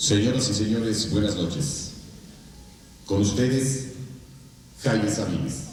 Señoras 0.00 0.48
y 0.48 0.54
señores, 0.54 1.10
buenas 1.10 1.36
noches. 1.36 1.90
Con 3.04 3.20
ustedes, 3.20 3.88
Jaime 4.82 5.10
Sabines. 5.10 5.69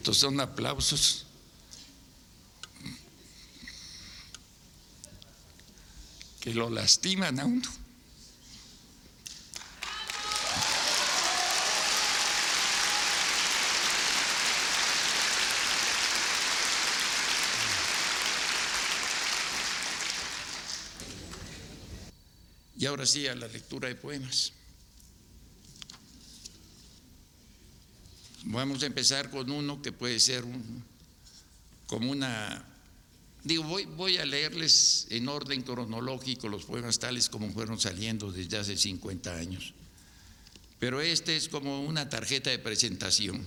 Estos 0.00 0.16
son 0.16 0.40
aplausos. 0.40 1.26
que 6.40 6.54
lo 6.54 6.70
lastiman 6.70 7.38
a 7.38 7.44
uno. 7.44 7.70
Y 22.78 22.86
ahora 22.86 23.04
sí 23.04 23.28
a 23.28 23.34
la 23.34 23.46
lectura 23.48 23.88
de 23.88 23.96
poemas. 23.96 24.54
Vamos 28.60 28.82
a 28.82 28.86
empezar 28.86 29.30
con 29.30 29.50
uno 29.50 29.80
que 29.80 29.90
puede 29.90 30.20
ser 30.20 30.44
un, 30.44 30.84
como 31.86 32.10
una... 32.10 32.62
Digo, 33.42 33.62
voy, 33.64 33.86
voy 33.86 34.18
a 34.18 34.26
leerles 34.26 35.06
en 35.08 35.30
orden 35.30 35.62
cronológico 35.62 36.46
los 36.46 36.66
poemas 36.66 36.98
tales 36.98 37.30
como 37.30 37.50
fueron 37.52 37.80
saliendo 37.80 38.30
desde 38.30 38.58
hace 38.58 38.76
50 38.76 39.34
años. 39.34 39.72
Pero 40.78 41.00
este 41.00 41.38
es 41.38 41.48
como 41.48 41.80
una 41.80 42.10
tarjeta 42.10 42.50
de 42.50 42.58
presentación. 42.58 43.42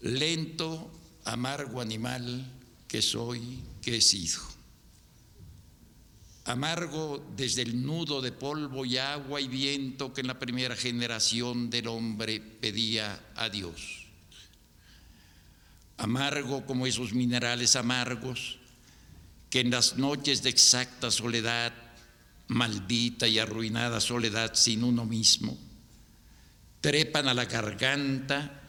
Lento, 0.00 0.90
amargo 1.26 1.82
animal 1.82 2.50
que 2.88 3.02
soy, 3.02 3.60
que 3.82 3.98
he 3.98 4.00
sido 4.00 4.55
amargo 6.46 7.24
desde 7.36 7.62
el 7.62 7.84
nudo 7.84 8.22
de 8.22 8.30
polvo 8.30 8.84
y 8.84 8.98
agua 8.98 9.40
y 9.40 9.48
viento 9.48 10.12
que 10.12 10.20
en 10.20 10.28
la 10.28 10.38
primera 10.38 10.76
generación 10.76 11.70
del 11.70 11.88
hombre 11.88 12.40
pedía 12.40 13.20
a 13.34 13.48
Dios. 13.48 14.06
Amargo 15.98 16.64
como 16.64 16.86
esos 16.86 17.12
minerales 17.12 17.74
amargos 17.74 18.58
que 19.50 19.60
en 19.60 19.70
las 19.70 19.96
noches 19.96 20.42
de 20.42 20.50
exacta 20.50 21.10
soledad, 21.10 21.72
maldita 22.48 23.26
y 23.26 23.40
arruinada 23.40 24.00
soledad 24.00 24.54
sin 24.54 24.84
uno 24.84 25.04
mismo, 25.04 25.58
trepan 26.80 27.26
a 27.26 27.34
la 27.34 27.46
garganta 27.46 28.62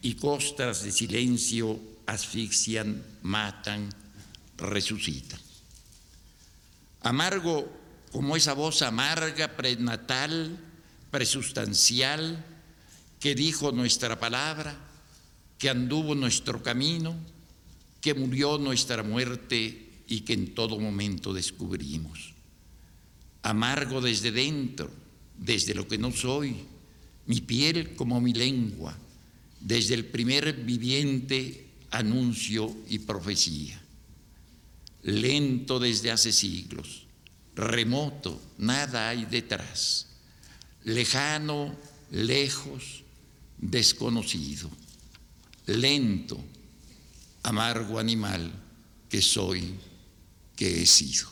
y 0.00 0.14
costras 0.14 0.82
de 0.82 0.90
silencio 0.90 1.78
asfixian, 2.06 3.00
matan, 3.22 3.94
resucitan 4.56 5.51
amargo 7.02 7.68
como 8.12 8.36
esa 8.36 8.52
voz 8.52 8.82
amarga, 8.82 9.56
prenatal, 9.56 10.58
presustancial, 11.10 12.44
que 13.18 13.34
dijo 13.34 13.72
nuestra 13.72 14.20
palabra, 14.20 14.76
que 15.58 15.70
anduvo 15.70 16.14
nuestro 16.14 16.62
camino, 16.62 17.16
que 18.00 18.14
murió 18.14 18.58
nuestra 18.58 19.02
muerte 19.02 19.90
y 20.08 20.20
que 20.20 20.34
en 20.34 20.54
todo 20.54 20.78
momento 20.78 21.32
descubrimos. 21.32 22.34
Amargo 23.42 24.00
desde 24.00 24.30
dentro, 24.30 24.90
desde 25.38 25.74
lo 25.74 25.88
que 25.88 25.98
no 25.98 26.12
soy, 26.12 26.56
mi 27.26 27.40
piel 27.40 27.94
como 27.94 28.20
mi 28.20 28.34
lengua, 28.34 28.96
desde 29.60 29.94
el 29.94 30.04
primer 30.04 30.52
viviente 30.52 31.66
anuncio 31.90 32.76
y 32.88 32.98
profecía 32.98 33.81
lento 35.02 35.78
desde 35.78 36.10
hace 36.10 36.32
siglos, 36.32 37.06
remoto, 37.54 38.40
nada 38.58 39.08
hay 39.08 39.24
detrás, 39.24 40.06
lejano, 40.84 41.76
lejos, 42.10 43.02
desconocido, 43.58 44.70
lento, 45.66 46.42
amargo 47.42 47.98
animal 47.98 48.52
que 49.08 49.20
soy, 49.20 49.74
que 50.56 50.82
he 50.82 50.86
sido. 50.86 51.30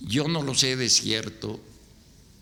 Yo 0.00 0.26
no 0.26 0.42
lo 0.42 0.54
sé 0.54 0.74
de 0.76 0.88
cierto 0.88 1.60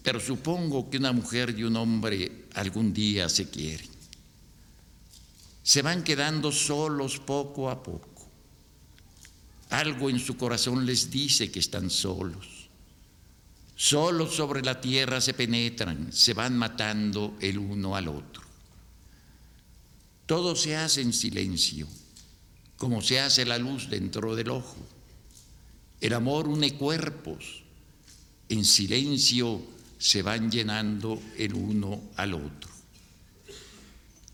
pero 0.06 0.20
supongo 0.20 0.88
que 0.88 0.98
una 0.98 1.10
mujer 1.10 1.52
y 1.58 1.64
un 1.64 1.74
hombre 1.74 2.44
algún 2.54 2.92
día 2.92 3.28
se 3.28 3.50
quieren. 3.50 3.90
Se 5.64 5.82
van 5.82 6.04
quedando 6.04 6.52
solos 6.52 7.18
poco 7.18 7.68
a 7.68 7.82
poco. 7.82 8.30
Algo 9.70 10.08
en 10.08 10.20
su 10.20 10.36
corazón 10.36 10.86
les 10.86 11.10
dice 11.10 11.50
que 11.50 11.58
están 11.58 11.90
solos. 11.90 12.68
Solos 13.74 14.36
sobre 14.36 14.62
la 14.62 14.80
tierra 14.80 15.20
se 15.20 15.34
penetran, 15.34 16.12
se 16.12 16.34
van 16.34 16.56
matando 16.56 17.36
el 17.40 17.58
uno 17.58 17.96
al 17.96 18.06
otro. 18.06 18.44
Todo 20.24 20.54
se 20.54 20.76
hace 20.76 21.00
en 21.00 21.12
silencio, 21.12 21.88
como 22.76 23.02
se 23.02 23.18
hace 23.18 23.44
la 23.44 23.58
luz 23.58 23.90
dentro 23.90 24.36
del 24.36 24.50
ojo. 24.50 24.76
El 26.00 26.12
amor 26.12 26.46
une 26.46 26.74
cuerpos. 26.74 27.64
En 28.48 28.64
silencio 28.64 29.74
se 29.98 30.22
van 30.22 30.50
llenando 30.50 31.20
el 31.36 31.54
uno 31.54 32.00
al 32.16 32.34
otro. 32.34 32.70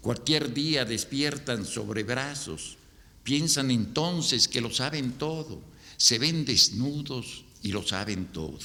Cualquier 0.01 0.53
día 0.53 0.85
despiertan 0.85 1.65
sobre 1.65 2.03
brazos, 2.03 2.77
piensan 3.23 3.71
entonces 3.71 4.49
que 4.49 4.61
lo 4.61 4.73
saben 4.73 5.13
todo, 5.13 5.63
se 5.97 6.19
ven 6.19 6.45
desnudos 6.45 7.45
y 7.63 7.69
lo 7.71 7.87
saben 7.87 8.27
todo. 8.27 8.59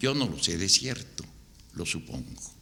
Yo 0.00 0.14
no 0.14 0.28
lo 0.28 0.42
sé 0.42 0.58
de 0.58 0.68
cierto, 0.68 1.24
lo 1.74 1.86
supongo. 1.86 2.52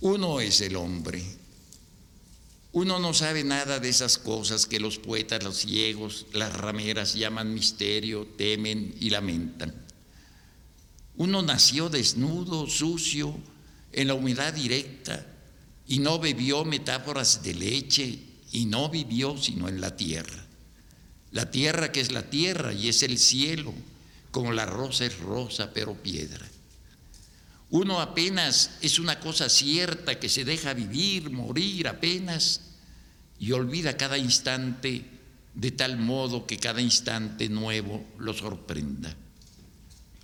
Uno 0.00 0.40
es 0.40 0.60
el 0.60 0.76
hombre. 0.76 1.45
Uno 2.76 2.98
no 2.98 3.14
sabe 3.14 3.42
nada 3.42 3.80
de 3.80 3.88
esas 3.88 4.18
cosas 4.18 4.66
que 4.66 4.78
los 4.78 4.98
poetas, 4.98 5.42
los 5.42 5.56
ciegos, 5.56 6.26
las 6.34 6.52
rameras 6.52 7.14
llaman 7.14 7.54
misterio, 7.54 8.28
temen 8.36 8.94
y 9.00 9.08
lamentan. 9.08 9.74
Uno 11.16 11.40
nació 11.40 11.88
desnudo, 11.88 12.68
sucio, 12.68 13.34
en 13.92 14.08
la 14.08 14.12
humedad 14.12 14.52
directa, 14.52 15.26
y 15.86 16.00
no 16.00 16.18
bebió 16.18 16.66
metáforas 16.66 17.42
de 17.42 17.54
leche, 17.54 18.18
y 18.52 18.66
no 18.66 18.90
vivió 18.90 19.38
sino 19.38 19.70
en 19.70 19.80
la 19.80 19.96
tierra. 19.96 20.44
La 21.30 21.50
tierra 21.50 21.92
que 21.92 22.02
es 22.02 22.12
la 22.12 22.28
tierra 22.28 22.74
y 22.74 22.90
es 22.90 23.02
el 23.02 23.16
cielo, 23.16 23.72
como 24.30 24.52
la 24.52 24.66
rosa 24.66 25.06
es 25.06 25.18
rosa 25.20 25.70
pero 25.72 25.94
piedra. 25.94 26.46
Uno 27.70 28.00
apenas 28.00 28.78
es 28.80 28.98
una 28.98 29.18
cosa 29.18 29.48
cierta 29.48 30.20
que 30.20 30.28
se 30.28 30.44
deja 30.44 30.72
vivir, 30.72 31.30
morir 31.30 31.88
apenas 31.88 32.60
y 33.38 33.52
olvida 33.52 33.96
cada 33.96 34.18
instante 34.18 35.04
de 35.54 35.70
tal 35.72 35.96
modo 35.98 36.46
que 36.46 36.58
cada 36.58 36.80
instante 36.80 37.48
nuevo 37.48 38.04
lo 38.18 38.34
sorprenda. 38.34 39.14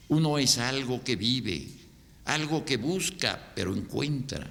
Uno 0.09 0.39
es 0.39 0.59
algo 0.59 1.03
que 1.03 1.17
vive, 1.17 1.69
algo 2.27 2.65
que 2.65 2.77
busca 2.77 3.53
pero 3.55 3.75
encuentra, 3.75 4.49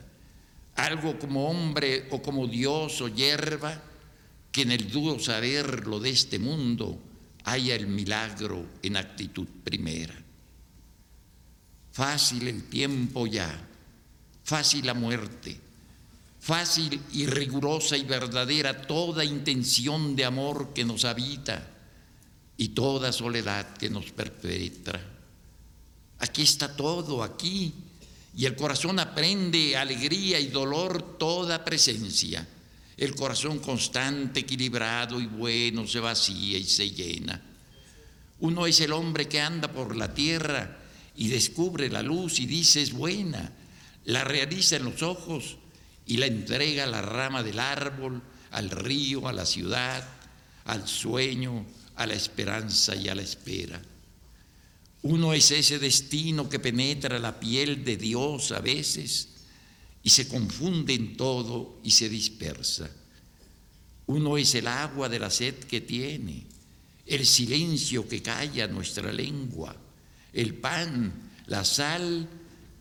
algo 0.76 1.18
como 1.20 1.50
hombre 1.50 2.08
o 2.12 2.22
como 2.22 2.48
Dios 2.48 3.00
o 3.02 3.08
hierba 3.08 3.82
que 4.52 4.64
en 4.64 4.72
el 4.72 4.90
duro 4.92 5.20
saber 5.20 5.88
lo 5.88 6.00
de 6.00 6.10
este 6.10 6.40
mundo 6.40 7.00
haya 7.46 7.76
el 7.76 7.88
milagro 7.88 8.66
en 8.82 8.98
actitud 8.98 9.48
primera. 9.64 10.14
Fácil 11.92 12.48
el 12.48 12.64
tiempo 12.70 13.28
ya, 13.28 13.68
fácil 14.44 14.86
la 14.86 14.94
muerte, 14.94 15.60
fácil 16.40 17.02
y 17.12 17.26
rigurosa 17.26 17.98
y 17.98 18.04
verdadera 18.04 18.82
toda 18.82 19.26
intención 19.26 20.16
de 20.16 20.24
amor 20.24 20.74
que 20.74 20.86
nos 20.86 21.04
habita 21.04 21.68
y 22.56 22.70
toda 22.70 23.12
soledad 23.12 23.76
que 23.76 23.90
nos 23.90 24.12
perpetra. 24.12 25.02
Aquí 26.20 26.44
está 26.44 26.76
todo, 26.76 27.24
aquí, 27.24 27.74
y 28.38 28.46
el 28.46 28.56
corazón 28.56 29.00
aprende 29.00 29.76
alegría 29.76 30.40
y 30.40 30.48
dolor 30.48 31.18
toda 31.18 31.66
presencia. 31.66 32.48
El 32.96 33.16
corazón 33.16 33.60
constante, 33.60 34.42
equilibrado 34.42 35.20
y 35.20 35.26
bueno 35.26 35.86
se 35.88 36.00
vacía 36.00 36.58
y 36.58 36.64
se 36.64 36.92
llena. 36.92 37.42
Uno 38.40 38.66
es 38.66 38.80
el 38.80 38.94
hombre 38.94 39.28
que 39.28 39.42
anda 39.42 39.68
por 39.68 39.96
la 39.96 40.14
tierra 40.14 40.81
y 41.16 41.28
descubre 41.28 41.90
la 41.90 42.02
luz 42.02 42.40
y 42.40 42.46
dice 42.46 42.82
es 42.82 42.94
buena, 42.94 43.52
la 44.06 44.24
realiza 44.24 44.78
en 44.78 44.86
los 44.86 45.04
ojos 45.04 45.58
y 46.06 46.18
la 46.18 46.26
entrega 46.26 46.86
a 46.86 46.88
la 46.88 47.02
rama 47.02 47.44
del 47.44 47.60
árbol, 47.60 48.22
al 48.52 48.70
río, 48.70 49.28
a 49.28 49.34
la 49.34 49.46
ciudad, 49.46 50.08
al 50.66 50.88
sueño, 50.88 51.66
a 51.96 52.06
la 52.08 52.14
esperanza 52.14 52.96
y 52.96 53.08
a 53.10 53.16
la 53.16 53.22
espera. 53.22 53.82
Uno 55.04 55.34
es 55.34 55.52
ese 55.52 55.80
destino 55.80 56.48
que 56.50 56.60
penetra 56.60 57.20
la 57.20 57.40
piel 57.40 57.84
de 57.84 57.98
Dios 57.98 58.52
a 58.52 58.60
veces 58.60 59.30
y 60.04 60.10
se 60.10 60.28
confunde 60.28 60.94
en 60.94 61.18
todo 61.18 61.80
y 61.84 61.92
se 61.92 62.10
dispersa. 62.10 62.90
Uno 64.08 64.38
es 64.38 64.54
el 64.56 64.68
agua 64.68 65.10
de 65.10 65.20
la 65.20 65.30
sed 65.30 65.56
que 65.56 65.82
tiene, 65.82 66.46
el 67.06 67.26
silencio 67.26 68.08
que 68.08 68.22
calla 68.22 68.68
nuestra 68.68 69.12
lengua 69.12 69.76
el 70.34 70.56
pan, 70.56 71.32
la 71.48 71.64
sal 71.66 72.28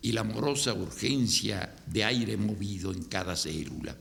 y 0.03 0.13
la 0.13 0.23
amorosa 0.23 0.73
urgencia 0.73 1.75
de 1.87 2.05
aire 2.05 2.37
movido 2.37 2.93
en 2.93 3.05
cada 3.05 3.37
célula. 3.37 3.97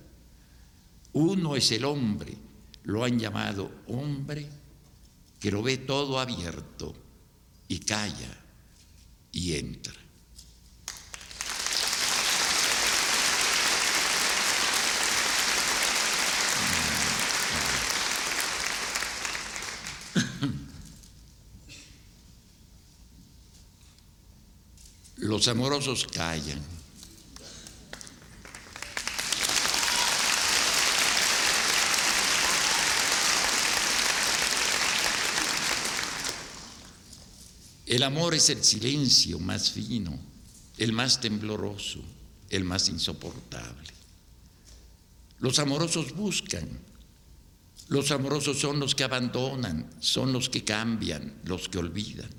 Uno 1.14 1.56
es 1.56 1.72
el 1.72 1.86
hombre, 1.86 2.38
lo 2.84 3.04
han 3.04 3.20
llamado 3.20 3.72
hombre, 3.88 4.48
que 5.40 5.52
lo 5.52 5.64
ve 5.64 5.78
todo 5.78 6.20
abierto 6.20 6.96
y 7.68 7.80
calla 7.80 8.38
y 9.32 9.54
entra. 9.56 9.99
Los 25.20 25.50
amorosos 25.50 26.08
callan. 26.08 26.62
El 37.86 38.04
amor 38.04 38.34
es 38.34 38.50
el 38.50 38.64
silencio 38.64 39.40
más 39.40 39.72
fino, 39.72 40.18
el 40.78 40.94
más 40.94 41.20
tembloroso, 41.20 42.00
el 42.50 42.64
más 42.64 42.88
insoportable. 42.88 43.92
Los 45.40 45.60
amorosos 45.60 46.16
buscan, 46.16 46.70
los 47.90 48.12
amorosos 48.12 48.58
son 48.58 48.80
los 48.80 48.96
que 48.96 49.04
abandonan, 49.04 49.90
son 50.00 50.32
los 50.32 50.48
que 50.48 50.64
cambian, 50.64 51.42
los 51.44 51.68
que 51.68 51.80
olvidan. 51.80 52.39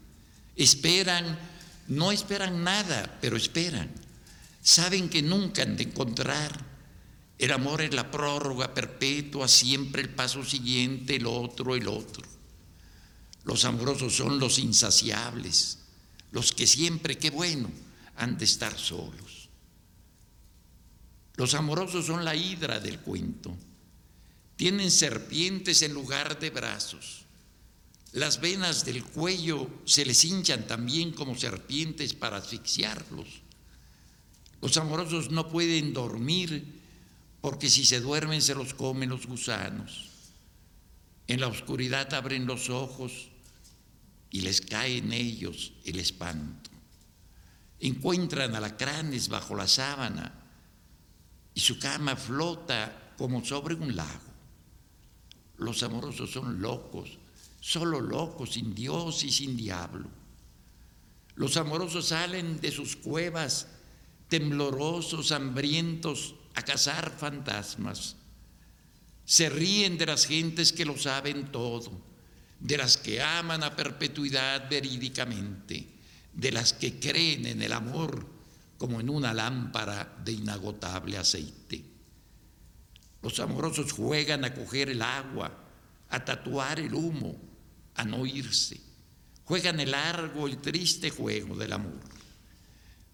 Esperan, 0.55 1.37
no 1.87 2.11
esperan 2.11 2.63
nada, 2.63 3.17
pero 3.21 3.37
esperan. 3.37 3.89
Saben 4.61 5.09
que 5.09 5.21
nunca 5.21 5.63
han 5.63 5.77
de 5.77 5.83
encontrar. 5.83 6.65
El 7.37 7.51
amor 7.51 7.81
es 7.81 7.93
la 7.93 8.11
prórroga 8.11 8.73
perpetua, 8.73 9.47
siempre 9.47 10.01
el 10.01 10.09
paso 10.09 10.43
siguiente, 10.45 11.15
el 11.15 11.25
otro, 11.25 11.75
el 11.75 11.87
otro. 11.87 12.23
Los 13.43 13.65
amorosos 13.65 14.15
son 14.15 14.39
los 14.39 14.59
insaciables, 14.59 15.79
los 16.31 16.51
que 16.51 16.67
siempre, 16.67 17.17
qué 17.17 17.31
bueno, 17.31 17.71
han 18.17 18.37
de 18.37 18.45
estar 18.45 18.77
solos. 18.77 19.49
Los 21.35 21.55
amorosos 21.55 22.05
son 22.05 22.23
la 22.23 22.35
hidra 22.35 22.79
del 22.79 22.99
cuento. 22.99 23.57
Tienen 24.55 24.91
serpientes 24.91 25.81
en 25.81 25.93
lugar 25.93 26.39
de 26.39 26.51
brazos 26.51 27.20
las 28.13 28.41
venas 28.41 28.83
del 28.83 29.05
cuello 29.05 29.69
se 29.85 30.05
les 30.05 30.25
hinchan 30.25 30.67
también 30.67 31.13
como 31.13 31.37
serpientes 31.37 32.13
para 32.13 32.37
asfixiarlos. 32.37 33.27
Los 34.61 34.75
amorosos 34.75 35.31
no 35.31 35.47
pueden 35.47 35.93
dormir 35.93 36.81
porque 37.39 37.69
si 37.69 37.85
se 37.85 38.01
duermen 38.01 38.41
se 38.41 38.53
los 38.53 38.73
comen 38.73 39.09
los 39.09 39.25
gusanos. 39.27 40.09
En 41.27 41.39
la 41.39 41.47
oscuridad 41.47 42.13
abren 42.13 42.45
los 42.45 42.69
ojos 42.69 43.29
y 44.29 44.41
les 44.41 44.59
cae 44.59 44.97
en 44.97 45.13
ellos 45.13 45.71
el 45.85 45.97
espanto. 45.97 46.69
Encuentran 47.79 48.53
alacranes 48.53 49.29
bajo 49.29 49.55
la 49.55 49.67
sábana 49.67 50.33
y 51.53 51.61
su 51.61 51.79
cama 51.79 52.17
flota 52.17 53.13
como 53.17 53.43
sobre 53.45 53.75
un 53.75 53.95
lago. 53.95 54.31
Los 55.57 55.81
amorosos 55.81 56.29
son 56.31 56.61
locos 56.61 57.20
solo 57.61 58.01
locos, 58.01 58.53
sin 58.53 58.75
Dios 58.75 59.23
y 59.23 59.31
sin 59.31 59.55
diablo. 59.55 60.09
Los 61.35 61.55
amorosos 61.55 62.07
salen 62.07 62.59
de 62.59 62.71
sus 62.71 62.97
cuevas 62.97 63.67
temblorosos, 64.27 65.31
hambrientos, 65.31 66.35
a 66.53 66.63
cazar 66.63 67.11
fantasmas. 67.17 68.17
Se 69.23 69.49
ríen 69.49 69.97
de 69.97 70.05
las 70.05 70.25
gentes 70.25 70.73
que 70.73 70.83
lo 70.83 70.97
saben 70.97 71.51
todo, 71.51 71.91
de 72.59 72.77
las 72.77 72.97
que 72.97 73.21
aman 73.21 73.63
a 73.63 73.75
perpetuidad 73.75 74.69
verídicamente, 74.69 75.87
de 76.33 76.51
las 76.51 76.73
que 76.73 76.99
creen 76.99 77.45
en 77.45 77.61
el 77.61 77.71
amor 77.71 78.27
como 78.77 78.99
en 78.99 79.09
una 79.09 79.33
lámpara 79.33 80.17
de 80.23 80.31
inagotable 80.31 81.17
aceite. 81.17 81.83
Los 83.21 83.39
amorosos 83.39 83.91
juegan 83.91 84.43
a 84.43 84.53
coger 84.53 84.89
el 84.89 85.01
agua, 85.01 85.55
a 86.09 86.25
tatuar 86.25 86.79
el 86.79 86.93
humo, 86.93 87.50
a 87.95 88.03
no 88.05 88.25
irse. 88.25 88.79
Juegan 89.45 89.79
el 89.79 89.91
largo 89.91 90.47
y 90.47 90.55
triste 90.55 91.09
juego 91.09 91.55
del 91.55 91.73
amor. 91.73 91.99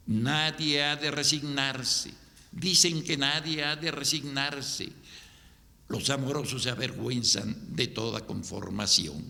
Nadie 0.08 0.84
ha 0.84 0.96
de 0.96 1.12
resignarse. 1.12 2.14
Dicen 2.52 3.04
que 3.04 3.18
nadie 3.18 3.64
ha 3.64 3.76
de 3.76 3.92
resignarse. 3.92 4.90
Los 5.90 6.10
amorosos 6.10 6.64
se 6.64 6.70
avergüenzan 6.70 7.76
de 7.76 7.88
toda 7.88 8.26
conformación. 8.26 9.24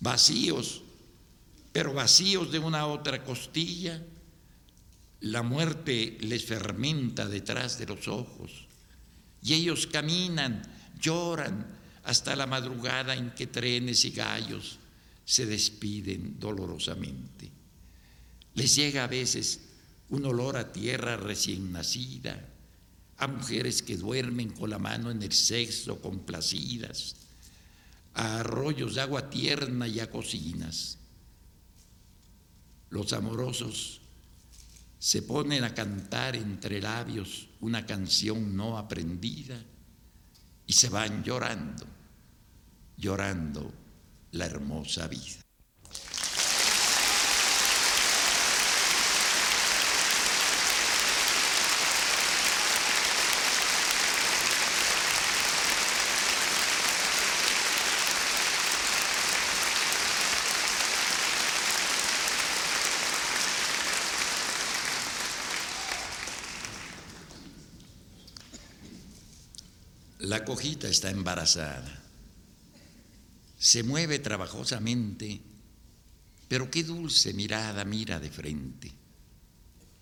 Vacíos, 0.00 0.82
pero 1.72 1.92
vacíos 1.92 2.52
de 2.52 2.58
una 2.58 2.86
otra 2.86 3.24
costilla, 3.24 4.02
la 5.20 5.42
muerte 5.42 6.18
les 6.20 6.44
fermenta 6.44 7.26
detrás 7.26 7.78
de 7.78 7.86
los 7.86 8.08
ojos. 8.08 8.66
Y 9.42 9.54
ellos 9.54 9.86
caminan, 9.86 10.62
lloran 11.00 11.75
hasta 12.06 12.36
la 12.36 12.46
madrugada 12.46 13.16
en 13.16 13.32
que 13.32 13.48
trenes 13.48 14.04
y 14.04 14.10
gallos 14.10 14.78
se 15.24 15.44
despiden 15.44 16.38
dolorosamente. 16.38 17.50
Les 18.54 18.76
llega 18.76 19.02
a 19.02 19.08
veces 19.08 19.60
un 20.10 20.24
olor 20.24 20.56
a 20.56 20.70
tierra 20.70 21.16
recién 21.16 21.72
nacida, 21.72 22.48
a 23.18 23.26
mujeres 23.26 23.82
que 23.82 23.96
duermen 23.96 24.50
con 24.50 24.70
la 24.70 24.78
mano 24.78 25.10
en 25.10 25.20
el 25.20 25.32
sexo 25.32 26.00
complacidas, 26.00 27.16
a 28.14 28.38
arroyos 28.38 28.94
de 28.94 29.00
agua 29.00 29.28
tierna 29.28 29.88
y 29.88 29.98
a 29.98 30.08
cocinas. 30.08 30.98
Los 32.90 33.12
amorosos 33.14 34.00
se 35.00 35.22
ponen 35.22 35.64
a 35.64 35.74
cantar 35.74 36.36
entre 36.36 36.80
labios 36.80 37.48
una 37.60 37.84
canción 37.84 38.56
no 38.56 38.78
aprendida 38.78 39.60
y 40.66 40.72
se 40.72 40.88
van 40.88 41.22
llorando, 41.22 41.86
llorando 42.96 43.72
la 44.32 44.46
hermosa 44.46 45.06
vida. 45.06 45.45
La 70.26 70.44
cojita 70.44 70.88
está 70.88 71.08
embarazada. 71.08 72.02
Se 73.56 73.84
mueve 73.84 74.18
trabajosamente, 74.18 75.40
pero 76.48 76.68
qué 76.68 76.82
dulce 76.82 77.32
mirada 77.32 77.84
mira 77.84 78.18
de 78.18 78.28
frente. 78.28 78.90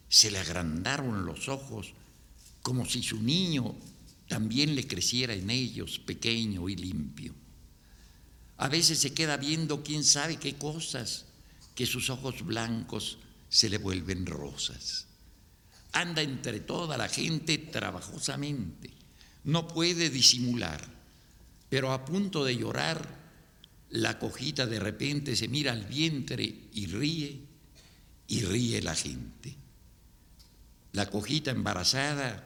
Se 0.09 0.31
le 0.31 0.39
agrandaron 0.39 1.27
los 1.27 1.51
ojos 1.51 1.93
como 2.63 2.87
si 2.87 3.03
su 3.03 3.21
niño 3.21 3.75
también 4.27 4.75
le 4.75 4.87
creciera 4.87 5.35
en 5.35 5.51
ellos, 5.51 5.99
pequeño 5.99 6.71
y 6.71 6.77
limpio. 6.77 7.35
A 8.57 8.71
veces 8.71 9.01
se 9.01 9.13
queda 9.13 9.37
viendo 9.37 9.85
quién 9.85 10.05
sabe 10.05 10.39
qué 10.39 10.55
cosas, 10.55 11.27
que 11.75 11.85
sus 11.85 12.09
ojos 12.09 12.47
blancos 12.47 13.19
se 13.51 13.69
le 13.69 13.77
vuelven 13.77 14.25
rosas. 14.25 15.05
Anda 15.93 16.23
entre 16.23 16.61
toda 16.61 16.97
la 16.97 17.09
gente 17.11 17.59
trabajosamente 17.59 18.94
no 19.45 19.69
puede 19.69 20.11
disimular, 20.11 20.81
pero 21.69 21.93
a 21.93 22.05
punto 22.05 22.45
de 22.45 22.57
llorar, 22.57 23.23
la 23.91 24.19
cojita 24.19 24.67
de 24.67 24.81
repente 24.81 25.37
se 25.37 25.49
mira 25.49 25.73
al 25.73 25.85
vientre 25.85 26.69
y 26.73 26.87
ríe, 26.87 27.41
y 28.27 28.41
ríe 28.43 28.83
la 28.83 28.95
gente. 28.95 29.55
La 30.93 31.11
cojita 31.11 31.51
embarazada 31.51 32.43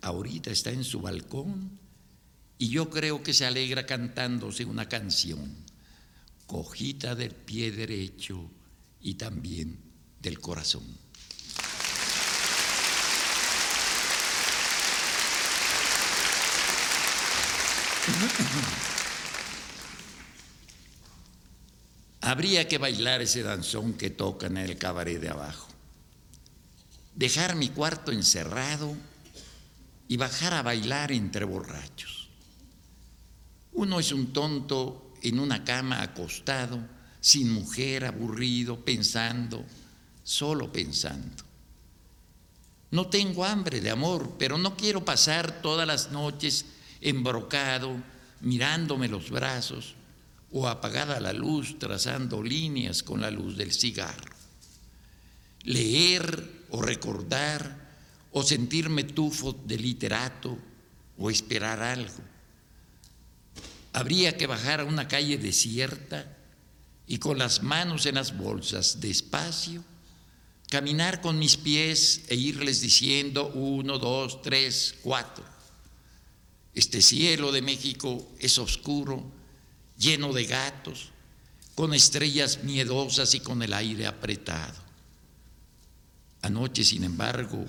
ahorita 0.00 0.50
está 0.50 0.70
en 0.70 0.84
su 0.84 1.00
balcón 1.00 1.78
y 2.58 2.68
yo 2.68 2.90
creo 2.90 3.22
que 3.22 3.34
se 3.34 3.46
alegra 3.46 3.86
cantándose 3.86 4.64
una 4.64 4.88
canción, 4.88 5.54
cojita 6.46 7.14
del 7.14 7.30
pie 7.30 7.70
derecho 7.72 8.50
y 9.00 9.14
también 9.14 9.78
del 10.20 10.40
corazón. 10.40 11.03
Habría 22.20 22.66
que 22.68 22.78
bailar 22.78 23.22
ese 23.22 23.42
danzón 23.42 23.94
que 23.94 24.10
tocan 24.10 24.56
en 24.56 24.64
el 24.64 24.78
cabaret 24.78 25.20
de 25.20 25.28
abajo. 25.28 25.68
Dejar 27.14 27.54
mi 27.54 27.68
cuarto 27.68 28.12
encerrado 28.12 28.96
y 30.08 30.16
bajar 30.16 30.54
a 30.54 30.62
bailar 30.62 31.12
entre 31.12 31.44
borrachos. 31.44 32.28
Uno 33.72 34.00
es 34.00 34.12
un 34.12 34.32
tonto 34.32 35.12
en 35.22 35.38
una 35.38 35.64
cama 35.64 36.02
acostado, 36.02 36.78
sin 37.20 37.50
mujer, 37.50 38.04
aburrido, 38.04 38.84
pensando, 38.84 39.64
solo 40.22 40.72
pensando. 40.72 41.42
No 42.90 43.08
tengo 43.08 43.44
hambre 43.44 43.80
de 43.80 43.90
amor, 43.90 44.36
pero 44.38 44.56
no 44.56 44.76
quiero 44.76 45.04
pasar 45.04 45.62
todas 45.62 45.86
las 45.86 46.10
noches 46.10 46.64
embrocado, 47.04 48.02
mirándome 48.40 49.08
los 49.08 49.30
brazos, 49.30 49.94
o 50.50 50.66
apagada 50.66 51.20
la 51.20 51.32
luz, 51.32 51.78
trazando 51.78 52.42
líneas 52.42 53.02
con 53.02 53.20
la 53.20 53.30
luz 53.30 53.56
del 53.56 53.72
cigarro. 53.72 54.32
Leer 55.62 56.64
o 56.70 56.82
recordar, 56.82 57.84
o 58.32 58.42
sentirme 58.42 59.04
tufo 59.04 59.52
de 59.52 59.76
literato, 59.76 60.58
o 61.18 61.30
esperar 61.30 61.82
algo. 61.82 62.22
Habría 63.92 64.36
que 64.36 64.46
bajar 64.46 64.80
a 64.80 64.84
una 64.84 65.06
calle 65.06 65.38
desierta 65.38 66.36
y 67.06 67.18
con 67.18 67.38
las 67.38 67.62
manos 67.62 68.06
en 68.06 68.16
las 68.16 68.36
bolsas, 68.36 69.00
despacio, 69.00 69.84
caminar 70.70 71.20
con 71.20 71.38
mis 71.38 71.56
pies 71.56 72.22
e 72.28 72.34
irles 72.34 72.80
diciendo 72.80 73.52
uno, 73.54 73.98
dos, 73.98 74.42
tres, 74.42 74.96
cuatro 75.02 75.53
este 76.74 77.00
cielo 77.00 77.52
de 77.52 77.62
México 77.62 78.26
es 78.38 78.58
oscuro, 78.58 79.22
lleno 79.98 80.32
de 80.32 80.44
gatos, 80.44 81.10
con 81.74 81.94
estrellas 81.94 82.64
miedosas 82.64 83.34
y 83.34 83.40
con 83.40 83.62
el 83.62 83.72
aire 83.72 84.06
apretado. 84.06 84.74
Anoche, 86.42 86.84
sin 86.84 87.04
embargo, 87.04 87.64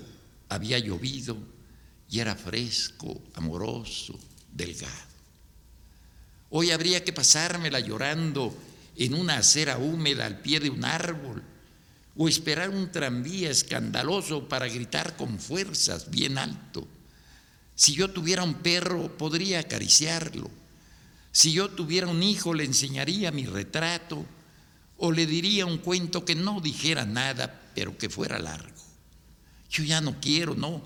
había 0.48 0.78
llovido 0.78 1.36
y 2.10 2.20
era 2.20 2.36
fresco, 2.36 3.20
amoroso, 3.34 4.18
delgado. 4.52 4.92
Hoy 6.50 6.70
habría 6.70 7.04
que 7.04 7.12
pasármela 7.12 7.80
llorando 7.80 8.56
en 8.96 9.14
una 9.14 9.38
acera 9.38 9.78
húmeda 9.78 10.26
al 10.26 10.40
pie 10.40 10.60
de 10.60 10.70
un 10.70 10.84
árbol 10.84 11.42
o 12.16 12.28
esperar 12.28 12.70
un 12.70 12.90
tranvía 12.90 13.50
escandaloso 13.50 14.48
para 14.48 14.68
gritar 14.68 15.16
con 15.16 15.38
fuerzas 15.38 16.10
bien 16.10 16.38
alto. 16.38 16.86
Si 17.76 17.92
yo 17.92 18.10
tuviera 18.10 18.42
un 18.42 18.54
perro, 18.54 19.16
podría 19.16 19.60
acariciarlo. 19.60 20.50
Si 21.30 21.52
yo 21.52 21.68
tuviera 21.68 22.08
un 22.08 22.22
hijo, 22.22 22.54
le 22.54 22.64
enseñaría 22.64 23.30
mi 23.30 23.44
retrato 23.44 24.24
o 24.96 25.12
le 25.12 25.26
diría 25.26 25.66
un 25.66 25.76
cuento 25.78 26.24
que 26.24 26.34
no 26.34 26.62
dijera 26.62 27.04
nada, 27.04 27.60
pero 27.74 27.98
que 27.98 28.08
fuera 28.08 28.38
largo. 28.38 28.74
Yo 29.70 29.84
ya 29.84 30.00
no 30.00 30.18
quiero, 30.20 30.54
no. 30.54 30.82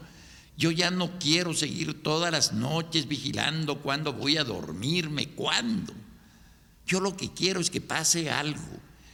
Yo 0.57 0.73
ya 0.73 0.91
no 0.91 1.19
quiero 1.21 1.55
seguir 1.55 2.03
todas 2.03 2.33
las 2.33 2.53
noches 2.53 3.07
vigilando 3.07 3.81
cuándo 3.81 4.13
voy 4.13 4.37
a 4.37 4.45
dormirme, 4.45 5.29
cuándo. 5.29 5.95
Yo 6.87 6.99
lo 6.99 7.17
que 7.17 7.33
quiero 7.33 7.61
es 7.61 7.71
que 7.71 7.81
pase 7.81 8.31
algo, 8.31 8.61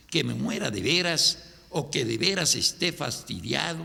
que 0.09 0.25
me 0.25 0.33
muera 0.33 0.71
de 0.71 0.81
veras 0.81 1.45
o 1.69 1.91
que 1.91 2.07
de 2.07 2.17
veras 2.17 2.55
esté 2.55 2.91
fastidiado 2.91 3.85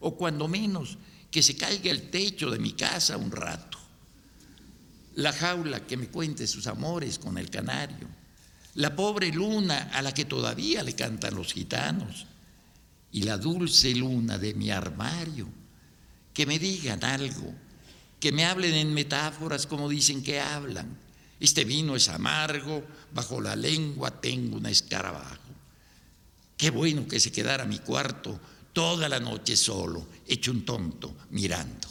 o 0.00 0.16
cuando 0.16 0.48
menos 0.48 0.96
que 1.30 1.42
se 1.42 1.56
caiga 1.56 1.90
el 1.90 2.10
techo 2.10 2.50
de 2.50 2.58
mi 2.58 2.72
casa 2.72 3.16
un 3.16 3.30
rato, 3.30 3.78
la 5.16 5.32
jaula 5.32 5.86
que 5.86 5.96
me 5.96 6.08
cuente 6.08 6.46
sus 6.46 6.66
amores 6.66 7.18
con 7.18 7.38
el 7.38 7.50
canario, 7.50 8.08
la 8.74 8.94
pobre 8.94 9.32
luna 9.32 9.90
a 9.92 10.02
la 10.02 10.12
que 10.12 10.24
todavía 10.24 10.82
le 10.82 10.94
cantan 10.94 11.34
los 11.34 11.52
gitanos, 11.52 12.26
y 13.12 13.22
la 13.22 13.38
dulce 13.38 13.94
luna 13.94 14.36
de 14.36 14.52
mi 14.54 14.70
armario, 14.70 15.48
que 16.34 16.44
me 16.44 16.58
digan 16.58 17.02
algo, 17.02 17.54
que 18.20 18.32
me 18.32 18.44
hablen 18.44 18.74
en 18.74 18.92
metáforas 18.92 19.66
como 19.66 19.88
dicen 19.88 20.22
que 20.22 20.40
hablan. 20.40 20.98
Este 21.40 21.64
vino 21.64 21.96
es 21.96 22.08
amargo, 22.08 22.84
bajo 23.14 23.40
la 23.40 23.56
lengua 23.56 24.20
tengo 24.20 24.56
un 24.56 24.66
escarabajo. 24.66 25.38
Qué 26.56 26.70
bueno 26.70 27.06
que 27.06 27.20
se 27.20 27.32
quedara 27.32 27.64
mi 27.64 27.78
cuarto 27.78 28.38
toda 28.76 29.08
la 29.08 29.18
noche 29.18 29.56
solo, 29.56 30.06
hecho 30.26 30.50
un 30.50 30.62
tonto, 30.62 31.16
mirando. 31.30 31.88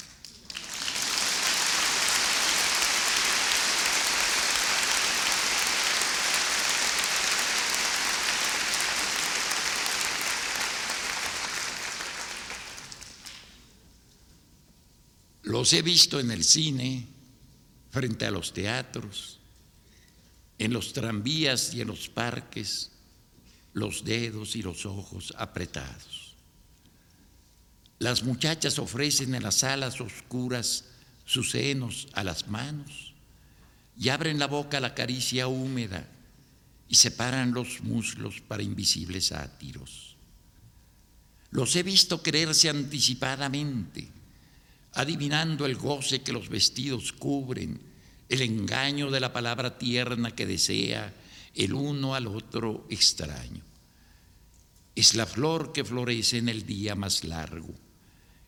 Los 15.42 15.74
he 15.74 15.82
visto 15.82 16.20
en 16.20 16.30
el 16.30 16.44
cine, 16.44 17.08
frente 17.90 18.28
a 18.28 18.30
los 18.30 18.54
teatros, 18.54 19.40
en 20.60 20.72
los 20.72 20.94
tranvías 20.94 21.74
y 21.74 21.82
en 21.82 21.88
los 21.88 22.10
parques, 22.10 22.92
los 23.74 24.04
dedos 24.04 24.56
y 24.56 24.62
los 24.62 24.86
ojos 24.86 25.34
apretados. 25.36 26.25
Las 28.00 28.24
muchachas 28.24 28.80
ofrecen 28.80 29.36
en 29.36 29.44
las 29.44 29.56
salas 29.56 30.02
oscuras 30.02 30.86
sus 31.26 31.52
senos 31.52 32.08
a 32.14 32.24
las 32.24 32.48
manos 32.48 33.14
y 33.98 34.10
abren 34.10 34.38
la 34.38 34.48
boca 34.48 34.78
a 34.78 34.82
la 34.82 34.94
caricia 34.94 35.48
húmeda 35.48 36.08
y 36.88 36.96
separan 36.96 37.54
los 37.54 37.82
muslos 37.82 38.42
para 38.42 38.64
invisibles 38.64 39.28
sátiros. 39.28 40.16
Los 41.52 41.76
he 41.76 41.84
visto 41.84 42.22
quererse 42.22 42.70
anticipadamente 42.70 44.16
adivinando 44.96 45.66
el 45.66 45.76
goce 45.76 46.22
que 46.22 46.32
los 46.32 46.50
vestidos 46.50 47.12
cubren, 47.12 47.80
el 48.30 48.42
engaño 48.42 49.12
de 49.12 49.20
la 49.20 49.32
palabra 49.32 49.78
tierna 49.78 50.32
que 50.32 50.46
desea 50.46 51.14
el 51.54 51.74
uno 51.74 52.16
al 52.16 52.28
otro 52.28 52.88
extraño. 52.90 53.62
Es 54.96 55.16
la 55.16 55.26
flor 55.26 55.74
que 55.74 55.84
florece 55.84 56.38
en 56.38 56.50
el 56.50 56.66
día 56.66 56.96
más 56.96 57.26
largo, 57.26 57.74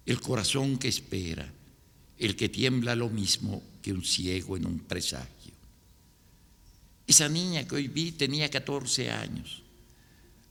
el 0.08 0.22
corazón 0.22 0.78
que 0.78 0.88
espera, 0.88 1.48
el 2.18 2.36
que 2.36 2.50
tiembla 2.50 2.96
lo 2.96 3.10
mismo 3.10 3.62
que 3.82 3.92
un 3.92 4.04
ciego 4.04 4.56
en 4.56 4.66
un 4.66 4.80
presagio. 4.80 5.54
Esa 7.06 7.28
niña 7.30 7.68
que 7.68 7.76
hoy 7.76 7.88
vi 7.90 8.14
tenía 8.14 8.50
14 8.50 9.12
años. 9.12 9.62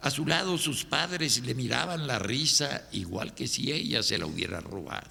A 0.01 0.11
su 0.11 0.27
lado 0.27 0.59
sus 0.59 0.85
padres 0.85 1.43
le 1.45 1.55
miraban 1.55 2.07
la 2.07 2.19
risa 2.19 2.87
igual 2.93 3.35
que 3.35 3.49
si 3.49 3.73
ella 3.73 4.03
se 4.03 4.19
la 4.19 4.27
hubiera 4.27 4.61
robado. 4.61 5.11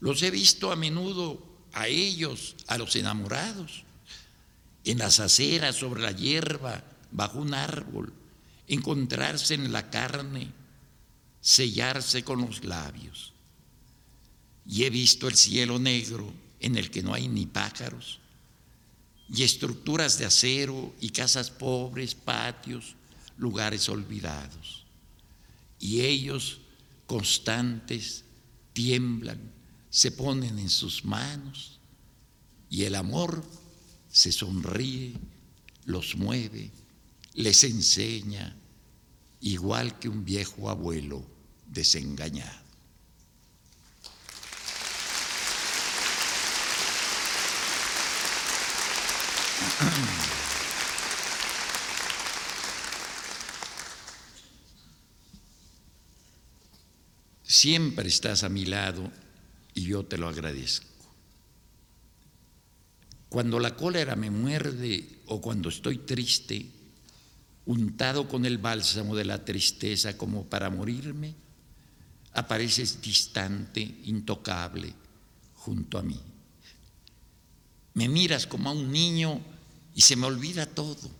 Los 0.00 0.22
he 0.22 0.30
visto 0.32 0.72
a 0.72 0.76
menudo 0.76 1.42
a 1.72 1.86
ellos, 1.86 2.56
a 2.66 2.76
los 2.76 2.96
enamorados, 2.96 3.84
en 4.84 4.98
las 4.98 5.20
aceras, 5.20 5.76
sobre 5.76 6.02
la 6.02 6.10
hierba, 6.10 6.82
bajo 7.12 7.38
un 7.38 7.54
árbol, 7.54 8.12
encontrarse 8.66 9.54
en 9.54 9.72
la 9.72 9.90
carne, 9.90 10.48
sellarse 11.46 12.24
con 12.24 12.40
los 12.40 12.64
labios. 12.64 13.32
Y 14.66 14.82
he 14.82 14.90
visto 14.90 15.28
el 15.28 15.36
cielo 15.36 15.78
negro 15.78 16.28
en 16.58 16.74
el 16.74 16.90
que 16.90 17.04
no 17.04 17.14
hay 17.14 17.28
ni 17.28 17.46
pájaros, 17.46 18.18
y 19.32 19.44
estructuras 19.44 20.18
de 20.18 20.24
acero 20.24 20.92
y 21.00 21.10
casas 21.10 21.50
pobres, 21.50 22.16
patios, 22.16 22.96
lugares 23.38 23.88
olvidados. 23.88 24.84
Y 25.78 26.00
ellos, 26.00 26.58
constantes, 27.06 28.24
tiemblan 28.72 29.38
se 29.88 30.10
ponen 30.10 30.58
en 30.58 30.68
sus 30.68 31.04
manos 31.04 31.78
y 32.68 32.82
el 32.82 32.96
amor 32.96 33.44
se 34.10 34.32
sonríe, 34.32 35.14
los 35.84 36.16
mueve, 36.16 36.72
les 37.34 37.62
enseña, 37.62 38.56
igual 39.40 39.96
que 40.00 40.08
un 40.08 40.24
viejo 40.24 40.68
abuelo 40.68 41.35
desengañado. 41.76 42.66
Siempre 57.44 58.08
estás 58.08 58.42
a 58.42 58.48
mi 58.48 58.64
lado 58.64 59.10
y 59.74 59.82
yo 59.82 60.04
te 60.04 60.18
lo 60.18 60.28
agradezco. 60.28 60.86
Cuando 63.28 63.60
la 63.60 63.76
cólera 63.76 64.16
me 64.16 64.30
muerde 64.30 65.20
o 65.26 65.40
cuando 65.40 65.68
estoy 65.68 65.98
triste, 65.98 66.66
untado 67.66 68.28
con 68.28 68.46
el 68.46 68.58
bálsamo 68.58 69.14
de 69.14 69.24
la 69.24 69.44
tristeza 69.44 70.16
como 70.16 70.46
para 70.46 70.70
morirme, 70.70 71.45
apareces 72.36 73.00
distante, 73.00 73.80
intocable, 74.04 74.92
junto 75.54 75.98
a 75.98 76.02
mí. 76.02 76.20
Me 77.94 78.08
miras 78.08 78.46
como 78.46 78.70
a 78.70 78.72
un 78.72 78.92
niño 78.92 79.40
y 79.94 80.02
se 80.02 80.16
me 80.16 80.26
olvida 80.26 80.66
todo. 80.66 81.10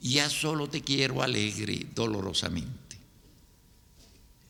Y 0.00 0.14
ya 0.14 0.28
solo 0.28 0.68
te 0.68 0.82
quiero 0.82 1.22
alegre, 1.22 1.86
dolorosamente. 1.94 2.98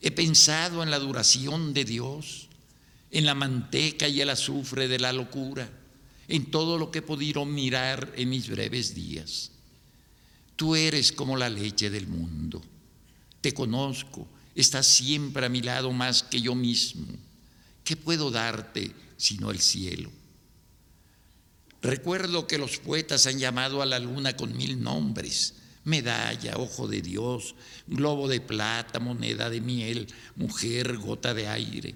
He 0.01 0.11
pensado 0.11 0.83
en 0.83 0.91
la 0.91 0.99
duración 0.99 1.73
de 1.73 1.85
Dios 1.85 2.49
en 3.15 3.25
la 3.25 3.33
manteca 3.33 4.09
y 4.09 4.19
el 4.19 4.29
azufre 4.29 4.89
de 4.89 4.99
la 4.99 5.13
locura, 5.13 5.69
en 6.27 6.51
todo 6.51 6.77
lo 6.77 6.91
que 6.91 6.99
he 6.99 7.01
podido 7.01 7.45
mirar 7.45 8.11
en 8.17 8.29
mis 8.29 8.49
breves 8.49 8.93
días. 8.93 9.51
Tú 10.57 10.75
eres 10.75 11.13
como 11.13 11.37
la 11.37 11.47
leche 11.47 11.89
del 11.89 12.07
mundo. 12.07 12.61
Te 13.39 13.53
conozco, 13.53 14.27
estás 14.55 14.87
siempre 14.87 15.45
a 15.45 15.49
mi 15.49 15.61
lado 15.61 15.91
más 15.91 16.23
que 16.23 16.41
yo 16.41 16.55
mismo. 16.55 17.05
¿Qué 17.83 17.95
puedo 17.95 18.31
darte 18.31 18.91
sino 19.17 19.51
el 19.51 19.59
cielo? 19.59 20.11
Recuerdo 21.81 22.47
que 22.47 22.57
los 22.57 22.79
poetas 22.79 23.27
han 23.27 23.37
llamado 23.37 23.81
a 23.81 23.85
la 23.85 23.99
luna 23.99 24.35
con 24.35 24.57
mil 24.57 24.81
nombres, 24.81 25.53
medalla, 25.83 26.57
ojo 26.57 26.87
de 26.87 27.01
Dios, 27.01 27.53
globo 27.85 28.27
de 28.27 28.41
plata, 28.41 28.99
moneda 28.99 29.51
de 29.51 29.61
miel, 29.61 30.07
mujer, 30.35 30.97
gota 30.97 31.35
de 31.35 31.47
aire 31.47 31.95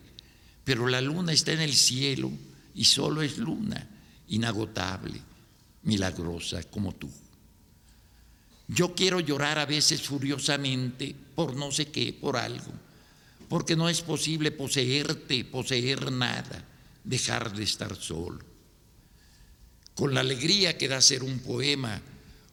pero 0.69 0.87
la 0.87 1.01
luna 1.01 1.33
está 1.33 1.51
en 1.51 1.61
el 1.61 1.73
cielo 1.73 2.31
y 2.75 2.85
solo 2.85 3.23
es 3.23 3.39
luna, 3.39 3.89
inagotable, 4.27 5.19
milagrosa 5.81 6.61
como 6.61 6.93
tú. 6.93 7.09
Yo 8.69 8.93
quiero 8.93 9.19
llorar 9.19 9.57
a 9.57 9.65
veces 9.65 10.03
furiosamente 10.03 11.15
por 11.33 11.55
no 11.55 11.71
sé 11.71 11.87
qué, 11.87 12.13
por 12.13 12.37
algo, 12.37 12.71
porque 13.49 13.75
no 13.75 13.89
es 13.89 14.01
posible 14.01 14.51
poseerte, 14.51 15.43
poseer 15.43 16.11
nada, 16.11 16.63
dejar 17.03 17.51
de 17.51 17.63
estar 17.63 17.95
solo. 17.95 18.39
Con 19.95 20.13
la 20.13 20.21
alegría 20.21 20.77
que 20.77 20.87
da 20.87 21.01
ser 21.01 21.23
un 21.23 21.39
poema 21.39 21.99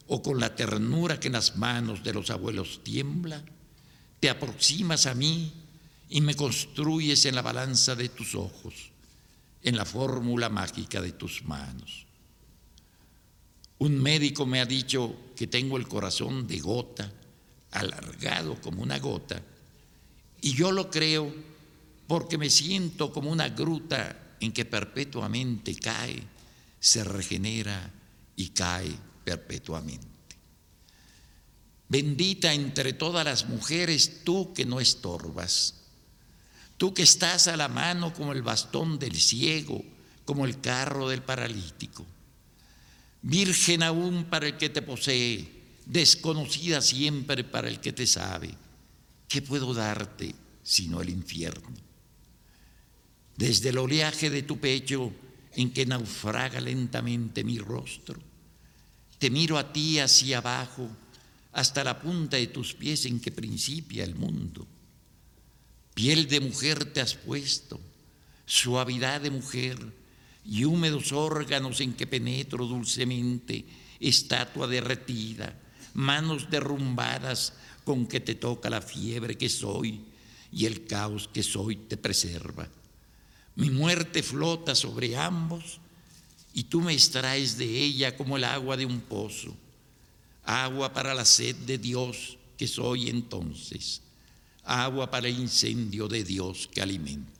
o 0.09 0.23
con 0.23 0.41
la 0.41 0.57
ternura 0.57 1.21
que 1.21 1.29
en 1.29 1.35
las 1.35 1.57
manos 1.57 2.03
de 2.03 2.15
los 2.15 2.31
abuelos 2.31 2.81
tiembla, 2.83 3.45
te 4.19 4.31
aproximas 4.31 5.05
a 5.05 5.15
mí 5.15 5.53
y 6.09 6.23
me 6.23 6.35
construyes 6.35 7.27
en 7.27 7.35
la 7.35 7.43
balanza 7.43 7.95
de 7.95 8.09
tus 8.09 8.35
ojos, 8.35 8.91
en 9.63 9.77
la 9.77 9.85
fórmula 9.85 10.49
mágica 10.49 11.03
de 11.03 11.13
tus 11.13 11.45
manos. 11.45 12.06
Un 13.79 14.01
médico 14.01 14.47
me 14.47 14.61
ha 14.61 14.67
dicho 14.67 15.33
que 15.37 15.47
tengo 15.47 15.77
el 15.77 15.87
corazón 15.87 16.47
de 16.47 16.61
gota, 16.61 17.13
alargado 17.73 18.61
como 18.61 18.83
una 18.83 18.99
gota, 18.99 19.43
y 20.41 20.55
yo 20.55 20.73
lo 20.73 20.91
creo 20.91 21.33
porque 22.07 22.39
me 22.39 22.51
siento 22.51 23.13
como 23.13 23.31
una 23.31 23.49
gruta 23.49 24.37
en 24.41 24.53
que 24.53 24.65
perpetuamente 24.65 25.75
cae, 25.75 26.23
se 26.79 27.05
regenera 27.05 27.91
y 28.37 28.51
cae 28.51 28.95
perpetuamente. 29.25 30.07
Bendita 31.89 32.53
entre 32.53 32.93
todas 32.93 33.25
las 33.25 33.49
mujeres 33.49 34.23
tú 34.25 34.53
que 34.55 34.65
no 34.65 34.81
estorbas 34.81 35.77
Tú 36.77 36.93
que 36.93 37.03
estás 37.03 37.49
a 37.49 37.57
la 37.57 37.69
mano 37.69 38.13
como 38.13 38.33
el 38.33 38.43
bastón 38.43 38.99
del 38.99 39.17
ciego, 39.17 39.83
como 40.25 40.45
el 40.45 40.61
carro 40.61 41.09
del 41.09 41.23
paralítico. 41.23 42.05
Virgen 43.23 43.83
aún 43.83 44.25
para 44.25 44.47
el 44.47 44.57
que 44.57 44.69
te 44.69 44.83
posee, 44.83 45.49
desconocida 45.87 46.81
siempre 46.81 47.45
para 47.45 47.69
el 47.69 47.81
que 47.81 47.93
te 47.93 48.07
sabe. 48.07 48.55
¿Qué 49.29 49.43
puedo 49.43 49.75
darte 49.75 50.35
sino 50.63 51.01
el 51.01 51.11
infierno? 51.11 51.75
Desde 53.37 53.71
el 53.71 53.79
oleaje 53.79 54.31
de 54.31 54.43
tu 54.43 54.59
pecho 54.59 55.13
en 55.55 55.73
que 55.73 55.87
naufraga 55.87 56.61
lentamente 56.61 57.45
mi 57.45 57.59
rostro, 57.59 58.21
te 59.19 59.31
miro 59.31 59.59
a 59.59 59.73
ti 59.73 59.99
hacia 59.99 60.39
abajo 60.39 60.89
hasta 61.53 61.83
la 61.83 62.01
punta 62.01 62.37
de 62.37 62.49
tus 62.49 62.75
pies 62.75 63.07
en 63.07 63.21
que 63.21 63.33
principia 63.33 64.05
el 64.05 64.15
mundo 64.15 64.67
Piel 65.97 66.29
de 66.29 66.41
mujer 66.41 66.85
te 66.93 67.01
has 67.01 67.15
puesto, 67.15 67.81
suavidad 68.45 69.23
de 69.23 69.31
mujer 69.31 69.79
y 70.49 70.65
húmedos 70.65 71.13
órganos 71.13 71.81
en 71.81 71.95
que 71.95 72.07
penetro 72.07 72.67
dulcemente, 72.67 73.65
estatua 73.99 74.67
derretida, 74.67 75.59
manos 75.95 76.51
derrumbadas 76.51 77.55
con 77.85 78.07
que 78.07 78.21
te 78.21 78.35
toca 78.35 78.71
la 78.71 78.81
fiebre 78.81 79.37
que 79.37 79.49
soy 79.49 80.01
y 80.53 80.67
el 80.67 80.87
caos 80.87 81.29
que 81.33 81.43
soy 81.43 81.77
te 81.77 81.97
preserva. 81.97 82.69
Mi 83.57 83.71
muerte 83.71 84.23
flota 84.23 84.75
sobre 84.75 85.17
ambos 85.17 85.81
y 86.55 86.65
tú 86.65 86.81
me 86.81 86.93
extraes 86.93 87.59
de 87.59 87.67
ella 87.67 88.17
como 88.17 88.37
el 88.37 88.45
agua 88.45 88.77
de 88.77 88.87
un 88.87 89.01
pozo, 89.01 89.55
agua 90.45 90.93
para 90.93 91.15
la 91.15 91.25
sed 91.25 91.57
de 91.57 91.79
Dios 91.79 92.39
que 92.57 92.69
soy 92.69 93.09
entonces, 93.09 94.03
agua 94.65 95.11
para 95.11 95.29
el 95.29 95.39
incendio 95.39 96.09
de 96.09 96.23
Dios 96.23 96.69
que 96.73 96.83
alimento. 96.83 97.36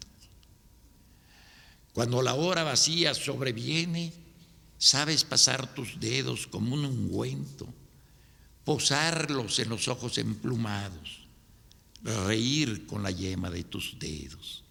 Cuando 1.97 2.21
la 2.21 2.35
hora 2.35 2.63
vacía 2.63 3.15
sobreviene, 3.15 4.13
sabes 4.77 5.25
pasar 5.25 5.73
tus 5.75 5.99
dedos 5.99 6.47
como 6.47 6.75
un 6.75 6.85
ungüento, 6.85 7.67
posarlos 8.67 9.59
en 9.61 9.71
los 9.71 9.89
ojos 9.89 10.19
emplumados, 10.19 11.27
reír 12.03 12.85
con 12.85 13.03
la 13.03 13.11
yema 13.11 13.49
de 13.49 13.65
tus 13.65 13.99
dedos. 13.99 14.63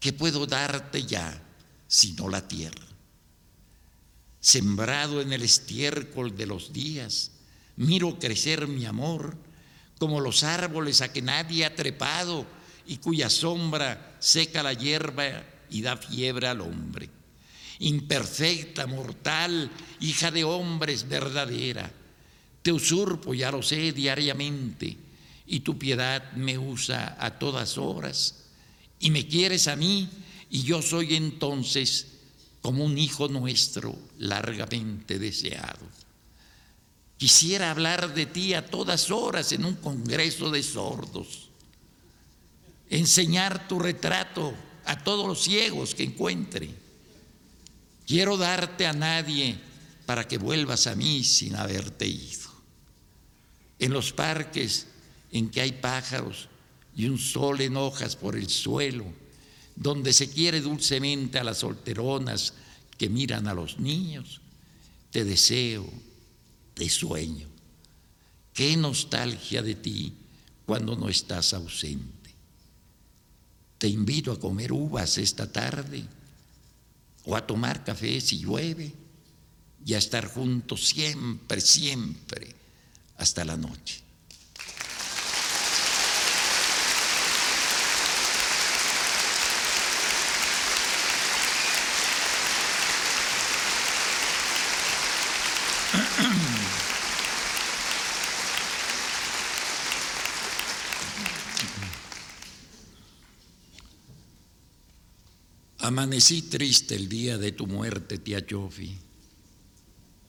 ¿Qué 0.00 0.14
puedo 0.14 0.46
darte 0.46 1.04
ya 1.04 1.38
sino 1.86 2.30
la 2.30 2.48
tierra? 2.48 2.86
sembrado 4.40 5.20
en 5.20 5.34
el 5.34 5.42
estiércol 5.42 6.34
de 6.34 6.46
los 6.46 6.72
días, 6.72 7.32
miro 7.76 8.18
crecer 8.18 8.66
mi 8.68 8.86
amor 8.86 9.36
como 9.98 10.18
los 10.18 10.44
árboles 10.44 11.02
a 11.02 11.12
que 11.12 11.20
nadie 11.20 11.66
ha 11.66 11.76
trepado 11.76 12.46
y 12.86 12.96
cuya 12.96 13.28
sombra 13.28 14.16
seca 14.18 14.62
la 14.62 14.72
hierba 14.72 15.44
y 15.72 15.82
da 15.82 15.96
fiebre 15.96 16.46
al 16.46 16.60
hombre. 16.60 17.08
Imperfecta, 17.80 18.86
mortal, 18.86 19.70
hija 20.00 20.30
de 20.30 20.44
hombres 20.44 21.08
verdadera, 21.08 21.90
te 22.62 22.70
usurpo, 22.70 23.34
ya 23.34 23.50
lo 23.50 23.62
sé, 23.62 23.92
diariamente, 23.92 24.96
y 25.46 25.60
tu 25.60 25.78
piedad 25.78 26.32
me 26.34 26.58
usa 26.58 27.16
a 27.18 27.38
todas 27.38 27.76
horas, 27.78 28.44
y 29.00 29.10
me 29.10 29.26
quieres 29.26 29.66
a 29.66 29.74
mí, 29.74 30.08
y 30.48 30.62
yo 30.62 30.80
soy 30.80 31.16
entonces 31.16 32.06
como 32.60 32.84
un 32.84 32.98
hijo 32.98 33.26
nuestro 33.26 33.98
largamente 34.18 35.18
deseado. 35.18 35.84
Quisiera 37.16 37.70
hablar 37.70 38.14
de 38.14 38.26
ti 38.26 38.54
a 38.54 38.66
todas 38.66 39.10
horas 39.10 39.52
en 39.52 39.64
un 39.64 39.74
congreso 39.74 40.50
de 40.50 40.62
sordos, 40.62 41.48
enseñar 42.90 43.66
tu 43.66 43.78
retrato 43.80 44.54
a 44.84 45.02
todos 45.02 45.26
los 45.26 45.42
ciegos 45.42 45.94
que 45.94 46.04
encuentre. 46.04 46.70
Quiero 48.06 48.36
darte 48.36 48.86
a 48.86 48.92
nadie 48.92 49.58
para 50.06 50.26
que 50.26 50.38
vuelvas 50.38 50.86
a 50.86 50.94
mí 50.94 51.24
sin 51.24 51.56
haberte 51.56 52.06
ido. 52.06 52.50
En 53.78 53.92
los 53.92 54.12
parques 54.12 54.86
en 55.30 55.50
que 55.50 55.60
hay 55.60 55.72
pájaros 55.72 56.48
y 56.94 57.06
un 57.06 57.18
sol 57.18 57.60
en 57.60 57.76
hojas 57.76 58.16
por 58.16 58.36
el 58.36 58.48
suelo, 58.48 59.06
donde 59.76 60.12
se 60.12 60.30
quiere 60.30 60.60
dulcemente 60.60 61.38
a 61.38 61.44
las 61.44 61.58
solteronas 61.58 62.54
que 62.98 63.08
miran 63.08 63.48
a 63.48 63.54
los 63.54 63.78
niños, 63.78 64.40
te 65.10 65.24
deseo, 65.24 65.88
te 66.74 66.88
sueño. 66.88 67.48
Qué 68.52 68.76
nostalgia 68.76 69.62
de 69.62 69.74
ti 69.74 70.12
cuando 70.66 70.94
no 70.94 71.08
estás 71.08 71.54
ausente. 71.54 72.21
Te 73.82 73.88
invito 73.88 74.30
a 74.30 74.38
comer 74.38 74.70
uvas 74.70 75.18
esta 75.18 75.50
tarde 75.50 76.04
o 77.24 77.34
a 77.34 77.44
tomar 77.44 77.82
café 77.82 78.20
si 78.20 78.38
llueve 78.38 78.92
y 79.84 79.94
a 79.94 79.98
estar 79.98 80.24
juntos 80.24 80.86
siempre, 80.86 81.60
siempre, 81.60 82.54
hasta 83.16 83.44
la 83.44 83.56
noche. 83.56 84.00
Amanecí 105.82 106.42
triste 106.42 106.94
el 106.94 107.08
día 107.08 107.38
de 107.38 107.50
tu 107.50 107.66
muerte, 107.66 108.16
tía 108.16 108.46
Chofi, 108.46 108.96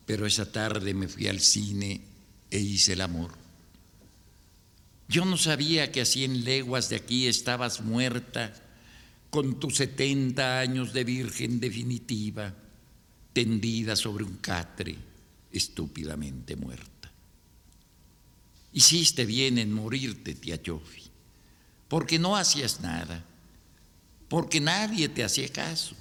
pero 0.04 0.26
esa 0.26 0.52
tarde 0.52 0.96
me 0.96 1.08
fui 1.08 1.28
al 1.28 1.42
cine 1.42 2.02
e 2.50 2.60
hice 2.60 2.94
el 2.94 3.02
amor. 3.02 3.30
Yo 5.08 5.26
no 5.26 5.38
sabía 5.38 5.92
que 5.92 6.02
a 6.02 6.06
cien 6.06 6.44
leguas 6.44 6.90
de 6.90 6.96
aquí 6.96 7.28
estabas 7.28 7.82
muerta 7.82 8.52
con 9.30 9.60
tus 9.60 9.78
setenta 9.78 10.60
años 10.60 10.92
de 10.92 11.04
virgen 11.04 11.60
definitiva, 11.60 12.52
tendida 13.32 13.96
sobre 13.96 14.24
un 14.24 14.38
catre, 14.38 14.98
estúpidamente 15.52 16.56
muerta. 16.56 17.12
Hiciste 18.72 19.24
bien 19.24 19.60
en 19.60 19.72
morirte, 19.72 20.34
tía 20.34 20.60
Chofi, 20.60 21.04
porque 21.88 22.18
no 22.18 22.36
hacías 22.38 22.82
nada 22.82 23.24
porque 24.34 24.60
nadie 24.60 25.10
te 25.10 25.24
hacía 25.24 25.48
caso, 25.50 25.96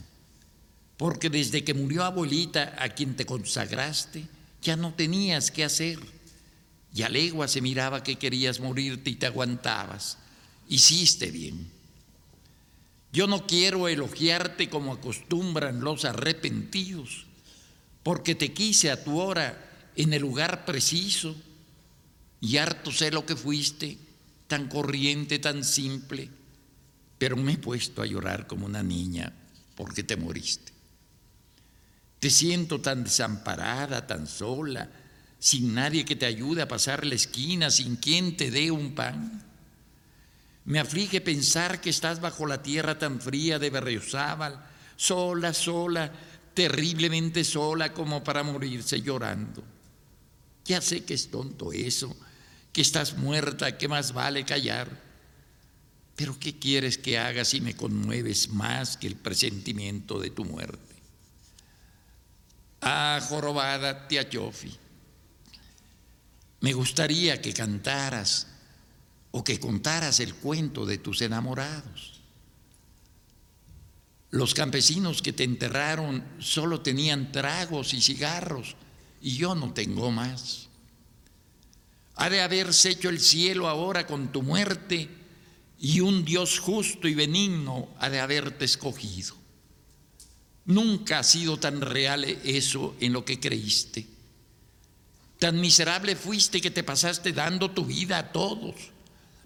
porque 0.97 1.29
desde 1.29 1.64
que 1.64 1.75
murió 1.75 2.03
abuelita 2.03 2.75
a 2.79 2.88
quien 2.88 3.14
te 3.14 3.27
consagraste, 3.27 4.25
ya 4.62 4.75
no 4.75 4.95
tenías 4.95 5.51
qué 5.51 5.64
hacer. 5.64 5.99
Y 6.95 7.03
a 7.03 7.11
legua 7.11 7.47
se 7.47 7.61
miraba 7.61 8.03
que 8.03 8.16
querías 8.16 8.59
morirte 8.59 9.11
y 9.11 9.16
te 9.16 9.27
aguantabas. 9.27 10.16
Hiciste 10.66 11.31
bien. 11.31 11.71
Yo 13.12 13.27
no 13.27 13.47
quiero 13.47 13.87
elogiarte 13.87 14.71
como 14.71 14.95
acostumbran 14.95 15.83
los 15.83 16.07
arrepentidos, 16.07 17.27
porque 18.03 18.35
te 18.35 18.55
quise 18.55 18.90
a 18.90 19.05
tu 19.05 19.21
hora 19.21 19.90
en 19.95 20.14
el 20.14 20.23
lugar 20.23 20.64
preciso 20.64 21.37
y 22.40 22.57
harto 22.57 22.92
sé 22.92 23.11
lo 23.11 23.27
que 23.27 23.37
fuiste, 23.37 23.99
tan 24.47 24.71
corriente, 24.71 25.38
tan 25.38 25.62
simple 25.64 26.31
pero 27.22 27.37
me 27.37 27.52
he 27.52 27.56
puesto 27.56 28.02
a 28.02 28.06
llorar 28.06 28.48
como 28.48 28.66
una 28.66 28.82
niña 28.82 29.32
porque 29.76 30.02
te 30.02 30.16
moriste. 30.16 30.72
Te 32.18 32.28
siento 32.28 32.80
tan 32.80 33.04
desamparada, 33.04 34.08
tan 34.08 34.26
sola, 34.26 34.90
sin 35.38 35.72
nadie 35.72 36.04
que 36.04 36.16
te 36.16 36.26
ayude 36.26 36.62
a 36.62 36.66
pasar 36.66 37.06
la 37.06 37.14
esquina, 37.14 37.70
sin 37.70 37.94
quien 37.94 38.37
te 38.37 38.50
dé 38.50 38.72
un 38.72 38.96
pan. 38.96 39.40
Me 40.64 40.80
aflige 40.80 41.20
pensar 41.20 41.80
que 41.80 41.90
estás 41.90 42.20
bajo 42.20 42.44
la 42.44 42.61
tierra 42.61 42.98
tan 42.98 43.20
fría 43.20 43.61
de 43.61 43.70
Berriozábal, 43.70 44.61
sola, 44.96 45.54
sola, 45.54 46.11
terriblemente 46.52 47.44
sola 47.44 47.92
como 47.92 48.24
para 48.24 48.42
morirse 48.42 49.00
llorando. 49.00 49.62
Ya 50.64 50.80
sé 50.80 51.04
que 51.04 51.14
es 51.14 51.30
tonto 51.30 51.72
eso, 51.72 52.16
que 52.72 52.80
estás 52.80 53.16
muerta, 53.16 53.78
que 53.78 53.87
más 53.87 54.12
vale 54.12 54.44
callar. 54.44 55.12
Pero 56.16 56.38
¿qué 56.38 56.59
quieres 56.59 56.98
que 56.98 57.18
haga 57.18 57.44
si 57.44 57.61
me 57.61 57.75
conmueves 57.75 58.48
más 58.51 58.96
que 58.96 59.07
el 59.07 59.16
presentimiento 59.16 60.18
de 60.18 60.31
tu 60.31 60.44
muerte? 60.44 60.94
Ah, 62.81 63.20
jorobada 63.29 64.09
tía 64.09 64.29
Chofi, 64.29 64.77
me 66.61 66.72
gustaría 66.72 67.40
que 67.40 67.53
cantaras 67.53 68.48
o 69.31 69.42
que 69.42 69.59
contaras 69.59 70.20
el 70.20 70.35
cuento 70.35 70.85
de 70.85 70.98
tus 70.98 71.22
enamorados. 71.22 72.20
Los 74.31 74.55
campesinos 74.55 75.22
que 75.22 75.33
te 75.33 75.44
enterraron 75.44 76.25
solo 76.38 76.81
tenían 76.81 77.33
tragos 77.33 77.94
y 77.94 78.01
cigarros 78.01 78.77
y 79.20 79.37
yo 79.37 79.55
no 79.55 79.72
tengo 79.72 80.11
más. 80.11 80.68
Ha 82.16 82.31
de 82.31 82.42
haberse 82.42 82.90
hecho 82.90 83.09
el 83.09 83.20
cielo 83.20 83.68
ahora 83.68 84.07
con 84.07 84.33
tu 84.33 84.42
muerte 84.42 85.09
y 85.85 85.99
un 85.99 86.25
Dios 86.25 86.61
justo 86.61 87.09
y 87.09 87.14
benigno 87.14 87.88
ha 87.99 88.09
de 88.09 88.21
haberte 88.21 88.64
escogido. 88.64 89.35
Nunca 90.64 91.18
ha 91.18 91.25
sido 91.25 91.59
tan 91.59 91.81
real 91.81 92.23
eso 92.23 92.95
en 93.01 93.12
lo 93.12 93.25
que 93.25 93.40
creíste. 93.40 94.07
Tan 95.40 95.61
miserable 95.61 96.14
fuiste 96.14 96.61
que 96.61 96.71
te 96.71 96.85
pasaste 96.85 97.33
dando 97.33 97.73
tu 97.73 97.85
vida 97.85 98.18
a 98.18 98.31
todos. 98.31 98.77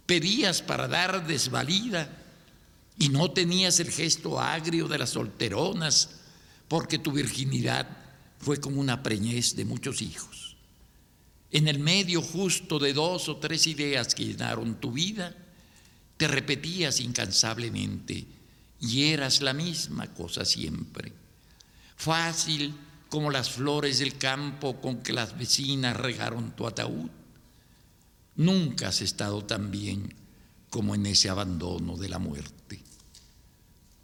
Pedías 0.05 0.61
para 0.61 0.87
dar 0.89 1.27
desvalida 1.27 2.23
y 2.99 3.09
no 3.09 3.31
tenías 3.31 3.81
el 3.81 3.91
gesto 3.91 4.39
agrio 4.39 4.89
de 4.89 4.99
las 4.99 5.11
solteronas 5.11 6.11
porque 6.69 6.99
tu 6.99 7.13
virginidad 7.13 7.89
fue 8.41 8.61
como 8.61 8.79
una 8.79 9.03
preñez 9.03 9.57
de 9.57 9.65
muchos 9.65 10.03
hijos. 10.03 10.59
En 11.51 11.67
el 11.67 11.79
medio 11.79 12.21
justo 12.21 12.79
de 12.79 12.93
dos 12.93 13.31
o 13.31 13.39
tres 13.39 13.67
ideas 13.67 14.15
que 14.15 14.27
llenaron 14.27 14.79
tu 14.79 14.93
vida, 14.93 15.35
te 16.17 16.29
repetías 16.29 17.01
incansablemente 17.01 18.27
y 18.81 19.05
eras 19.05 19.43
la 19.43 19.53
misma 19.53 20.13
cosa 20.15 20.45
siempre. 20.45 21.13
Fácil 21.97 22.75
como 23.09 23.31
las 23.31 23.51
flores 23.51 23.99
del 23.99 24.19
campo 24.19 24.81
con 24.81 25.03
que 25.03 25.13
las 25.13 25.37
vecinas 25.39 25.97
regaron 25.97 26.55
tu 26.57 26.67
ataúd. 26.67 27.11
Nunca 28.37 28.89
has 28.89 29.01
estado 29.01 29.45
tan 29.45 29.71
bien 29.71 30.15
como 30.71 30.95
en 30.95 31.07
ese 31.07 31.31
abandono 31.31 31.97
de 31.97 32.09
la 32.09 32.19
muerte. 32.19 32.83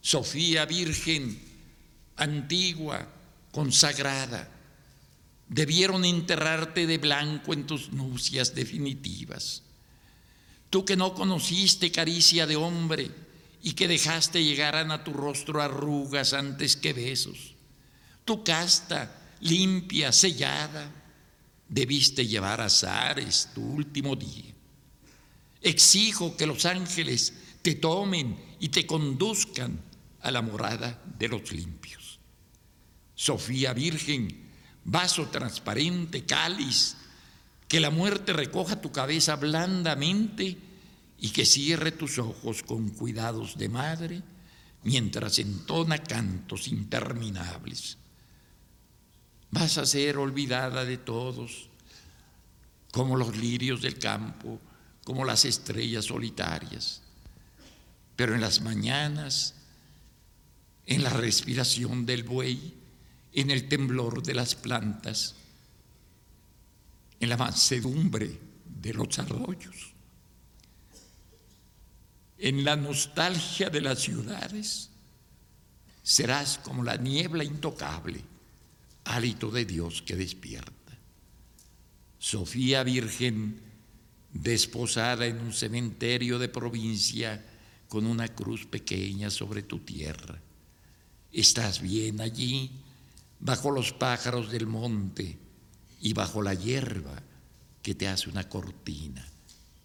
Sofía 0.01 0.65
Virgen, 0.65 1.39
antigua, 2.17 3.09
consagrada, 3.51 4.49
debieron 5.49 6.05
enterrarte 6.05 6.87
de 6.87 6.99
blanco 6.99 7.53
en 7.53 7.67
tus 7.67 7.93
nupcias 7.93 8.55
definitivas. 8.55 9.62
Tú 10.73 10.87
que 10.87 10.97
no 10.97 11.13
conociste 11.13 11.93
caricia 11.93 12.47
de 12.47 12.57
hombre 12.57 13.11
y 13.63 13.75
que 13.75 13.87
dejaste 13.87 14.43
llegar 14.43 14.75
a 14.75 15.05
tu 15.05 15.13
rostro 15.13 15.61
arrugas 15.61 16.33
antes 16.33 16.77
que 16.77 16.95
besos. 16.95 17.57
Tu 18.25 18.43
casta, 18.43 19.35
limpia, 19.41 20.13
sellada, 20.13 20.91
debiste 21.69 22.27
llevar 22.27 22.63
a 22.63 22.71
Zares 22.71 23.51
tu 23.55 23.61
último 23.61 24.17
día. 24.17 24.51
Exijo 25.61 26.39
que 26.39 26.47
los 26.47 26.65
ángeles 26.65 27.35
te 27.61 27.75
tomen 27.75 28.43
y 28.59 28.71
te 28.71 28.87
conduzcan 28.87 29.79
a 30.23 30.31
la 30.31 30.41
morada 30.41 31.03
de 31.19 31.29
los 31.29 31.53
limpios. 31.53 32.19
Sofía 33.15 33.75
Virgen, 33.75 34.49
vaso 34.85 35.27
transparente, 35.27 36.25
cáliz, 36.25 36.97
que 37.73 37.81
la 37.81 37.89
muerte 37.89 38.35
recoja 38.35 38.83
tu 38.83 38.93
cabeza 38.93 39.37
blandamente 39.37 40.59
y 41.19 41.31
que 41.31 41.47
cierre 41.47 41.91
tus 41.91 42.19
ojos 42.19 42.63
con 42.63 42.91
cuidados 42.91 43.57
de 43.57 43.71
madre 43.71 44.23
mientras 44.83 45.39
entona 45.39 45.97
cantos 45.97 46.69
interminables. 46.69 47.97
Vas 49.53 49.79
a 49.79 49.87
ser 49.87 50.19
olvidada 50.19 50.85
de 50.85 50.99
todos, 50.99 51.71
como 52.91 53.17
los 53.17 53.39
lirios 53.39 53.81
del 53.81 53.99
campo, 53.99 54.61
como 55.03 55.25
las 55.25 55.47
estrellas 55.47 56.05
solitarias. 56.05 57.01
Pero 58.17 58.35
en 58.35 58.43
las 58.43 58.61
mañanas, 58.61 59.55
en 60.85 61.03
la 61.03 61.09
respiración 61.09 62.05
del 62.05 62.25
buey, 62.25 62.75
en 63.33 63.51
el 63.51 63.67
temblor 63.71 64.23
de 64.23 64.35
las 64.35 64.57
plantas, 64.57 65.37
en 67.23 67.29
la 67.29 67.37
mansedumbre 67.37 68.37
de 68.67 68.93
los 68.93 69.17
arroyos, 69.21 69.95
en 72.37 72.65
la 72.65 72.75
nostalgia 72.75 73.71
de 73.71 73.81
las 73.81 74.01
ciudades, 74.01 74.91
serás 76.03 76.59
como 76.59 76.83
la 76.83 76.97
niebla 76.97 77.45
intocable, 77.45 78.21
hálito 79.05 79.53
de 79.53 79.65
Dios 79.65 80.03
que 80.03 80.17
despierta. 80.17 80.99
Sofía 82.19 82.83
Virgen, 82.83 83.61
desposada 84.33 85.25
en 85.27 85.39
un 85.39 85.53
cementerio 85.53 86.41
de 86.41 86.49
provincia 86.49 87.41
con 87.89 88.05
una 88.05 88.35
cruz 88.35 88.67
pequeña 88.67 89.31
sobre 89.31 89.63
tu 89.63 89.79
tierra. 89.79 90.41
¿Estás 91.31 91.81
bien 91.81 92.21
allí? 92.21 92.83
bajo 93.45 93.73
los 93.73 93.93
pájaros 93.93 94.53
del 94.53 94.69
monte 94.69 95.37
y 96.03 96.13
bajo 96.13 96.43
la 96.43 96.53
hierba 96.53 97.23
que 97.81 97.95
te 97.95 98.09
hace 98.09 98.29
una 98.29 98.49
cortina 98.49 99.27